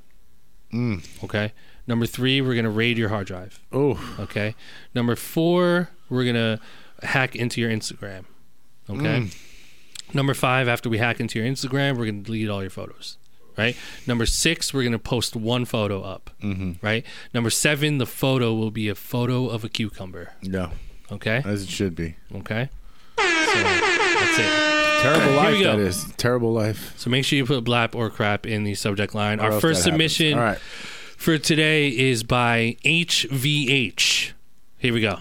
[0.72, 1.04] Mm.
[1.24, 1.52] Okay.
[1.86, 3.58] Number three, we're gonna raid your hard drive.
[3.72, 4.54] Oh, Okay.
[4.94, 6.60] Number four, we're gonna
[7.02, 8.24] hack into your Instagram.
[8.88, 9.20] Okay.
[9.22, 9.36] Mm.
[10.14, 13.18] Number five, after we hack into your Instagram, we're gonna delete all your photos.
[13.56, 13.76] Right.
[14.06, 16.30] Number six, we're gonna post one photo up.
[16.40, 16.74] mm-hmm.
[16.80, 17.04] Right.
[17.34, 20.32] Number seven, the photo will be a photo of a cucumber.
[20.42, 20.70] yeah,
[21.10, 21.42] Okay.
[21.44, 22.14] as it should be.
[22.32, 22.68] Okay.
[23.18, 25.02] So that's it.
[25.02, 25.76] Terrible Here life we go.
[25.76, 26.12] that is.
[26.16, 26.94] Terrible life.
[26.98, 29.38] So make sure you put blap or crap in the subject line.
[29.40, 30.12] Our first that happens.
[30.14, 30.58] submission All right.
[30.58, 34.32] for today is by HVH.
[34.78, 35.18] Here we go.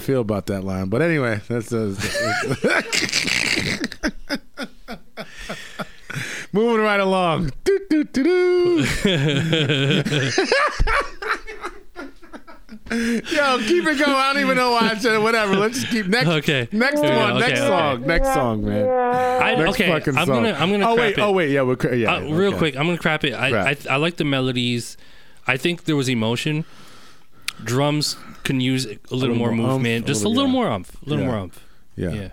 [0.00, 1.94] Feel about that line, but anyway, that's uh,
[6.52, 7.50] moving right along.
[7.64, 8.84] Do, do, do, do.
[12.90, 14.10] Yo, keep it going.
[14.10, 15.20] I don't even know why I said it.
[15.22, 15.54] Whatever.
[15.56, 16.28] Let's just keep next.
[16.28, 16.68] Okay.
[16.72, 17.08] Next one.
[17.08, 17.38] go.
[17.38, 18.06] next Okay, song.
[18.06, 18.88] Next song, man.
[19.42, 21.18] I, Next okay, fucking I'm gonna I'm gonna Oh crap wait.
[21.18, 21.20] it.
[21.20, 21.50] Oh wait.
[21.50, 21.62] Yeah.
[21.62, 22.16] We're cra- yeah.
[22.16, 22.58] Uh, real okay.
[22.58, 23.32] quick, I'm gonna crap it.
[23.32, 24.96] I, I I like the melodies.
[25.46, 26.64] I think there was emotion.
[27.64, 30.52] Drums can use a little, little more, more umph, movement, just a little- little yeah.
[30.66, 31.30] more umph, a little Yeah.
[31.30, 31.64] more umph.
[31.96, 32.10] Yeah.
[32.12, 32.28] Yeah,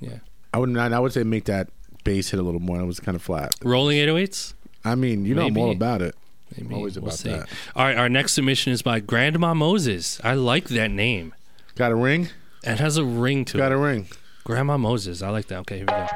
[0.00, 0.16] yeah.
[0.54, 0.68] I would.
[0.70, 1.68] not I would say make that
[2.04, 2.80] bass hit a little more.
[2.80, 3.54] It was kind of flat.
[3.62, 4.54] Rolling 808s.
[4.84, 6.14] I mean, you know, I'm all about it.
[6.56, 7.28] Maybe always we'll about see.
[7.28, 7.48] that.
[7.76, 10.20] All right, our next submission is by Grandma Moses.
[10.24, 11.34] I like that name.
[11.76, 12.28] Got a ring?
[12.64, 13.68] It has a ring to Got it.
[13.68, 14.08] Got a ring.
[14.44, 15.22] Grandma Moses.
[15.22, 15.58] I like that.
[15.60, 16.06] Okay, here we go.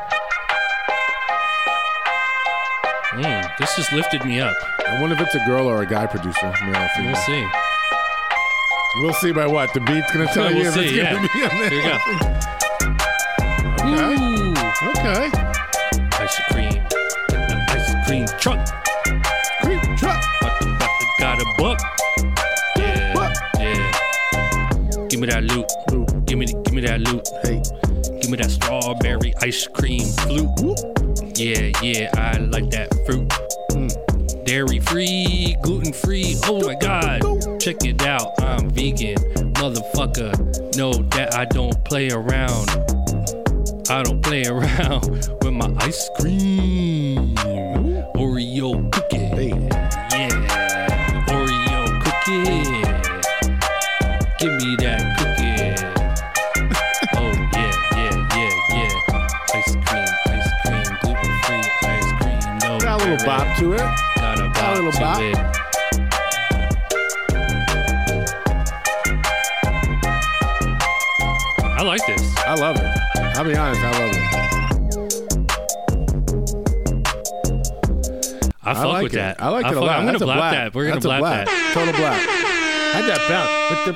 [3.22, 4.56] Mm, this just lifted me up.
[4.88, 6.52] I wonder if it's a girl or a guy producer.
[6.98, 7.46] We'll see.
[8.96, 11.12] We'll see by what the beat's gonna tell We'll you if see, it's yeah.
[11.14, 11.70] gonna be on there.
[11.70, 11.98] Here you go.
[13.84, 14.14] Okay.
[14.14, 14.54] Ooh,
[14.90, 15.30] Okay.
[16.22, 16.82] ice cream,
[17.68, 18.66] ice cream truck.
[19.62, 20.22] Creep truck.
[20.40, 20.90] What the fuck?
[21.18, 21.78] Got a book.
[22.76, 23.32] Yeah, What?
[23.58, 25.06] yeah.
[25.08, 25.66] Give me that loot.
[25.92, 27.26] Ooh, Give me, give me that loot.
[27.42, 27.60] Hey.
[28.20, 30.48] Give me that strawberry ice cream flute.
[30.60, 30.78] Whoop.
[31.36, 33.32] Yeah, yeah, I like that fruit.
[34.44, 36.36] Dairy free, gluten free.
[36.44, 37.22] Oh my god,
[37.60, 38.38] check it out.
[38.42, 39.16] I'm vegan,
[39.54, 40.76] motherfucker.
[40.76, 42.68] Know that I don't play around.
[43.88, 45.08] I don't play around
[45.42, 47.34] with my ice cream.
[48.16, 49.48] Oreo cookie.
[50.12, 52.44] Yeah, Oreo cookie.
[54.38, 55.72] Give me that cookie.
[57.16, 59.28] oh yeah, yeah, yeah, yeah.
[59.54, 62.58] Ice cream, ice cream, gluten free ice cream.
[62.58, 64.13] No Got a little bop to it.
[64.74, 65.20] Bop little bop.
[65.20, 65.36] it.
[71.62, 72.36] I like this.
[72.38, 72.98] I love it.
[73.36, 73.80] I'll be honest.
[73.80, 74.34] I love it.
[78.66, 79.16] I fuck like with it.
[79.16, 79.40] that.
[79.40, 80.00] I like it a lot.
[80.00, 80.52] I'm gonna blap black.
[80.54, 80.74] that.
[80.74, 81.46] We're gonna That's a blap black.
[81.46, 81.74] that.
[81.74, 82.20] Total black.
[82.94, 83.28] Had that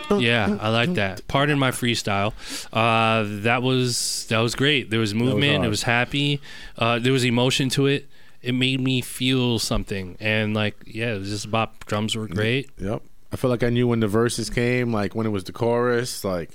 [0.09, 0.22] bounce.
[0.22, 1.26] Yeah, I like that.
[1.26, 2.34] Pardon my freestyle.
[2.72, 4.90] Uh, that was that was great.
[4.90, 5.55] There was movement.
[5.56, 5.66] hard.
[5.66, 6.40] it was happy.
[6.76, 8.09] Uh, there was emotion to it.
[8.43, 10.16] It made me feel something.
[10.20, 11.85] And like, yeah, it was just bop.
[11.86, 12.70] Drums were great.
[12.78, 13.02] Yep.
[13.32, 16.24] I feel like I knew when the verses came, like when it was the chorus,
[16.24, 16.51] like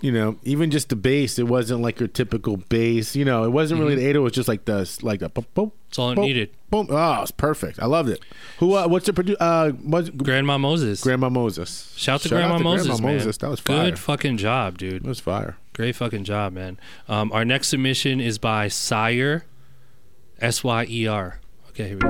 [0.00, 3.14] you know, even just the bass, it wasn't like your typical bass.
[3.14, 5.46] You know, it wasn't really the 808, it was just like the like the boom,
[5.54, 6.50] boom, That's all it boom, needed.
[6.70, 6.86] Boom.
[6.90, 7.80] Oh, it's perfect.
[7.80, 8.20] I loved it.
[8.58, 8.74] Who?
[8.74, 9.36] Uh, what's the producer?
[9.40, 11.02] Uh, what's Grandma Moses.
[11.02, 11.92] Grandma Moses?
[11.96, 13.16] Shout to Shout Grandma to Moses, Grandma man.
[13.16, 13.36] Moses.
[13.38, 13.84] That was fire.
[13.84, 15.04] Good fucking job, dude.
[15.04, 15.56] It was fire.
[15.74, 16.78] Great fucking job, man.
[17.08, 19.44] Um, our next submission is by Sire,
[20.40, 21.38] S Y E R.
[21.68, 22.08] Okay, here we go.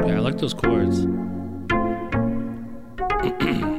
[0.00, 1.06] Okay, I like those chords.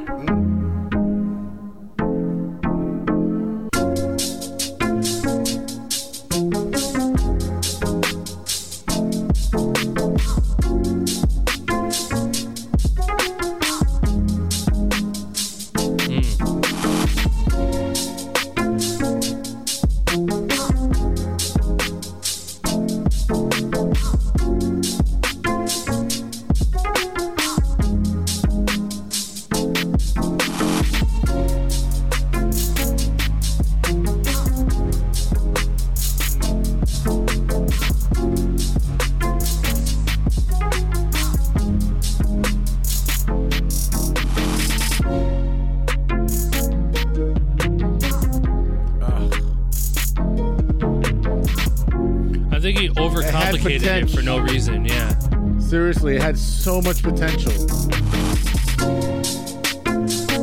[56.66, 57.52] so much potential.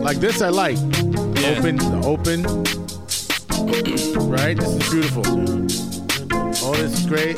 [0.02, 0.78] Like this, I like.
[0.78, 1.58] Yeah.
[1.58, 2.44] Open, the open.
[4.30, 4.58] right?
[4.58, 5.24] This is beautiful.
[6.66, 7.36] Oh, this is great.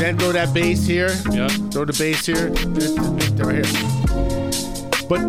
[0.00, 1.10] Then throw that bass here.
[1.30, 1.46] Yeah.
[1.70, 2.48] Throw the bass here.
[3.38, 3.88] Right here.
[5.08, 5.20] But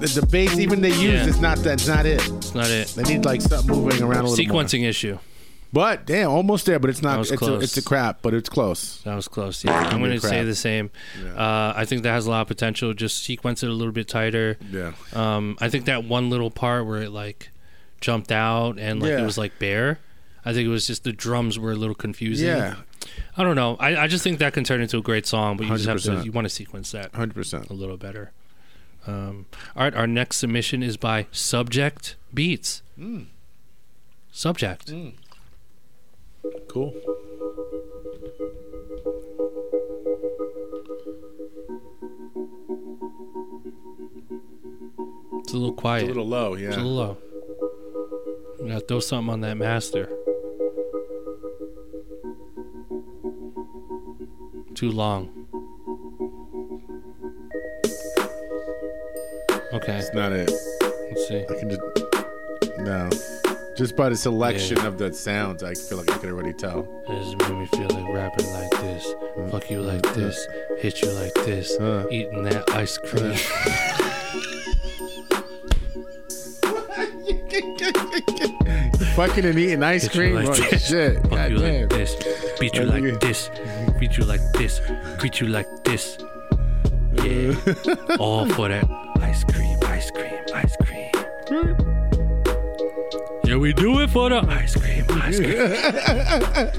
[0.00, 1.26] the, the bass, even they use, Yeah.
[1.26, 2.26] it's not that's not it.
[2.26, 2.88] It's not it.
[2.96, 4.62] They need like something moving around a little more.
[4.64, 5.18] Sequencing issue.
[5.72, 6.78] But damn, almost there.
[6.78, 7.20] But it's not.
[7.20, 7.62] It's a, close.
[7.62, 9.00] it's a crap, but it's close.
[9.02, 9.64] That was close.
[9.64, 10.90] Yeah, I'm going to say the same.
[11.36, 12.92] Uh, I think that has a lot of potential.
[12.94, 14.58] Just sequence it a little bit tighter.
[14.70, 14.92] Yeah.
[15.12, 17.50] Um, I think that one little part where it like
[18.00, 19.20] jumped out and like Yeah.
[19.20, 19.98] it was like bare.
[20.44, 22.48] I think it was just the drums were a little confusing.
[22.48, 22.76] Yeah,
[23.36, 23.76] I don't know.
[23.78, 26.00] I, I just think that can turn into a great song, but you just have
[26.02, 27.68] to you want to sequence that hundred percent.
[27.68, 28.32] a little better.
[29.06, 32.82] Um, all right, our next submission is by Subject Beats.
[32.98, 33.26] Mm.
[34.32, 34.92] Subject.
[36.68, 36.94] Cool.
[45.40, 46.02] It's a little quiet.
[46.04, 46.68] It's a little low, yeah.
[46.68, 47.16] It's a little low.
[48.60, 50.06] You gotta throw something on that master.
[54.74, 55.28] Too long.
[59.72, 60.50] Okay, It's not it.
[60.50, 61.44] let's see.
[61.48, 61.80] I can just
[62.78, 63.39] no.
[63.80, 66.82] Just by the selection of the sounds, I feel like I can already tell.
[67.08, 69.14] This made me feel like rapping like this.
[69.50, 70.46] Fuck you like this.
[70.80, 71.78] Hit you like this.
[71.78, 72.04] Uh.
[72.10, 73.32] Eating that ice cream.
[79.16, 80.34] Fucking and eating ice Hit cream.
[80.34, 81.14] like oh, shit.
[81.22, 81.80] Fuck God you damn.
[81.80, 82.16] like this.
[82.60, 83.50] Beat you Like- this.
[83.98, 84.82] Beat you like this.
[85.16, 86.18] Greet you like this.
[87.14, 87.54] Yeah.
[88.18, 88.84] All for that
[89.22, 91.76] ice cream, ice cream, ice cream.
[93.50, 96.70] Yeah, we do it for the ice cream, ice cream.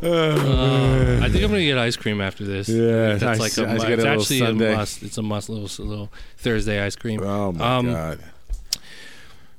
[0.00, 2.68] Uh, I think I'm gonna get ice cream after this.
[2.68, 4.72] Yeah, that's like a, mu- it's actually Sunday.
[4.72, 5.02] a must.
[5.02, 7.20] It's a must little little Thursday ice cream.
[7.22, 8.20] Oh my Um, god.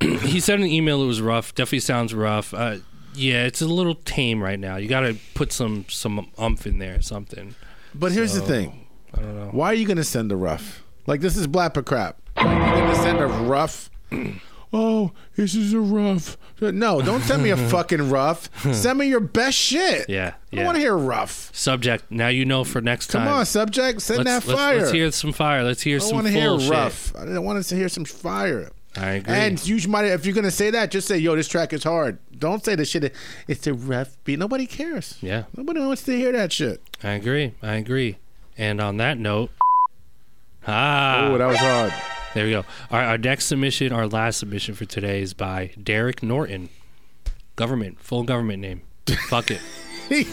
[0.00, 1.54] he in the email it was rough.
[1.54, 2.52] Definitely sounds rough.
[2.54, 2.76] Uh,
[3.14, 4.76] yeah, it's a little tame right now.
[4.76, 7.54] You got to put some some umph in there, something.
[7.94, 8.86] But here's the thing.
[9.14, 9.48] I don't know.
[9.52, 10.82] Why are you gonna send the rough?
[11.10, 12.18] Like this is blap or crap.
[12.36, 13.90] Like, you're gonna send a rough.
[14.72, 16.38] Oh, this is a rough.
[16.60, 18.48] No, don't send me a fucking rough.
[18.72, 20.08] Send me your best shit.
[20.08, 20.64] Yeah, I yeah.
[20.64, 21.50] want to hear rough.
[21.52, 22.04] Subject.
[22.08, 23.26] Now you know for next time.
[23.26, 24.00] Come on, subject.
[24.00, 24.78] Send let's, that let's- fire.
[24.78, 25.64] Let's, hear some fire.
[25.64, 26.70] Let's hear I some want to full hear shit.
[26.70, 27.16] rough.
[27.16, 28.70] I don't want to hear some fire.
[28.96, 29.34] I agree.
[29.34, 32.18] And you might, if you're gonna say that, just say, "Yo, this track is hard."
[32.38, 33.12] Don't say the shit.
[33.48, 34.38] It's a rough beat.
[34.38, 35.18] Nobody cares.
[35.20, 36.80] yeah, Nobody wants to hear that shit.
[37.02, 37.54] I agree.
[37.60, 38.18] I agree.
[38.56, 39.50] And on that note,
[40.66, 41.92] ah, Oh, that was hard.
[42.34, 42.58] there we go.
[42.90, 46.68] All right, our next submission, our last submission for today is by Derek Norton.
[47.56, 48.82] Government, full government name.
[49.28, 49.60] Fuck it.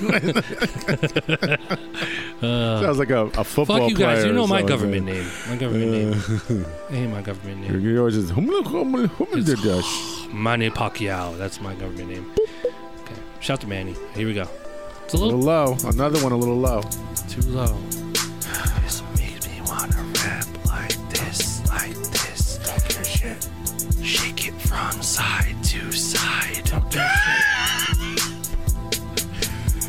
[2.41, 4.23] Sounds like a, a football Fuck you guys.
[4.25, 5.25] You know my government name.
[5.49, 6.65] My government name.
[6.89, 7.79] Ain't my government name.
[7.81, 8.31] Yours is.
[8.35, 9.07] Manny
[10.69, 11.37] Pacquiao.
[11.37, 12.31] That's my government name.
[13.01, 13.15] Okay.
[13.39, 13.95] Shout to Manny.
[14.15, 14.47] Here we go.
[15.05, 15.77] It's a A little little low.
[15.89, 16.81] Another one, a little low.
[17.29, 17.77] too low.
[18.83, 20.06] This makes me wanna rap
[24.67, 26.65] from side to side.
[26.65, 28.27] Talk your shit.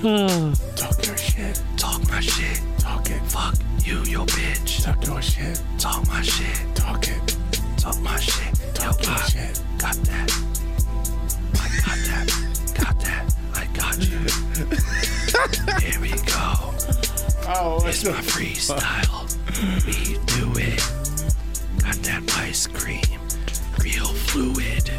[0.01, 0.53] Hmm.
[0.77, 1.63] Talk your shit.
[1.77, 2.61] Talk my shit.
[2.79, 3.21] Talk it.
[3.27, 4.83] Fuck you, your bitch.
[4.85, 5.61] Talk your shit.
[5.79, 6.75] Talk my shit.
[6.75, 7.37] Talk it.
[7.77, 8.55] Talk my shit.
[8.75, 9.61] Talk your shit.
[9.79, 10.31] Got that.
[11.55, 12.27] I got that.
[12.75, 13.35] Got that.
[13.55, 14.19] I got you.
[15.91, 16.75] Here we go.
[17.51, 19.27] Oh, It's my freestyle.
[19.87, 20.79] We do it.
[21.83, 23.03] Got that ice cream.
[23.83, 24.91] Real fluid.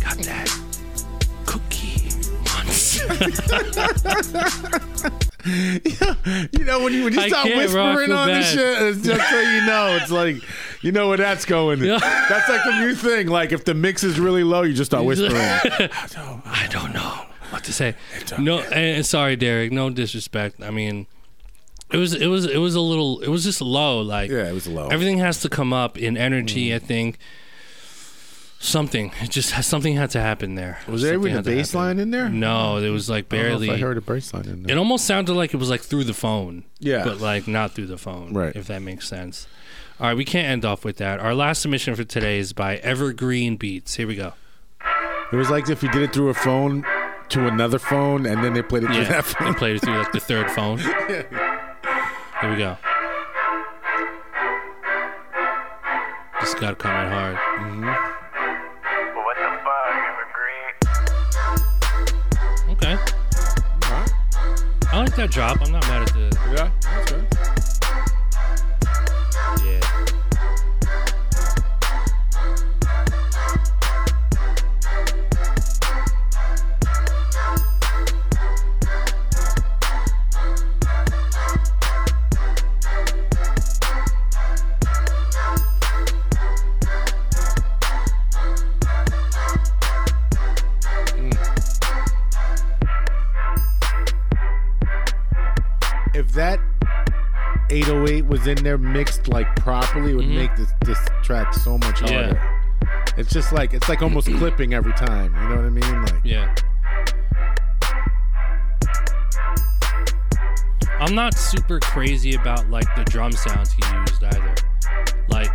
[0.00, 0.50] Got that
[1.46, 2.08] cookie
[2.44, 2.96] once.
[5.46, 7.84] you know when you when you I start can't, bro.
[7.84, 8.54] I whispering on this bad.
[8.54, 10.36] shit, it's just so you know, it's like
[10.82, 11.80] you know where that's going.
[11.80, 13.28] That's like the new thing.
[13.28, 15.34] Like if the mix is really low, you just start whispering.
[15.36, 17.94] I don't know what to say.
[18.38, 19.72] No, and sorry, Derek.
[19.72, 20.62] No disrespect.
[20.62, 21.06] I mean,
[21.92, 23.20] it was it was it was a little.
[23.20, 24.00] It was just low.
[24.00, 24.88] Like yeah, it was low.
[24.88, 26.70] everything has to come up in energy.
[26.70, 26.74] Mm.
[26.74, 27.18] I think
[28.58, 29.12] something.
[29.20, 30.78] It just something had to happen there.
[30.88, 32.28] was there Something even a bass line in there?
[32.28, 33.68] No, it was like I barely.
[33.68, 34.76] if I heard a bass line in there.
[34.76, 36.64] It almost sounded like it was like through the phone.
[36.78, 37.04] Yeah.
[37.04, 38.32] But like not through the phone.
[38.32, 38.54] Right.
[38.56, 39.46] If that makes sense.
[39.98, 41.20] All right, we can't end off with that.
[41.20, 43.94] Our last submission for today is by Evergreen Beats.
[43.94, 44.34] Here we go.
[45.32, 46.84] It was like if you did it through a phone
[47.30, 49.08] to another phone, and then they played it through Yeah.
[49.08, 49.54] that they phone.
[49.54, 50.78] played it through like the third phone.
[52.40, 52.76] Here we go.
[56.40, 57.36] This got to come in hard.
[57.36, 57.75] What
[64.96, 65.60] I like that drop.
[65.60, 66.38] I'm not mad at the.
[66.56, 67.35] Yeah, that's good.
[96.36, 96.60] That
[97.70, 101.96] 808 was in there mixed like properly, it would make this this track so much
[101.96, 102.06] Mm-hmm.
[102.12, 102.34] Yeah.
[102.34, 102.52] harder.
[103.18, 105.34] It's just like it's like almost clipping every time.
[105.34, 106.02] You know what I mean?
[106.02, 106.54] Like Yeah.
[110.98, 114.54] I'm not super crazy about like the drum sounds he used either.
[115.28, 115.54] Like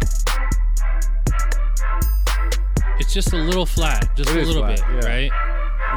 [3.00, 5.10] it's just a little flat, just It a little flat, bit, yeah.
[5.10, 5.32] right?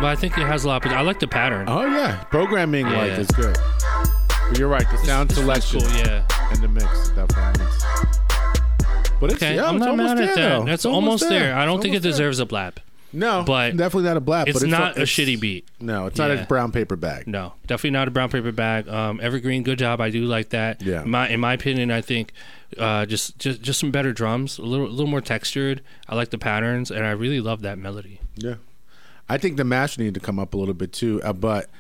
[0.01, 0.85] But I think it has a lot.
[0.87, 1.67] Of, I like the pattern.
[1.69, 3.19] Oh yeah, programming like Yeah.
[3.21, 3.57] is good.
[4.49, 6.27] But you're right, the sound feels selection cool, yeah.
[6.53, 7.67] and the mix definitely.
[9.21, 10.59] But it's, Okay, yeah, I'm it's not almost mad at there, that.
[10.59, 10.65] though.
[10.65, 11.57] That's It's almost there.
[11.57, 12.11] I don't It's think it almost there.
[12.29, 12.77] deserves a blap.
[13.13, 14.49] No, but definitely not a blap.
[14.49, 15.67] It's but not a it's- shitty beat.
[15.81, 17.29] No, it's not a brown paper bag.
[17.29, 18.89] No, definitely not a brown paper bag.
[18.89, 20.01] Um, Evergreen, good job.
[20.01, 20.83] I do like that.
[20.83, 21.03] Yeah.
[21.05, 22.33] In my in my opinion, I think
[22.77, 25.81] uh, just just just some better drums, a little a little more textured.
[26.09, 28.19] I like the patterns, and I really love that melody.
[28.37, 28.57] Yeah,
[29.29, 31.71] I think the master needed to come up a little bit too, uh, but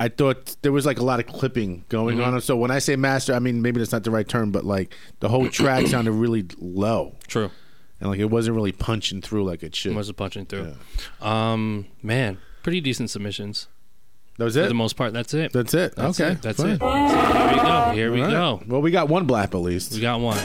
[0.00, 2.34] I thought there was like a lot of clipping going Mm-hmm.
[2.34, 2.40] on.
[2.40, 4.94] So when I say master, I mean maybe that's not the right term, but like
[5.20, 7.50] the whole track sounded really low, True.
[8.00, 9.92] and like it wasn't really punching through like it should.
[9.92, 10.74] It wasn't punching through.
[11.20, 13.68] Um, man, pretty decent submissions
[14.38, 14.62] that was it.
[14.62, 15.12] for the most part.
[15.12, 15.52] That's it.
[15.52, 15.94] that's it.
[15.96, 16.42] That's okay, it.
[16.42, 16.70] That's fine.
[16.70, 16.80] it.
[16.80, 17.90] Here we go.
[17.94, 18.32] Here we All right.
[18.32, 18.62] go.
[18.66, 20.38] Well, we got one blap at least We got one.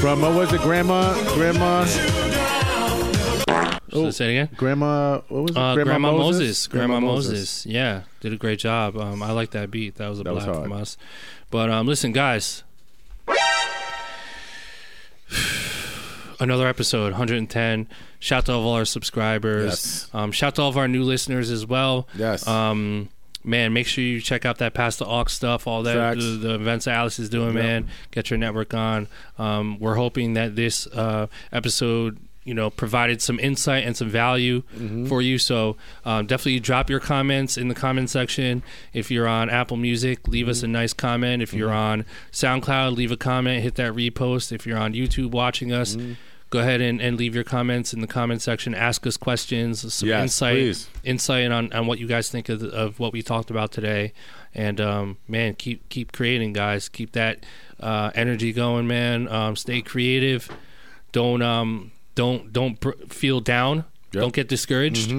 [0.00, 1.14] from what was it, Grandma?
[1.34, 1.84] Grandma?
[3.90, 4.48] So say it again.
[4.56, 5.20] Grandma?
[5.28, 5.56] What was it?
[5.56, 6.66] Uh, Grandma, Moses.
[6.66, 7.64] Grandma Moses.
[7.66, 8.96] Yeah, did a great job.
[8.96, 9.96] Um, I like that beat.
[9.96, 10.96] That was a That blast from us.
[11.50, 12.62] But um, listen, guys.
[16.38, 17.88] Another episode, 110.
[18.18, 19.64] Shout out to all our subscribers.
[19.64, 20.10] Yes.
[20.12, 22.06] Um, shout out to all of our new listeners as well.
[22.14, 22.46] Yes.
[22.46, 23.08] Um,
[23.42, 26.54] man, make sure you check out that Pass the Aux stuff, all that, the, the
[26.54, 27.62] events that Alice is doing, Yeah.
[27.62, 27.88] man.
[28.10, 29.08] Get your network on.
[29.38, 34.62] Um, we're hoping that this uh, episode, you know, provided some insight and some value
[34.74, 35.06] Mm-hmm.
[35.06, 35.36] for you.
[35.38, 38.62] So um, definitely drop your comments in the comment section.
[38.94, 40.50] If you're on Apple Music, leave Mm-hmm.
[40.50, 41.42] us a nice comment.
[41.42, 44.52] If you're on SoundCloud, leave a comment, hit that repost.
[44.52, 46.12] If you're on YouTube watching us, Mm-hmm.
[46.50, 48.74] go ahead and, and leave your comments in the comment section.
[48.74, 50.88] Ask us questions, some Yes, insight please.
[51.02, 54.12] insight on, on what you guys think of, of what we talked about today.
[54.54, 56.88] And um, man, keep keep creating, guys.
[56.88, 57.44] Keep that
[57.80, 59.26] uh, energy going, man.
[59.28, 60.48] Um, stay creative.
[61.12, 63.84] Don't um don't don't br- feel down.
[64.12, 64.20] Yep.
[64.22, 65.12] Don't get discouraged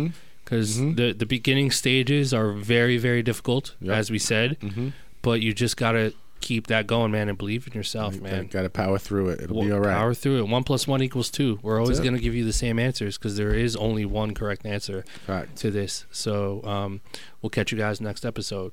[0.43, 3.95] because the the beginning stages are very very difficult, Yep.
[3.95, 4.59] as we said.
[4.59, 4.91] Mhm.
[5.21, 8.47] But you just gotta keep that going, man, and believe in yourself, you man.
[8.47, 9.41] Got to power through it.
[9.41, 9.95] It'll be all right.
[9.97, 10.47] Power through it.
[10.47, 11.59] One plus one equals two.
[11.63, 12.03] We're always it.
[12.03, 15.55] going to give you the same answers because there is only one correct answer Fact.
[15.57, 16.05] to this.
[16.11, 17.01] So um,
[17.41, 18.71] we'll catch you guys next episode.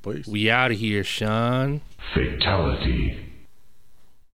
[0.00, 0.26] Please.
[0.28, 1.80] We out of here, Sean.
[2.14, 3.18] Fatality.